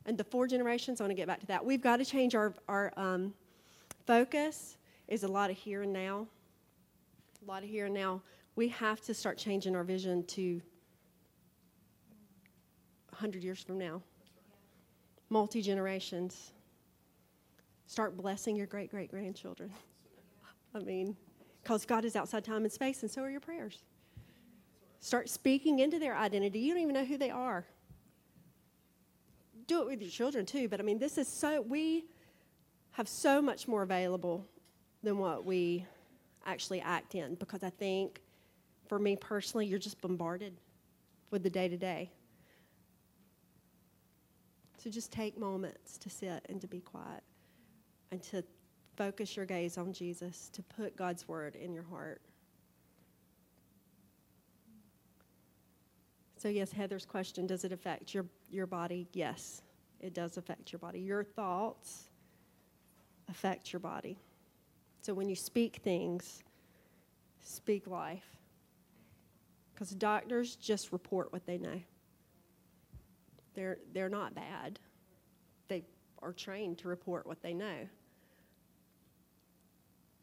And 0.07 0.17
the 0.17 0.25
four 0.25 0.47
generations, 0.47 1.01
I 1.01 1.05
want 1.05 1.11
to 1.11 1.17
get 1.17 1.27
back 1.27 1.41
to 1.41 1.47
that. 1.47 1.65
We've 1.65 1.83
got 1.83 1.97
to 1.97 2.05
change 2.05 2.37
our, 2.37 2.55
our 2.69 2.93
um, 2.97 3.35
focus 4.07 4.79
is 5.09 5.25
a 5.25 5.29
lot 5.29 5.51
of 5.51 5.57
here 5.57 5.83
and 5.83 5.93
now. 5.93 6.29
A 7.43 7.51
lot 7.51 7.65
of 7.65 7.69
here 7.69 7.87
and 7.87 7.95
now. 7.95 8.23
We 8.55 8.69
have 8.69 9.01
to 9.03 9.13
start 9.13 9.37
changing 9.37 9.75
our 9.75 9.83
vision 9.83 10.25
to 10.29 10.63
100 13.11 13.43
years 13.43 13.61
from 13.61 13.79
now. 13.79 14.01
Multi 15.29 15.61
generations. 15.61 16.53
Start 17.89 18.17
blessing 18.17 18.55
your 18.55 18.67
great 18.67 18.91
great 18.91 19.11
grandchildren. 19.11 19.73
I 20.75 20.79
mean, 20.79 21.17
because 21.63 21.85
God 21.85 22.05
is 22.05 22.15
outside 22.15 22.45
time 22.45 22.63
and 22.63 22.73
space, 22.73 23.03
and 23.03 23.11
so 23.11 23.23
are 23.23 23.31
your 23.31 23.41
prayers. 23.41 23.83
Start 25.01 25.29
speaking 25.29 25.81
into 25.81 25.99
their 25.99 26.17
identity. 26.17 26.61
You 26.61 26.75
don't 26.75 26.83
even 26.83 26.95
know 26.95 27.05
who 27.05 27.19
they 27.19 27.31
are. 27.31 27.67
Do 29.67 29.81
it 29.81 29.87
with 29.87 30.01
your 30.01 30.11
children 30.11 30.47
too, 30.47 30.69
but 30.69 30.81
I 30.81 30.83
mean, 30.83 30.99
this 30.99 31.19
is 31.19 31.29
so, 31.29 31.61
we 31.61 32.05
have 32.93 33.09
so 33.09 33.43
much 33.43 33.67
more 33.67 33.83
available 33.83 34.47
than 35.03 35.19
what 35.19 35.45
we 35.45 35.85
actually 36.45 36.81
act 36.81 37.14
in 37.14 37.35
because 37.35 37.62
I 37.62 37.71
think 37.71 38.21
for 38.89 38.99
me 38.99 39.17
personally, 39.17 39.67
you're 39.67 39.79
just 39.79 40.01
bombarded 40.01 40.55
with 41.31 41.43
the 41.43 41.51
day 41.51 41.69
to 41.69 41.77
day. 41.77 42.11
So 44.79 44.91
just 44.91 45.11
take 45.11 45.39
moments 45.39 45.99
to 45.99 46.09
sit 46.09 46.47
and 46.49 46.61
to 46.61 46.69
be 46.69 46.81
quiet 46.81 47.23
and 48.12 48.23
to 48.25 48.45
focus 48.97 49.37
your 49.37 49.45
gaze 49.45 49.77
on 49.77 49.93
Jesus, 49.93 50.49
to 50.53 50.62
put 50.62 50.97
God's 50.97 51.27
word 51.27 51.57
in 51.57 51.75
your 51.75 51.83
heart. 51.83 52.21
So, 56.37 56.49
yes, 56.49 56.70
Heather's 56.70 57.07
question 57.07 57.47
does 57.47 57.64
it 57.64 57.72
affect 57.72 58.12
your, 58.12 58.26
your 58.51 58.66
body? 58.66 59.09
Yes, 59.12 59.62
it 60.01 60.12
does 60.12 60.37
affect 60.37 60.72
your 60.72 60.78
body. 60.78 61.01
Your 61.01 61.24
thoughts 61.24 62.11
affect 63.28 63.72
your 63.72 63.80
body. 63.80 64.18
So, 65.01 65.14
when 65.14 65.28
you 65.28 65.37
speak 65.37 65.76
things, 65.82 66.45
speak 67.41 67.87
life. 67.87 68.37
Because 69.72 69.91
doctors 69.91 70.57
just 70.57 70.93
report 70.93 71.32
what 71.32 71.47
they 71.47 71.59
know. 71.59 71.80
They're, 73.55 73.78
they're 73.95 74.11
not 74.11 74.34
bad, 74.34 74.78
they 75.68 75.84
are 76.20 76.32
trained 76.32 76.78
to 76.78 76.89
report 76.89 77.26
what 77.26 77.43
they 77.43 77.55
know. 77.55 77.89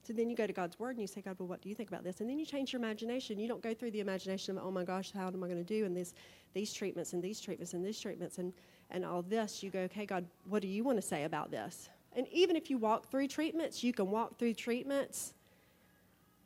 So 0.05 0.11
then 0.11 0.29
you 0.29 0.35
go 0.35 0.45
to 0.45 0.53
God's 0.53 0.77
word 0.77 0.91
and 0.91 1.01
you 1.01 1.07
say, 1.07 1.21
God, 1.21 1.37
well, 1.39 1.47
what 1.47 1.61
do 1.61 1.69
you 1.69 1.75
think 1.75 1.89
about 1.89 2.03
this? 2.03 2.19
And 2.19 2.29
then 2.29 2.37
you 2.37 2.45
change 2.45 2.73
your 2.73 2.81
imagination. 2.81 3.39
You 3.39 3.47
don't 3.47 3.61
go 3.61 3.73
through 3.73 3.91
the 3.91 4.01
imagination 4.01 4.57
of, 4.57 4.65
oh 4.65 4.71
my 4.71 4.83
gosh, 4.83 5.11
how 5.13 5.27
am 5.27 5.43
I 5.43 5.47
going 5.47 5.57
to 5.57 5.63
do 5.63 5.85
And 5.85 5.95
this, 5.95 6.13
these 6.53 6.73
treatments 6.73 7.13
and 7.13 7.23
these 7.23 7.39
treatments 7.39 7.73
and 7.73 7.85
these 7.85 7.99
treatments 7.99 8.37
and, 8.37 8.51
and 8.91 9.05
all 9.05 9.21
this. 9.21 9.63
You 9.63 9.69
go, 9.69 9.79
okay, 9.81 10.05
God, 10.05 10.25
what 10.49 10.61
do 10.61 10.67
you 10.67 10.83
want 10.83 10.97
to 10.97 11.01
say 11.01 11.23
about 11.23 11.51
this? 11.51 11.89
And 12.15 12.27
even 12.31 12.57
if 12.57 12.69
you 12.69 12.77
walk 12.77 13.09
through 13.09 13.27
treatments, 13.29 13.81
you 13.81 13.93
can 13.93 14.11
walk 14.11 14.37
through 14.37 14.55
treatments 14.55 15.33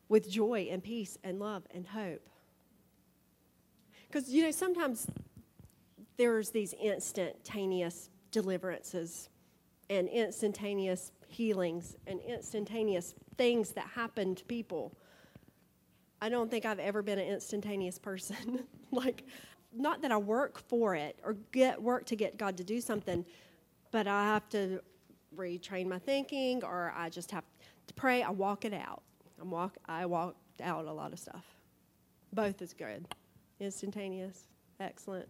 with 0.07 0.29
joy 0.29 0.67
and 0.71 0.83
peace 0.83 1.17
and 1.23 1.39
love 1.39 1.63
and 1.73 1.87
hope. 1.87 2.29
Because, 4.07 4.29
you 4.29 4.43
know, 4.43 4.51
sometimes 4.51 5.07
there's 6.15 6.51
these 6.51 6.73
instantaneous 6.73 8.09
deliverances 8.31 9.29
and 9.89 10.07
instantaneous 10.09 11.11
healings 11.27 11.95
and 12.07 12.19
instantaneous 12.21 13.13
things 13.37 13.71
that 13.71 13.85
happen 13.87 14.35
to 14.35 14.45
people. 14.45 14.93
I 16.21 16.29
don't 16.29 16.49
think 16.49 16.65
I've 16.65 16.79
ever 16.79 17.01
been 17.01 17.19
an 17.19 17.27
instantaneous 17.27 17.99
person. 17.99 18.63
like, 18.91 19.23
not 19.73 20.01
that 20.01 20.11
I 20.11 20.17
work 20.17 20.59
for 20.67 20.95
it 20.95 21.19
or 21.23 21.33
get 21.51 21.81
work 21.81 22.05
to 22.07 22.15
get 22.15 22.37
God 22.37 22.57
to 22.57 22.63
do 22.63 22.81
something, 22.81 23.25
but 23.91 24.07
I 24.07 24.23
have 24.25 24.49
to 24.49 24.81
retrain 25.35 25.87
my 25.87 25.99
thinking 25.99 26.63
or 26.63 26.93
I 26.95 27.09
just 27.09 27.31
have 27.31 27.43
to 27.87 27.93
pray. 27.93 28.23
I 28.23 28.31
walk 28.31 28.65
it 28.65 28.73
out. 28.73 29.03
I 29.39 29.43
walk. 29.43 29.77
I 29.85 30.05
walked 30.05 30.61
out 30.61 30.85
a 30.85 30.91
lot 30.91 31.13
of 31.13 31.19
stuff. 31.19 31.45
Both 32.33 32.61
is 32.61 32.73
good. 32.73 33.05
Instantaneous, 33.59 34.45
excellent. 34.79 35.27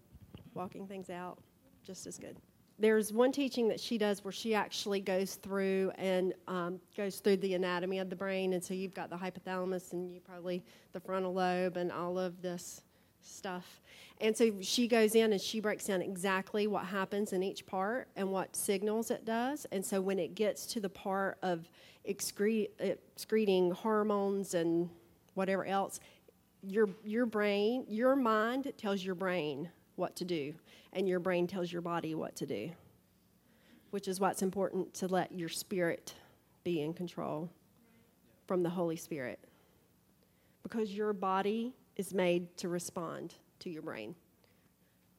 Walking 0.54 0.88
things 0.88 1.10
out, 1.10 1.40
just 1.86 2.08
as 2.08 2.18
good 2.18 2.38
there's 2.80 3.12
one 3.12 3.32
teaching 3.32 3.68
that 3.70 3.80
she 3.80 3.98
does 3.98 4.24
where 4.24 4.32
she 4.32 4.54
actually 4.54 5.00
goes 5.00 5.36
through 5.36 5.92
and 5.96 6.34
um, 6.48 6.80
goes 6.96 7.20
through 7.20 7.38
the 7.38 7.56
anatomy 7.56 8.00
of 8.00 8.10
the 8.10 8.16
brain. 8.16 8.54
And 8.54 8.64
so 8.64 8.74
you've 8.74 8.94
got 8.94 9.10
the 9.10 9.16
hypothalamus 9.16 9.94
and 9.94 10.12
you 10.14 10.20
probably 10.20 10.64
the 10.94 11.00
frontal 11.00 11.34
lobe 11.34 11.78
and 11.78 11.92
all 11.92 12.20
of 12.20 12.42
this 12.42 12.82
stuff. 13.22 13.82
And 14.22 14.36
so 14.36 14.52
she 14.62 14.88
goes 14.88 15.16
in 15.16 15.32
and 15.32 15.42
she 15.42 15.60
breaks 15.60 15.86
down 15.86 16.02
exactly 16.02 16.68
what 16.68 16.86
happens 16.86 17.34
in 17.34 17.42
each 17.42 17.66
part 17.66 18.08
and 18.16 18.32
what 18.32 18.56
signals 18.56 19.10
it 19.12 19.26
does. 19.26 19.66
And 19.72 19.84
so 19.84 20.00
when 20.00 20.20
it 20.20 20.36
gets 20.36 20.66
to 20.68 20.80
the 20.80 20.90
part 20.90 21.38
of 21.42 21.70
excre- 22.08 22.70
excreting 22.80 23.72
hormones 23.72 24.54
and 24.54 24.90
whatever 25.34 25.66
else, 25.66 26.00
your, 26.64 26.90
your 27.04 27.26
brain, 27.26 27.86
your 27.88 28.16
mind 28.16 28.72
tells 28.78 29.04
your 29.04 29.16
brain 29.16 29.70
what 29.96 30.16
to 30.16 30.26
do 30.26 30.54
and 30.94 31.08
your 31.08 31.20
brain 31.20 31.48
tells 31.48 31.72
your 31.72 31.82
body 31.82 32.16
what 32.16 32.36
to 32.38 32.46
do, 32.46 32.72
which 33.92 34.08
is 34.08 34.20
why 34.20 34.32
it's 34.32 34.42
important 34.42 34.94
to 34.96 35.08
let 35.08 35.32
your 35.32 35.50
spirit 35.50 36.14
be 36.64 36.82
in 36.82 36.94
control 36.94 37.50
from 38.48 38.64
the 38.64 38.70
Holy 38.70 38.96
Spirit. 38.96 39.40
Because 40.64 40.94
your 40.94 41.14
body 41.14 41.74
is 41.96 42.14
made 42.14 42.56
to 42.58 42.70
respond 42.70 43.36
to 43.60 43.70
your 43.70 43.82
brain, 43.82 44.16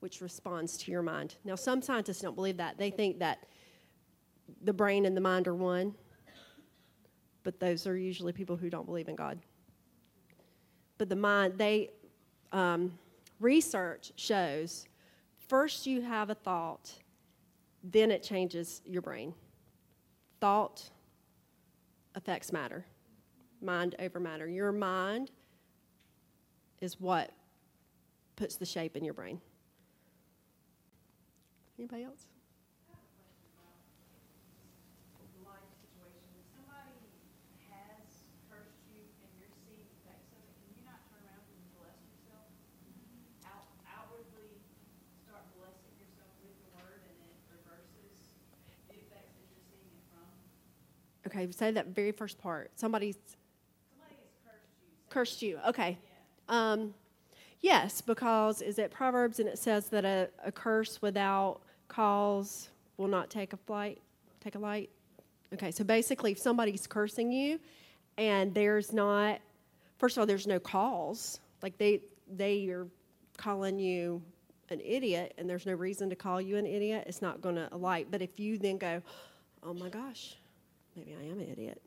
which 0.00 0.20
responds 0.20 0.76
to 0.78 0.90
your 0.90 1.02
mind. 1.02 1.36
Now, 1.44 1.54
some 1.54 1.82
scientists 1.82 2.20
don't 2.20 2.34
believe 2.34 2.56
that. 2.58 2.78
They 2.78 2.90
think 2.90 3.18
that 3.18 3.46
the 4.62 4.72
brain 4.72 5.06
and 5.06 5.16
the 5.16 5.20
mind 5.20 5.48
are 5.48 5.54
one, 5.54 5.94
but 7.44 7.60
those 7.60 7.86
are 7.86 7.96
usually 7.96 8.32
people 8.32 8.56
who 8.56 8.70
don't 8.70 8.86
believe 8.86 9.08
in 9.08 9.16
God. 9.16 9.38
But 10.98 11.08
the 11.08 11.16
mind, 11.16 11.54
they, 11.56 11.90
um, 12.52 12.98
research 13.40 14.12
shows 14.16 14.86
First, 15.48 15.86
you 15.86 16.02
have 16.02 16.28
a 16.28 16.34
thought, 16.34 16.92
then 17.82 18.10
it 18.10 18.22
changes 18.22 18.82
your 18.84 19.00
brain. 19.00 19.34
Thought 20.40 20.90
affects 22.14 22.52
matter, 22.52 22.84
mind 23.62 23.94
over 23.98 24.20
matter. 24.20 24.46
Your 24.46 24.72
mind 24.72 25.30
is 26.80 27.00
what 27.00 27.32
puts 28.36 28.56
the 28.56 28.66
shape 28.66 28.94
in 28.94 29.04
your 29.04 29.14
brain. 29.14 29.40
Anybody 31.78 32.04
else? 32.04 32.26
Okay, 51.38 51.52
say 51.52 51.70
that 51.70 51.88
very 51.88 52.12
first 52.12 52.38
part. 52.38 52.70
Somebody's 52.74 53.16
Somebody 53.90 54.16
cursed 54.44 54.62
you. 54.80 54.88
cursed 55.08 55.42
you. 55.42 55.60
Okay. 55.68 55.98
Um, 56.48 56.94
yes, 57.60 58.00
because 58.00 58.60
is 58.60 58.78
it 58.78 58.90
Proverbs 58.90 59.38
and 59.38 59.48
it 59.48 59.58
says 59.58 59.88
that 59.90 60.04
a, 60.04 60.28
a 60.44 60.50
curse 60.50 61.00
without 61.00 61.60
cause 61.86 62.70
will 62.96 63.08
not 63.08 63.30
take 63.30 63.52
a 63.52 63.56
flight, 63.56 64.00
take 64.40 64.56
a 64.56 64.58
light. 64.58 64.90
Okay, 65.54 65.70
so 65.70 65.84
basically, 65.84 66.32
if 66.32 66.38
somebody's 66.38 66.86
cursing 66.86 67.32
you, 67.32 67.60
and 68.18 68.52
there's 68.52 68.92
not, 68.92 69.38
first 69.98 70.16
of 70.16 70.20
all, 70.20 70.26
there's 70.26 70.46
no 70.46 70.58
cause. 70.58 71.40
Like 71.62 71.78
they 71.78 72.02
they 72.30 72.66
are 72.68 72.86
calling 73.36 73.78
you 73.78 74.20
an 74.70 74.80
idiot, 74.84 75.34
and 75.38 75.48
there's 75.48 75.66
no 75.66 75.72
reason 75.72 76.10
to 76.10 76.16
call 76.16 76.40
you 76.40 76.56
an 76.56 76.66
idiot. 76.66 77.04
It's 77.06 77.22
not 77.22 77.40
going 77.40 77.54
to 77.54 77.72
alight. 77.72 78.08
But 78.10 78.22
if 78.22 78.38
you 78.40 78.58
then 78.58 78.76
go, 78.76 79.00
oh 79.62 79.72
my 79.72 79.88
gosh, 79.88 80.36
maybe 80.98 81.16
I 81.18 81.24
am 81.30 81.38
an 81.38 81.48
idiot. 81.48 81.80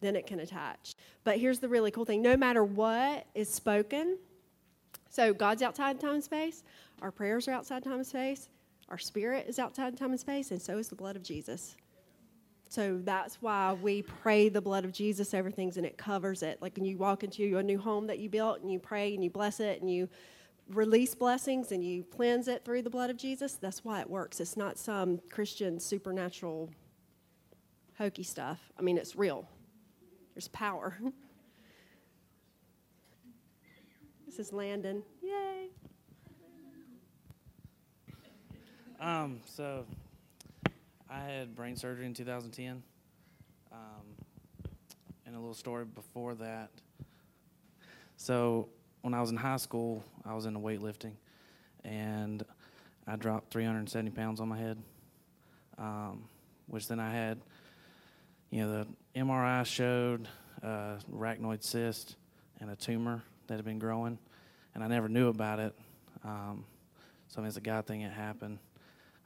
Then 0.00 0.16
it 0.16 0.26
can 0.26 0.40
attach. 0.40 0.94
But 1.24 1.38
here's 1.38 1.58
the 1.58 1.68
really 1.68 1.90
cool 1.90 2.04
thing 2.04 2.22
no 2.22 2.36
matter 2.36 2.64
what 2.64 3.26
is 3.34 3.52
spoken, 3.52 4.18
So 5.10 5.34
God's 5.34 5.60
outside 5.60 6.00
time 6.00 6.14
and 6.14 6.24
space. 6.24 6.64
Our 7.02 7.10
prayers 7.10 7.46
are 7.46 7.52
outside 7.52 7.84
time 7.84 7.94
and 7.94 8.06
space. 8.06 8.48
Our 8.88 8.96
spirit 8.96 9.46
is 9.46 9.58
outside 9.58 9.96
time 9.96 10.10
and 10.10 10.20
space, 10.20 10.50
and 10.52 10.60
so 10.60 10.78
is 10.78 10.88
the 10.88 10.96
blood 10.96 11.16
of 11.16 11.22
Jesus. 11.22 11.76
So 12.70 12.98
that's 13.04 13.42
why 13.42 13.74
we 13.74 14.00
pray 14.00 14.48
the 14.48 14.62
blood 14.62 14.86
of 14.86 14.92
Jesus 14.92 15.34
over 15.34 15.50
things 15.50 15.76
and 15.76 15.84
it 15.84 15.98
covers 15.98 16.42
it. 16.42 16.62
Like 16.62 16.74
when 16.76 16.86
you 16.86 16.96
walk 16.96 17.22
into 17.22 17.58
a 17.58 17.62
new 17.62 17.78
home 17.78 18.06
that 18.06 18.18
you 18.18 18.30
built 18.30 18.62
and 18.62 18.72
you 18.72 18.78
pray 18.78 19.12
and 19.14 19.22
you 19.22 19.28
bless 19.28 19.60
it 19.60 19.82
and 19.82 19.90
you 19.90 20.08
release 20.70 21.14
blessings 21.14 21.72
and 21.72 21.84
you 21.84 22.04
cleanse 22.04 22.48
it 22.48 22.64
through 22.64 22.80
the 22.80 22.88
blood 22.88 23.10
of 23.10 23.18
Jesus, 23.18 23.56
that's 23.56 23.84
why 23.84 24.00
it 24.00 24.08
works. 24.08 24.40
It's 24.40 24.56
not 24.56 24.78
some 24.78 25.20
Christian 25.28 25.78
supernatural 25.78 26.70
hokey 28.02 28.24
stuff. 28.24 28.58
I 28.76 28.82
mean, 28.82 28.98
it's 28.98 29.14
real, 29.14 29.46
there's 30.34 30.48
power. 30.48 30.98
this 34.26 34.40
is 34.40 34.52
Landon. 34.52 35.04
Yay. 35.22 35.68
Um, 39.00 39.40
so 39.46 39.84
I 41.08 41.20
had 41.20 41.54
brain 41.54 41.76
surgery 41.76 42.06
in 42.06 42.12
2010. 42.12 42.82
Um, 43.70 43.78
and 45.24 45.36
a 45.36 45.38
little 45.38 45.54
story 45.54 45.84
before 45.84 46.34
that. 46.34 46.70
So 48.16 48.68
when 49.02 49.14
I 49.14 49.20
was 49.20 49.30
in 49.30 49.36
high 49.36 49.58
school, 49.58 50.02
I 50.24 50.34
was 50.34 50.46
into 50.46 50.58
weightlifting, 50.58 51.12
and 51.84 52.44
I 53.06 53.14
dropped 53.14 53.52
370 53.52 54.10
pounds 54.10 54.40
on 54.40 54.48
my 54.48 54.58
head, 54.58 54.82
um, 55.78 56.24
which 56.66 56.88
then 56.88 56.98
I 56.98 57.10
had, 57.10 57.40
you 58.52 58.60
know, 58.60 58.84
the 58.84 59.18
MRI 59.18 59.64
showed 59.64 60.28
a 60.62 60.98
arachnoid 61.10 61.64
cyst 61.64 62.16
and 62.60 62.70
a 62.70 62.76
tumor 62.76 63.22
that 63.46 63.56
had 63.56 63.64
been 63.64 63.78
growing, 63.78 64.18
and 64.74 64.84
I 64.84 64.88
never 64.88 65.08
knew 65.08 65.28
about 65.28 65.58
it. 65.58 65.74
Um, 66.22 66.66
so 67.28 67.38
I 67.38 67.40
mean, 67.40 67.48
it's 67.48 67.56
a 67.56 67.62
God 67.62 67.86
thing. 67.86 68.02
It 68.02 68.12
happened. 68.12 68.58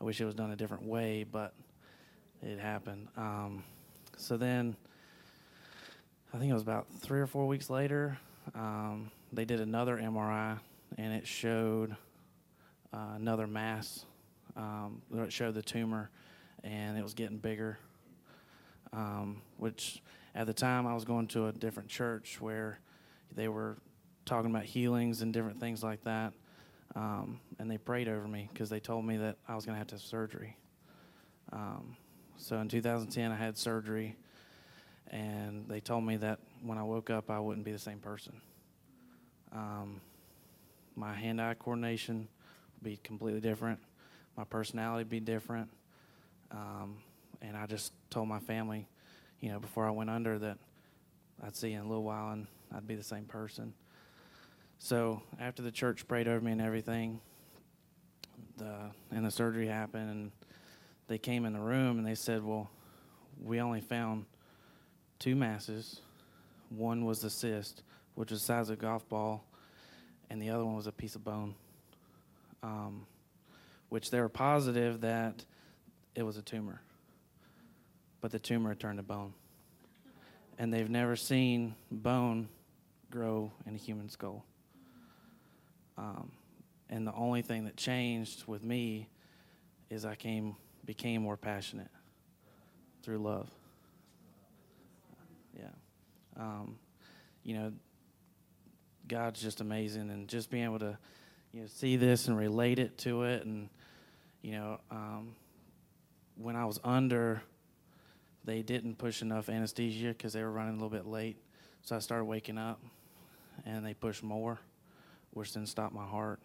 I 0.00 0.04
wish 0.04 0.20
it 0.20 0.26
was 0.26 0.36
done 0.36 0.52
a 0.52 0.56
different 0.56 0.84
way, 0.84 1.24
but 1.24 1.54
it 2.40 2.60
happened. 2.60 3.08
Um, 3.16 3.64
so 4.16 4.36
then, 4.36 4.76
I 6.32 6.38
think 6.38 6.50
it 6.50 6.54
was 6.54 6.62
about 6.62 6.86
three 7.00 7.20
or 7.20 7.26
four 7.26 7.48
weeks 7.48 7.68
later, 7.68 8.16
um, 8.54 9.10
they 9.32 9.44
did 9.44 9.58
another 9.58 9.96
MRI, 9.96 10.60
and 10.98 11.12
it 11.12 11.26
showed 11.26 11.96
uh, 12.94 13.14
another 13.16 13.48
mass. 13.48 14.04
Um, 14.56 15.02
it 15.12 15.32
showed 15.32 15.54
the 15.54 15.62
tumor, 15.62 16.10
and 16.62 16.96
it 16.96 17.02
was 17.02 17.14
getting 17.14 17.38
bigger. 17.38 17.76
Um, 18.92 19.42
which, 19.56 20.02
at 20.34 20.46
the 20.46 20.54
time, 20.54 20.86
I 20.86 20.94
was 20.94 21.04
going 21.04 21.26
to 21.28 21.46
a 21.46 21.52
different 21.52 21.88
church 21.88 22.40
where 22.40 22.78
they 23.34 23.48
were 23.48 23.76
talking 24.24 24.50
about 24.50 24.64
healings 24.64 25.22
and 25.22 25.32
different 25.32 25.60
things 25.60 25.82
like 25.82 26.02
that. 26.04 26.32
Um, 26.94 27.40
and 27.58 27.70
they 27.70 27.78
prayed 27.78 28.08
over 28.08 28.26
me 28.26 28.48
because 28.52 28.70
they 28.70 28.80
told 28.80 29.04
me 29.04 29.16
that 29.18 29.36
I 29.46 29.54
was 29.54 29.66
going 29.66 29.74
to 29.74 29.78
have 29.78 29.88
to 29.88 29.94
have 29.96 30.02
surgery. 30.02 30.56
Um, 31.52 31.96
so 32.38 32.58
in 32.58 32.68
2010, 32.68 33.32
I 33.32 33.36
had 33.36 33.56
surgery, 33.56 34.16
and 35.10 35.68
they 35.68 35.80
told 35.80 36.04
me 36.04 36.16
that 36.16 36.38
when 36.62 36.78
I 36.78 36.82
woke 36.82 37.10
up, 37.10 37.30
I 37.30 37.38
wouldn't 37.38 37.64
be 37.64 37.72
the 37.72 37.78
same 37.78 37.98
person. 37.98 38.40
Um, 39.52 40.00
my 40.96 41.14
hand-eye 41.14 41.54
coordination 41.54 42.28
would 42.74 42.84
be 42.84 42.98
completely 43.02 43.40
different. 43.40 43.78
My 44.36 44.44
personality 44.44 45.00
would 45.00 45.10
be 45.10 45.20
different. 45.20 45.70
Um, 46.50 46.98
and 47.46 47.56
I 47.56 47.66
just 47.66 47.92
told 48.10 48.28
my 48.28 48.40
family, 48.40 48.86
you 49.40 49.50
know, 49.50 49.60
before 49.60 49.86
I 49.86 49.90
went 49.90 50.10
under 50.10 50.38
that 50.38 50.58
I'd 51.42 51.54
see 51.54 51.70
you 51.70 51.78
in 51.78 51.84
a 51.84 51.88
little 51.88 52.04
while 52.04 52.32
and 52.32 52.46
I'd 52.74 52.86
be 52.86 52.94
the 52.94 53.02
same 53.02 53.24
person. 53.24 53.74
So 54.78 55.22
after 55.40 55.62
the 55.62 55.70
church 55.70 56.06
prayed 56.06 56.28
over 56.28 56.40
me 56.40 56.52
and 56.52 56.60
everything, 56.60 57.20
the 58.56 58.90
and 59.10 59.24
the 59.24 59.30
surgery 59.30 59.66
happened, 59.66 60.10
and 60.10 60.32
they 61.08 61.18
came 61.18 61.44
in 61.44 61.52
the 61.52 61.60
room 61.60 61.98
and 61.98 62.06
they 62.06 62.14
said, 62.14 62.44
"Well, 62.44 62.70
we 63.42 63.60
only 63.60 63.80
found 63.80 64.26
two 65.18 65.34
masses. 65.34 66.00
One 66.68 67.04
was 67.04 67.20
the 67.20 67.30
cyst, 67.30 67.82
which 68.14 68.30
was 68.30 68.40
the 68.40 68.46
size 68.46 68.70
of 68.70 68.78
a 68.78 68.82
golf 68.82 69.08
ball, 69.08 69.44
and 70.30 70.40
the 70.40 70.50
other 70.50 70.64
one 70.64 70.74
was 70.74 70.86
a 70.86 70.92
piece 70.92 71.14
of 71.14 71.24
bone. 71.24 71.54
Um, 72.62 73.06
which 73.88 74.10
they 74.10 74.20
were 74.20 74.28
positive 74.28 75.02
that 75.02 75.44
it 76.14 76.22
was 76.22 76.36
a 76.36 76.42
tumor, 76.42 76.80
but 78.26 78.32
the 78.32 78.38
tumor 78.40 78.74
turned 78.74 78.98
to 78.98 79.04
bone, 79.04 79.32
and 80.58 80.74
they've 80.74 80.90
never 80.90 81.14
seen 81.14 81.76
bone 81.92 82.48
grow 83.08 83.52
in 83.66 83.76
a 83.76 83.78
human 83.78 84.08
skull." 84.08 84.44
Um, 85.96 86.32
and 86.90 87.06
the 87.06 87.14
only 87.14 87.42
thing 87.42 87.66
that 87.66 87.76
changed 87.76 88.42
with 88.48 88.64
me 88.64 89.08
is 89.90 90.04
I 90.04 90.16
came 90.16 90.56
became 90.84 91.22
more 91.22 91.36
passionate 91.36 91.86
through 93.04 93.18
love. 93.18 93.48
Yeah. 95.56 95.66
Um, 96.36 96.80
you 97.44 97.54
know, 97.54 97.72
God's 99.06 99.40
just 99.40 99.60
amazing, 99.60 100.10
and 100.10 100.26
just 100.26 100.50
being 100.50 100.64
able 100.64 100.80
to, 100.80 100.98
you 101.52 101.60
know, 101.60 101.68
see 101.68 101.94
this 101.94 102.26
and 102.26 102.36
relate 102.36 102.80
it 102.80 102.98
to 102.98 103.22
it, 103.22 103.44
and 103.44 103.68
you 104.42 104.50
know, 104.50 104.80
um, 104.90 105.36
when 106.34 106.56
I 106.56 106.64
was 106.64 106.80
under, 106.82 107.40
they 108.46 108.62
didn't 108.62 108.96
push 108.96 109.20
enough 109.20 109.50
anesthesia 109.50 110.08
because 110.08 110.32
they 110.32 110.42
were 110.42 110.50
running 110.50 110.72
a 110.72 110.76
little 110.76 110.88
bit 110.88 111.06
late, 111.06 111.36
so 111.82 111.94
I 111.94 111.98
started 111.98 112.24
waking 112.24 112.56
up, 112.56 112.80
and 113.66 113.84
they 113.84 113.92
pushed 113.92 114.22
more 114.22 114.58
which 115.36 115.52
then 115.52 115.66
stopped 115.66 115.94
my 115.94 116.06
heart. 116.06 116.40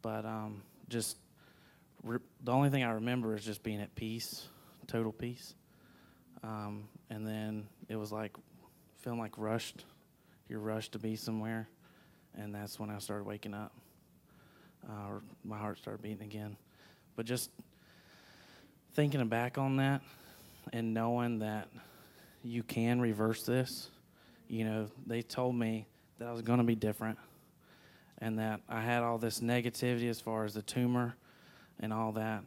But 0.00 0.24
um, 0.24 0.62
just 0.88 1.18
re- 2.02 2.18
the 2.42 2.50
only 2.50 2.70
thing 2.70 2.82
I 2.82 2.92
remember 2.92 3.36
is 3.36 3.44
just 3.44 3.62
being 3.62 3.78
at 3.82 3.94
peace, 3.94 4.48
total 4.86 5.12
peace. 5.12 5.54
Um, 6.42 6.88
and 7.10 7.26
then 7.26 7.66
it 7.90 7.96
was 7.96 8.10
like 8.10 8.34
feeling 9.00 9.18
like 9.18 9.36
rushed. 9.36 9.84
You're 10.48 10.60
rushed 10.60 10.92
to 10.92 10.98
be 10.98 11.14
somewhere, 11.14 11.68
and 12.34 12.54
that's 12.54 12.80
when 12.80 12.88
I 12.88 12.98
started 13.00 13.24
waking 13.24 13.52
up, 13.52 13.74
uh, 14.88 15.18
my 15.44 15.58
heart 15.58 15.76
started 15.76 16.00
beating 16.00 16.22
again. 16.22 16.56
But 17.16 17.26
just 17.26 17.50
thinking 18.94 19.22
back 19.28 19.58
on 19.58 19.76
that 19.76 20.00
and 20.72 20.94
knowing 20.94 21.40
that 21.40 21.68
you 22.42 22.62
can 22.62 23.00
reverse 23.00 23.42
this, 23.42 23.90
you 24.48 24.64
know, 24.64 24.88
they 25.06 25.22
told 25.22 25.54
me 25.54 25.86
that 26.18 26.28
I 26.28 26.32
was 26.32 26.42
going 26.42 26.58
to 26.58 26.64
be 26.64 26.74
different 26.74 27.18
and 28.18 28.38
that 28.38 28.60
I 28.68 28.80
had 28.80 29.02
all 29.02 29.18
this 29.18 29.40
negativity 29.40 30.08
as 30.10 30.20
far 30.20 30.44
as 30.44 30.54
the 30.54 30.62
tumor 30.62 31.16
and 31.78 31.92
all 31.92 32.12
that. 32.12 32.44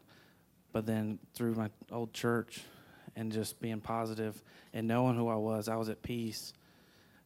But 0.72 0.86
then 0.86 1.20
through 1.34 1.56
my 1.56 1.70
old 1.92 2.14
church 2.14 2.62
and 3.16 3.32
just 3.32 3.60
being 3.60 3.82
positive 3.82 4.42
and 4.74 4.88
knowing 4.88 5.16
who 5.16 5.28
I 5.28 5.36
was, 5.36 5.68
I 5.68 5.76
was 5.76 5.90
at 5.90 6.02
peace. 6.02 6.54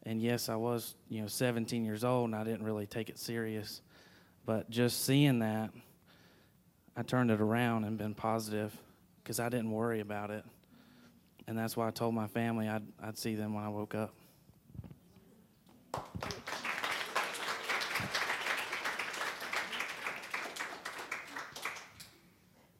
And 0.03 0.21
yes, 0.21 0.49
I 0.49 0.55
was, 0.55 0.95
you 1.09 1.21
know, 1.21 1.27
17 1.27 1.83
years 1.83 2.03
old 2.03 2.29
and 2.29 2.35
I 2.35 2.43
didn't 2.43 2.63
really 2.63 2.85
take 2.85 3.09
it 3.09 3.17
serious. 3.17 3.81
But 4.45 4.69
just 4.69 5.05
seeing 5.05 5.39
that, 5.39 5.71
I 6.95 7.03
turned 7.03 7.31
it 7.31 7.41
around 7.41 7.83
and 7.83 7.97
been 7.97 8.15
positive 8.15 8.75
because 9.23 9.39
I 9.39 9.49
didn't 9.49 9.71
worry 9.71 9.99
about 9.99 10.31
it. 10.31 10.45
And 11.47 11.57
that's 11.57 11.77
why 11.77 11.87
I 11.87 11.91
told 11.91 12.13
my 12.13 12.27
family 12.27 12.67
I'd, 12.67 12.83
I'd 13.01 13.17
see 13.17 13.35
them 13.35 13.53
when 13.53 13.63
I 13.63 13.69
woke 13.69 13.95
up. 13.95 14.13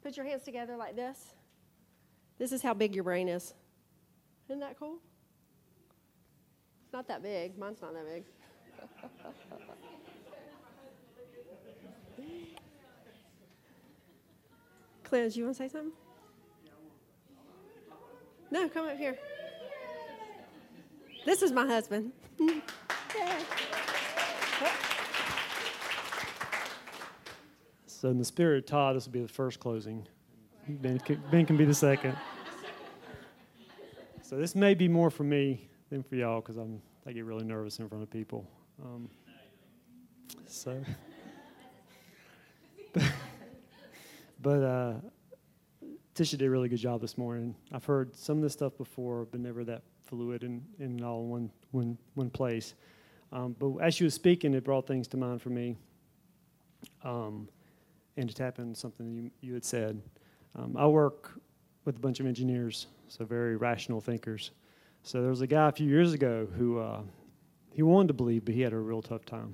Put 0.03 0.17
your 0.17 0.25
hands 0.25 0.43
together 0.43 0.75
like 0.75 0.95
this. 0.95 1.33
This 2.37 2.51
is 2.51 2.61
how 2.61 2.73
big 2.73 2.93
your 2.93 3.05
brain 3.05 3.29
is. 3.29 3.53
Isn't 4.49 4.59
that 4.59 4.77
cool? 4.77 4.97
It's 6.83 6.93
not 6.93 7.07
that 7.07 7.23
big. 7.23 7.57
Mine's 7.57 7.81
not 7.81 7.93
that 7.93 8.05
big. 8.05 8.23
Clarence, 15.03 15.37
you 15.37 15.45
want 15.45 15.57
to 15.57 15.63
say 15.63 15.69
something? 15.69 15.93
No, 18.49 18.69
come 18.69 18.87
up 18.87 18.97
here. 18.97 19.17
This 21.25 21.41
is 21.41 21.51
my 21.51 21.67
husband. 21.67 22.11
So 27.85 28.09
in 28.09 28.17
the 28.17 28.25
spirit 28.25 28.59
of 28.59 28.65
Todd, 28.65 28.95
this 28.95 29.05
will 29.05 29.13
be 29.13 29.21
the 29.21 29.27
first 29.27 29.59
closing. 29.59 30.07
Ben 30.69 30.99
can, 30.99 31.21
ben 31.31 31.45
can 31.45 31.57
be 31.57 31.65
the 31.65 31.73
second. 31.73 32.15
So 34.21 34.37
this 34.37 34.55
may 34.55 34.73
be 34.73 34.87
more 34.87 35.09
for 35.09 35.23
me 35.23 35.67
than 35.89 36.03
for 36.03 36.15
y'all 36.15 36.41
because 36.41 36.57
I 36.57 37.11
get 37.11 37.25
really 37.25 37.45
nervous 37.45 37.79
in 37.79 37.89
front 37.89 38.03
of 38.03 38.09
people. 38.09 38.45
Um, 38.83 39.09
so, 40.45 40.81
but, 42.93 43.03
but 44.41 44.63
uh, 44.63 44.93
Tisha 46.17 46.31
did 46.31 46.41
a 46.41 46.49
really 46.49 46.67
good 46.67 46.79
job 46.79 46.99
this 46.99 47.15
morning. 47.15 47.53
I've 47.71 47.85
heard 47.85 48.15
some 48.15 48.37
of 48.37 48.43
this 48.43 48.53
stuff 48.53 48.75
before, 48.75 49.25
but 49.29 49.39
never 49.39 49.63
that 49.65 49.83
fluid 50.03 50.41
and, 50.41 50.65
and 50.79 51.03
all 51.03 51.21
in 51.21 51.29
one, 51.29 51.51
one, 51.69 51.97
one 52.15 52.31
place. 52.31 52.73
Um, 53.31 53.55
but 53.59 53.77
as 53.77 53.93
she 53.93 54.03
was 54.03 54.15
speaking, 54.15 54.55
it 54.55 54.63
brought 54.63 54.87
things 54.87 55.07
to 55.09 55.17
mind 55.17 55.43
for 55.43 55.51
me. 55.51 55.75
Um, 57.03 57.47
and 58.17 58.27
to 58.27 58.33
tap 58.33 58.57
into 58.57 58.73
something 58.73 59.13
you, 59.13 59.29
you 59.41 59.53
had 59.53 59.63
said. 59.63 60.01
Um, 60.55 60.75
I 60.75 60.87
work 60.87 61.39
with 61.85 61.97
a 61.97 61.99
bunch 61.99 62.19
of 62.19 62.25
engineers, 62.25 62.87
so 63.09 63.23
very 63.23 63.55
rational 63.55 64.01
thinkers. 64.01 64.49
So 65.03 65.21
there 65.21 65.29
was 65.29 65.41
a 65.41 65.47
guy 65.47 65.69
a 65.69 65.71
few 65.71 65.87
years 65.87 66.13
ago 66.13 66.47
who 66.57 66.79
uh, 66.79 67.01
he 67.73 67.83
wanted 67.83 68.07
to 68.07 68.13
believe, 68.15 68.43
but 68.43 68.55
he 68.55 68.61
had 68.61 68.73
a 68.73 68.77
real 68.77 69.03
tough 69.03 69.23
time. 69.23 69.53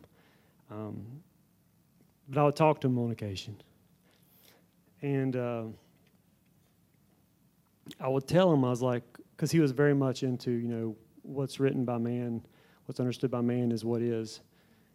Um, 0.72 1.05
but 2.30 2.39
I 2.39 2.45
would 2.45 2.55
talk 2.55 2.80
to 2.82 2.88
him 2.88 2.97
on 2.99 3.11
occasion. 3.11 3.61
And 5.01 5.36
uh, 5.36 5.64
I 7.99 8.07
would 8.07 8.27
tell 8.27 8.51
him, 8.53 8.63
I 8.63 8.69
was 8.69 8.81
like, 8.81 9.03
because 9.36 9.51
he 9.51 9.59
was 9.59 9.71
very 9.71 9.93
much 9.93 10.23
into, 10.23 10.51
you 10.51 10.67
know, 10.67 10.95
what's 11.21 11.59
written 11.59 11.86
by 11.86 11.97
man, 11.97 12.41
what's 12.86 12.99
understood 12.99 13.31
by 13.31 13.41
man 13.41 13.71
is 13.71 13.84
what 13.84 14.01
is. 14.01 14.41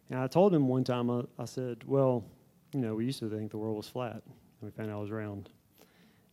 And 0.09 0.19
I 0.19 0.27
told 0.27 0.53
him 0.53 0.67
one 0.67 0.83
time, 0.83 1.09
I, 1.09 1.23
I 1.37 1.45
said, 1.45 1.83
well, 1.85 2.23
you 2.73 2.79
know, 2.79 2.95
we 2.95 3.05
used 3.05 3.19
to 3.19 3.29
think 3.29 3.51
the 3.51 3.57
world 3.57 3.77
was 3.77 3.87
flat, 3.87 4.13
and 4.13 4.23
we 4.61 4.71
found 4.71 4.89
out 4.89 4.97
it 4.97 5.01
was 5.01 5.11
round. 5.11 5.49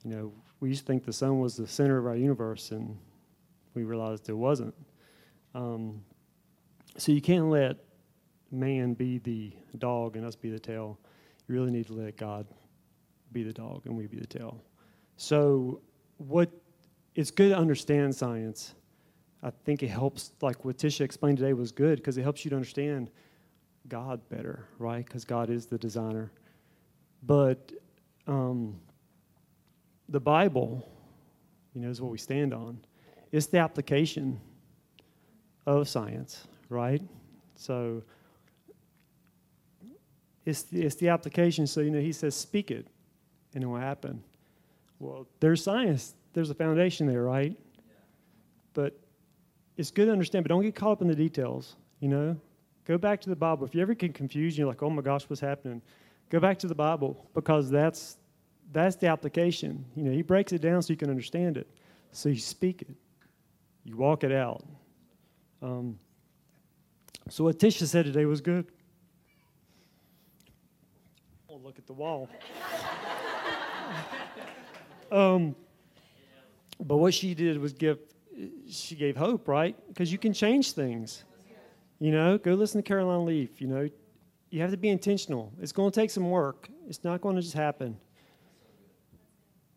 You 0.04 0.10
know, 0.10 0.32
we 0.60 0.68
used 0.68 0.82
to 0.82 0.86
think 0.86 1.04
the 1.04 1.12
sun 1.12 1.40
was 1.40 1.56
the 1.56 1.66
center 1.66 1.98
of 1.98 2.06
our 2.06 2.16
universe, 2.16 2.70
and 2.70 2.96
we 3.74 3.84
realized 3.84 4.28
it 4.28 4.34
wasn't. 4.34 4.74
Um, 5.54 6.02
so 6.96 7.12
you 7.12 7.20
can't 7.20 7.50
let 7.50 7.76
man 8.50 8.94
be 8.94 9.18
the 9.18 9.52
dog 9.78 10.16
and 10.16 10.24
us 10.24 10.36
be 10.36 10.50
the 10.50 10.58
tail. 10.58 10.98
You 11.46 11.54
really 11.54 11.70
need 11.70 11.86
to 11.88 11.92
let 11.92 12.16
God 12.16 12.46
be 13.32 13.42
the 13.42 13.52
dog 13.52 13.82
and 13.86 13.96
we 13.96 14.06
be 14.06 14.18
the 14.18 14.26
tail. 14.26 14.62
So 15.16 15.80
what 16.18 16.50
it's 17.14 17.30
good 17.30 17.50
to 17.50 17.56
understand 17.56 18.14
science. 18.14 18.74
I 19.42 19.50
think 19.64 19.82
it 19.82 19.88
helps, 19.88 20.32
like 20.40 20.64
what 20.64 20.78
Tisha 20.78 21.02
explained 21.02 21.38
today 21.38 21.52
was 21.52 21.72
good 21.72 21.96
because 21.96 22.18
it 22.18 22.22
helps 22.22 22.44
you 22.44 22.50
to 22.50 22.56
understand 22.56 23.10
God 23.88 24.20
better, 24.28 24.66
right? 24.78 25.04
Because 25.04 25.24
God 25.24 25.50
is 25.50 25.66
the 25.66 25.78
designer. 25.78 26.32
But 27.22 27.72
um, 28.26 28.80
the 30.08 30.20
Bible, 30.20 30.88
you 31.74 31.82
know, 31.82 31.88
is 31.88 32.00
what 32.00 32.10
we 32.10 32.18
stand 32.18 32.52
on. 32.52 32.78
It's 33.32 33.46
the 33.46 33.58
application 33.58 34.40
of 35.66 35.88
science, 35.88 36.46
right? 36.68 37.02
So 37.54 38.02
it's 40.44 40.62
the, 40.62 40.82
it's 40.82 40.96
the 40.96 41.08
application. 41.08 41.66
So, 41.66 41.80
you 41.80 41.90
know, 41.90 42.00
he 42.00 42.12
says, 42.12 42.34
speak 42.34 42.70
it, 42.70 42.86
and 43.54 43.64
it 43.64 43.66
will 43.66 43.76
happen. 43.76 44.22
Well, 44.98 45.26
there's 45.40 45.62
science, 45.62 46.14
there's 46.32 46.50
a 46.50 46.54
foundation 46.54 47.06
there, 47.06 47.22
right? 47.22 47.56
But 48.72 48.98
it's 49.76 49.90
good 49.90 50.06
to 50.06 50.12
understand, 50.12 50.44
but 50.44 50.48
don't 50.48 50.62
get 50.62 50.74
caught 50.74 50.92
up 50.92 51.02
in 51.02 51.08
the 51.08 51.14
details, 51.14 51.76
you 52.00 52.08
know? 52.08 52.36
Go 52.86 52.96
back 52.96 53.20
to 53.22 53.28
the 53.28 53.36
Bible. 53.36 53.66
If 53.66 53.74
you 53.74 53.82
ever 53.82 53.94
get 53.94 54.14
confused, 54.14 54.56
you're 54.56 54.68
like, 54.68 54.82
oh 54.82 54.90
my 54.90 55.02
gosh, 55.02 55.24
what's 55.24 55.40
happening? 55.40 55.82
Go 56.30 56.38
back 56.38 56.58
to 56.60 56.66
the 56.68 56.74
Bible 56.74 57.28
because 57.34 57.68
that's 57.68 58.16
that's 58.72 58.96
the 58.96 59.06
application. 59.08 59.84
You 59.96 60.04
know, 60.04 60.12
he 60.12 60.22
breaks 60.22 60.52
it 60.52 60.60
down 60.60 60.82
so 60.82 60.92
you 60.92 60.96
can 60.96 61.10
understand 61.10 61.56
it. 61.56 61.68
So 62.12 62.28
you 62.28 62.38
speak 62.38 62.82
it, 62.82 62.94
you 63.84 63.96
walk 63.96 64.24
it 64.24 64.32
out. 64.32 64.64
Um, 65.62 65.98
so 67.28 67.44
what 67.44 67.58
Tisha 67.58 67.86
said 67.86 68.04
today 68.04 68.24
was 68.24 68.40
good. 68.40 68.66
Oh, 71.48 71.56
look 71.56 71.78
at 71.78 71.86
the 71.86 71.92
wall. 71.92 72.28
um, 75.12 75.54
but 76.80 76.96
what 76.96 77.14
she 77.14 77.34
did 77.34 77.58
was 77.58 77.72
give, 77.72 77.98
she 78.68 78.94
gave 78.94 79.16
hope, 79.16 79.48
right? 79.48 79.76
Because 79.88 80.12
you 80.12 80.18
can 80.18 80.32
change 80.32 80.72
things. 80.72 81.24
You 81.98 82.12
know, 82.12 82.36
go 82.36 82.52
listen 82.54 82.82
to 82.82 82.86
Caroline 82.86 83.24
Leaf. 83.24 83.60
You 83.60 83.68
know, 83.68 83.88
you 84.50 84.60
have 84.60 84.70
to 84.70 84.76
be 84.76 84.90
intentional. 84.90 85.52
It's 85.60 85.72
going 85.72 85.90
to 85.90 86.00
take 86.00 86.10
some 86.10 86.30
work. 86.30 86.68
It's 86.86 87.02
not 87.02 87.20
going 87.20 87.36
to 87.36 87.42
just 87.42 87.54
happen. 87.54 87.96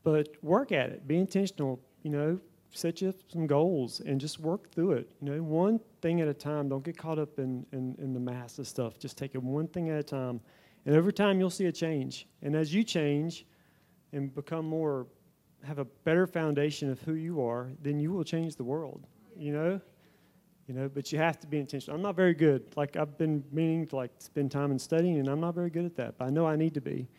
But 0.04 0.30
work 0.42 0.72
at 0.72 0.90
it. 0.90 1.08
Be 1.08 1.18
intentional. 1.18 1.80
You 2.04 2.12
know, 2.12 2.40
set 2.72 3.02
you 3.02 3.14
some 3.32 3.48
goals 3.48 4.02
and 4.02 4.20
just 4.20 4.40
work 4.40 4.72
through 4.74 4.94
it. 4.94 5.12
You 5.22 5.32
know, 5.32 5.42
one 5.42 5.80
thing 6.02 6.22
at 6.22 6.28
a 6.28 6.34
time. 6.34 6.70
Don't 6.70 6.84
get 6.84 6.98
caught 6.98 7.20
up 7.20 7.40
in, 7.40 7.66
in, 7.72 7.96
in 8.00 8.14
the 8.14 8.20
mass 8.20 8.60
of 8.60 8.68
stuff. 8.68 9.00
Just 9.00 9.18
take 9.18 9.36
it 9.36 9.42
one 9.42 9.68
thing 9.68 9.90
at 9.90 9.98
a 9.98 10.04
time. 10.04 10.42
And 10.86 10.96
over 10.96 11.12
time, 11.12 11.40
you'll 11.40 11.50
see 11.50 11.66
a 11.66 11.72
change. 11.72 12.28
And 12.42 12.56
as 12.56 12.74
you 12.74 12.84
change 12.84 13.46
and 14.12 14.34
become 14.34 14.66
more, 14.66 15.08
have 15.64 15.80
a 15.80 15.86
better 15.86 16.26
foundation 16.28 16.90
of 16.90 17.02
who 17.02 17.14
you 17.14 17.42
are, 17.42 17.70
then 17.82 18.00
you 18.00 18.12
will 18.12 18.24
change 18.24 18.56
the 18.56 18.64
world. 18.64 19.06
You 19.38 19.54
know? 19.54 19.82
you 20.70 20.76
know 20.76 20.88
but 20.88 21.12
you 21.12 21.18
have 21.18 21.40
to 21.40 21.48
be 21.48 21.58
intentional 21.58 21.96
i'm 21.96 22.02
not 22.04 22.16
very 22.16 22.36
good 22.36 22.64
like 22.78 22.96
i've 22.96 23.18
been 23.18 23.44
meaning 23.52 23.88
to 23.88 23.96
like 23.96 24.12
spend 24.20 24.52
time 24.52 24.72
in 24.72 24.78
studying 24.78 25.18
and 25.18 25.28
i'm 25.28 25.42
not 25.42 25.56
very 25.56 25.72
good 25.72 25.84
at 25.84 25.96
that 25.96 26.18
but 26.18 26.26
i 26.26 26.30
know 26.30 26.46
i 26.46 26.56
need 26.56 26.76
to 26.76 26.82
be 26.82 27.10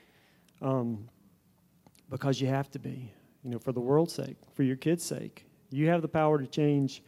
um, 0.62 1.08
because 2.10 2.40
you 2.40 2.46
have 2.46 2.70
to 2.70 2.78
be 2.78 3.12
you 3.42 3.50
know 3.50 3.58
for 3.58 3.72
the 3.72 3.80
world's 3.80 4.12
sake 4.12 4.36
for 4.54 4.62
your 4.62 4.76
kids 4.76 5.04
sake 5.04 5.46
you 5.70 5.88
have 5.88 6.00
the 6.00 6.08
power 6.08 6.38
to 6.38 6.46
change 6.46 7.02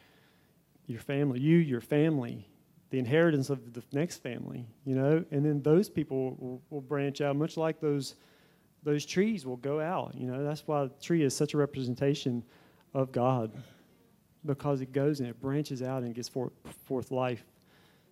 your 0.86 1.00
family 1.00 1.38
you 1.38 1.56
your 1.58 1.80
family 1.80 2.48
the 2.90 2.98
inheritance 2.98 3.48
of 3.48 3.72
the 3.72 3.82
next 3.92 4.16
family 4.16 4.66
you 4.84 4.96
know 4.96 5.24
and 5.30 5.46
then 5.46 5.62
those 5.62 5.88
people 5.88 6.36
will, 6.40 6.62
will 6.70 6.80
branch 6.80 7.20
out 7.20 7.36
much 7.36 7.56
like 7.56 7.80
those 7.80 8.16
those 8.82 9.06
trees 9.06 9.46
will 9.46 9.56
go 9.56 9.80
out 9.80 10.14
you 10.14 10.26
know 10.26 10.44
that's 10.44 10.66
why 10.66 10.84
the 10.84 10.90
tree 11.00 11.22
is 11.22 11.34
such 11.34 11.54
a 11.54 11.56
representation 11.56 12.42
of 12.94 13.12
god 13.12 13.50
because 14.44 14.80
it 14.80 14.92
goes 14.92 15.20
and 15.20 15.28
it 15.28 15.40
branches 15.40 15.82
out 15.82 16.02
and 16.02 16.14
gets 16.14 16.28
forth, 16.28 16.52
forth 16.84 17.10
life. 17.10 17.44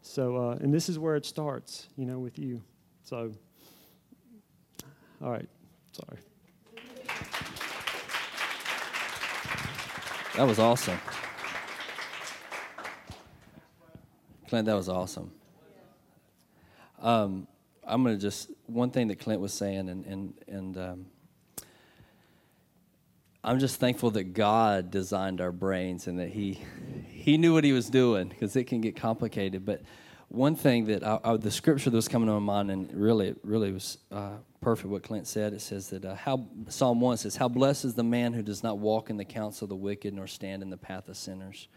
So, 0.02 0.36
uh, 0.36 0.58
and 0.60 0.72
this 0.72 0.88
is 0.88 0.98
where 0.98 1.16
it 1.16 1.26
starts, 1.26 1.88
you 1.96 2.06
know, 2.06 2.18
with 2.18 2.38
you. 2.38 2.62
So, 3.02 3.32
all 5.22 5.30
right, 5.30 5.48
sorry. 5.92 6.18
That 10.36 10.46
was 10.46 10.58
awesome. 10.58 10.98
Clint, 14.48 14.66
that 14.66 14.74
was 14.74 14.88
awesome. 14.88 15.32
Um, 17.00 17.46
I'm 17.90 18.02
going 18.04 18.16
to 18.16 18.20
just, 18.20 18.50
one 18.66 18.90
thing 18.90 19.08
that 19.08 19.18
Clint 19.18 19.40
was 19.40 19.52
saying, 19.52 19.88
and, 19.88 20.06
and, 20.06 20.34
and 20.46 20.78
um, 20.78 21.06
I'm 23.42 23.58
just 23.58 23.80
thankful 23.80 24.10
that 24.12 24.34
God 24.34 24.90
designed 24.90 25.40
our 25.40 25.52
brains 25.52 26.06
and 26.06 26.18
that 26.18 26.28
He 26.28 26.60
He 27.08 27.38
knew 27.38 27.54
what 27.54 27.64
He 27.64 27.72
was 27.72 27.88
doing 27.88 28.28
because 28.28 28.54
it 28.54 28.64
can 28.64 28.80
get 28.82 28.96
complicated. 28.96 29.64
But 29.64 29.80
one 30.28 30.54
thing 30.54 30.86
that 30.86 31.02
I, 31.02 31.18
I, 31.24 31.36
the 31.36 31.50
scripture 31.50 31.88
that 31.88 31.96
was 31.96 32.06
coming 32.06 32.26
to 32.28 32.34
my 32.34 32.38
mind 32.38 32.70
and 32.70 32.92
really 32.92 33.34
really 33.42 33.72
was 33.72 33.98
uh, 34.12 34.36
perfect 34.60 34.90
what 34.90 35.02
Clint 35.02 35.26
said. 35.26 35.54
It 35.54 35.62
says 35.62 35.88
that 35.88 36.04
uh, 36.04 36.14
how 36.14 36.48
Psalm 36.68 37.00
one 37.00 37.16
says, 37.16 37.36
"How 37.36 37.48
blessed 37.48 37.86
is 37.86 37.94
the 37.94 38.04
man 38.04 38.34
who 38.34 38.42
does 38.42 38.62
not 38.62 38.78
walk 38.78 39.08
in 39.08 39.16
the 39.16 39.24
counsel 39.24 39.64
of 39.64 39.70
the 39.70 39.76
wicked, 39.76 40.12
nor 40.12 40.26
stand 40.26 40.62
in 40.62 40.68
the 40.68 40.76
path 40.76 41.08
of 41.08 41.16
sinners, 41.16 41.68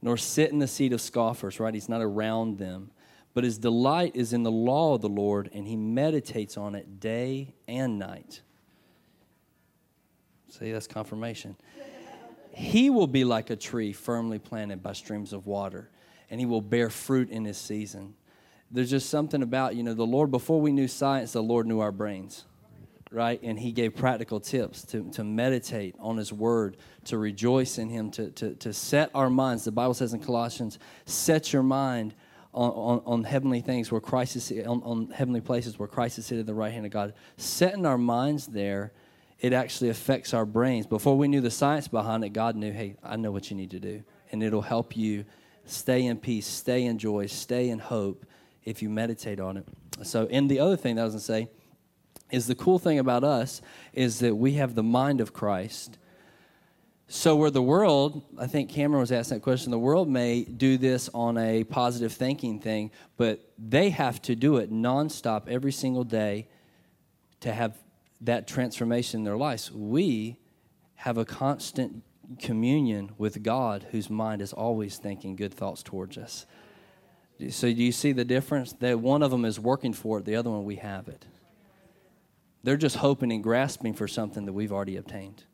nor 0.00 0.16
sit 0.16 0.50
in 0.50 0.58
the 0.58 0.68
seat 0.68 0.92
of 0.92 1.00
scoffers." 1.00 1.60
Right? 1.60 1.72
He's 1.74 1.88
not 1.88 2.02
around 2.02 2.58
them. 2.58 2.90
But 3.34 3.44
his 3.44 3.58
delight 3.58 4.14
is 4.14 4.32
in 4.32 4.42
the 4.42 4.50
law 4.50 4.94
of 4.94 5.00
the 5.00 5.08
Lord, 5.08 5.50
and 5.54 5.66
he 5.66 5.76
meditates 5.76 6.56
on 6.56 6.74
it 6.74 7.00
day 7.00 7.54
and 7.66 7.98
night. 7.98 8.42
See, 10.50 10.70
that's 10.70 10.86
confirmation. 10.86 11.56
He 12.50 12.90
will 12.90 13.06
be 13.06 13.24
like 13.24 13.48
a 13.48 13.56
tree 13.56 13.94
firmly 13.94 14.38
planted 14.38 14.82
by 14.82 14.92
streams 14.92 15.32
of 15.32 15.46
water, 15.46 15.88
and 16.30 16.38
he 16.38 16.44
will 16.44 16.60
bear 16.60 16.90
fruit 16.90 17.30
in 17.30 17.46
his 17.46 17.56
season. 17.56 18.14
There's 18.70 18.90
just 18.90 19.08
something 19.08 19.42
about, 19.42 19.76
you 19.76 19.82
know, 19.82 19.94
the 19.94 20.06
Lord, 20.06 20.30
before 20.30 20.60
we 20.60 20.72
knew 20.72 20.88
science, 20.88 21.32
the 21.32 21.42
Lord 21.42 21.66
knew 21.66 21.80
our 21.80 21.92
brains, 21.92 22.44
right? 23.10 23.40
And 23.42 23.58
he 23.58 23.72
gave 23.72 23.94
practical 23.94 24.40
tips 24.40 24.82
to, 24.86 25.10
to 25.12 25.24
meditate 25.24 25.94
on 25.98 26.18
his 26.18 26.32
word, 26.32 26.76
to 27.04 27.16
rejoice 27.16 27.78
in 27.78 27.88
him, 27.88 28.10
to, 28.12 28.30
to, 28.32 28.54
to 28.56 28.74
set 28.74 29.10
our 29.14 29.30
minds. 29.30 29.64
The 29.64 29.72
Bible 29.72 29.94
says 29.94 30.12
in 30.12 30.20
Colossians, 30.20 30.78
set 31.06 31.54
your 31.54 31.62
mind 31.62 32.14
on, 32.54 32.70
on, 32.70 33.02
on, 33.06 33.24
heavenly 33.24 33.60
things 33.60 33.90
where 33.90 34.00
Christ 34.00 34.36
is 34.36 34.52
on, 34.66 34.82
on 34.82 35.08
heavenly 35.10 35.40
places 35.40 35.78
where 35.78 35.88
Christ 35.88 36.18
is 36.18 36.26
seated 36.26 36.40
at 36.40 36.46
the 36.46 36.54
right 36.54 36.72
hand 36.72 36.84
of 36.84 36.92
God. 36.92 37.14
Setting 37.36 37.86
our 37.86 37.96
minds 37.96 38.46
there 38.46 38.92
it 39.42 39.52
actually 39.52 39.90
affects 39.90 40.32
our 40.32 40.46
brains. 40.46 40.86
Before 40.86 41.18
we 41.18 41.26
knew 41.26 41.40
the 41.40 41.50
science 41.50 41.88
behind 41.88 42.24
it, 42.24 42.28
God 42.28 42.54
knew, 42.54 42.70
hey, 42.72 42.94
I 43.02 43.16
know 43.16 43.32
what 43.32 43.50
you 43.50 43.56
need 43.56 43.72
to 43.72 43.80
do. 43.80 44.04
And 44.30 44.40
it'll 44.40 44.62
help 44.62 44.96
you 44.96 45.24
stay 45.64 46.06
in 46.06 46.18
peace, 46.18 46.46
stay 46.46 46.84
in 46.84 46.96
joy, 46.96 47.26
stay 47.26 47.68
in 47.68 47.80
hope 47.80 48.24
if 48.64 48.82
you 48.82 48.88
meditate 48.88 49.40
on 49.40 49.56
it. 49.56 49.66
So, 50.04 50.28
and 50.30 50.48
the 50.48 50.60
other 50.60 50.76
thing 50.76 50.94
that 50.94 51.02
I 51.02 51.04
was 51.04 51.14
going 51.14 51.20
to 51.20 51.26
say 51.26 51.48
is 52.30 52.46
the 52.46 52.54
cool 52.54 52.78
thing 52.78 53.00
about 53.00 53.24
us 53.24 53.60
is 53.92 54.20
that 54.20 54.36
we 54.36 54.52
have 54.52 54.76
the 54.76 54.82
mind 54.84 55.20
of 55.20 55.32
Christ. 55.32 55.98
So, 57.14 57.36
where 57.36 57.50
the 57.50 57.60
world, 57.60 58.22
I 58.38 58.46
think 58.46 58.70
Cameron 58.70 59.00
was 59.00 59.12
asking 59.12 59.36
that 59.36 59.42
question, 59.42 59.70
the 59.70 59.78
world 59.78 60.08
may 60.08 60.44
do 60.44 60.78
this 60.78 61.10
on 61.12 61.36
a 61.36 61.62
positive 61.62 62.10
thinking 62.14 62.58
thing, 62.58 62.90
but 63.18 63.52
they 63.58 63.90
have 63.90 64.22
to 64.22 64.34
do 64.34 64.56
it 64.56 64.72
nonstop 64.72 65.46
every 65.46 65.72
single 65.72 66.04
day 66.04 66.48
to 67.40 67.52
have 67.52 67.76
that 68.22 68.48
transformation 68.48 69.20
in 69.20 69.24
their 69.24 69.36
lives, 69.36 69.70
we 69.70 70.38
have 70.94 71.18
a 71.18 71.26
constant 71.26 72.02
communion 72.38 73.10
with 73.18 73.42
God 73.42 73.88
whose 73.90 74.08
mind 74.08 74.40
is 74.40 74.54
always 74.54 74.96
thinking 74.96 75.36
good 75.36 75.52
thoughts 75.52 75.82
towards 75.82 76.16
us. 76.16 76.46
So 77.50 77.70
do 77.70 77.82
you 77.82 77.92
see 77.92 78.12
the 78.12 78.24
difference? 78.24 78.72
That 78.72 79.00
one 79.00 79.22
of 79.22 79.30
them 79.30 79.44
is 79.44 79.60
working 79.60 79.92
for 79.92 80.20
it, 80.20 80.24
the 80.24 80.36
other 80.36 80.48
one 80.48 80.64
we 80.64 80.76
have 80.76 81.08
it. 81.08 81.26
They're 82.62 82.78
just 82.78 82.96
hoping 82.96 83.30
and 83.32 83.42
grasping 83.42 83.92
for 83.92 84.08
something 84.08 84.46
that 84.46 84.54
we've 84.54 84.72
already 84.72 84.96
obtained, 84.96 85.44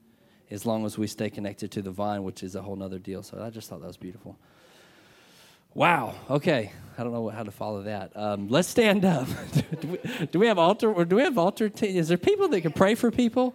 as 0.50 0.64
long 0.64 0.84
as 0.86 0.96
we 0.96 1.06
stay 1.06 1.30
connected 1.30 1.70
to 1.72 1.82
the 1.82 1.90
vine, 1.90 2.22
which 2.22 2.42
is 2.42 2.54
a 2.54 2.62
whole 2.62 2.82
other 2.82 2.98
deal. 2.98 3.22
So 3.22 3.42
I 3.42 3.50
just 3.50 3.68
thought 3.68 3.80
that 3.80 3.86
was 3.86 3.96
beautiful. 3.96 4.36
Wow. 5.74 6.14
Okay. 6.30 6.72
I 6.96 7.04
don't 7.04 7.12
know 7.12 7.28
how 7.28 7.42
to 7.42 7.50
follow 7.50 7.82
that. 7.82 8.16
Um, 8.16 8.48
let's 8.48 8.68
stand 8.68 9.04
up. 9.04 9.28
do, 9.80 9.88
we, 9.88 10.26
do, 10.26 10.38
we, 10.38 10.46
have 10.46 10.58
altar? 10.58 10.92
Or 10.92 11.04
do 11.04 11.16
we 11.16 11.22
have 11.22 11.38
altar? 11.38 11.70
Is 11.82 12.08
there 12.08 12.18
people 12.18 12.48
that 12.48 12.62
can 12.62 12.72
pray 12.72 12.94
for 12.94 13.10
people? 13.10 13.54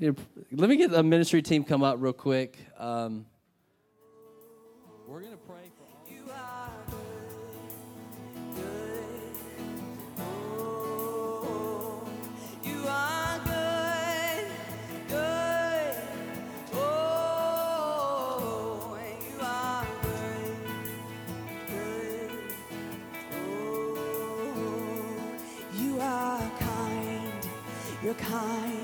Let 0.00 0.16
me 0.52 0.76
get 0.76 0.90
the 0.90 1.02
ministry 1.02 1.42
team 1.42 1.64
come 1.64 1.82
up 1.82 1.96
real 2.00 2.12
quick. 2.12 2.58
Um, 2.78 3.26
You're 28.06 28.14
kind. 28.14 28.75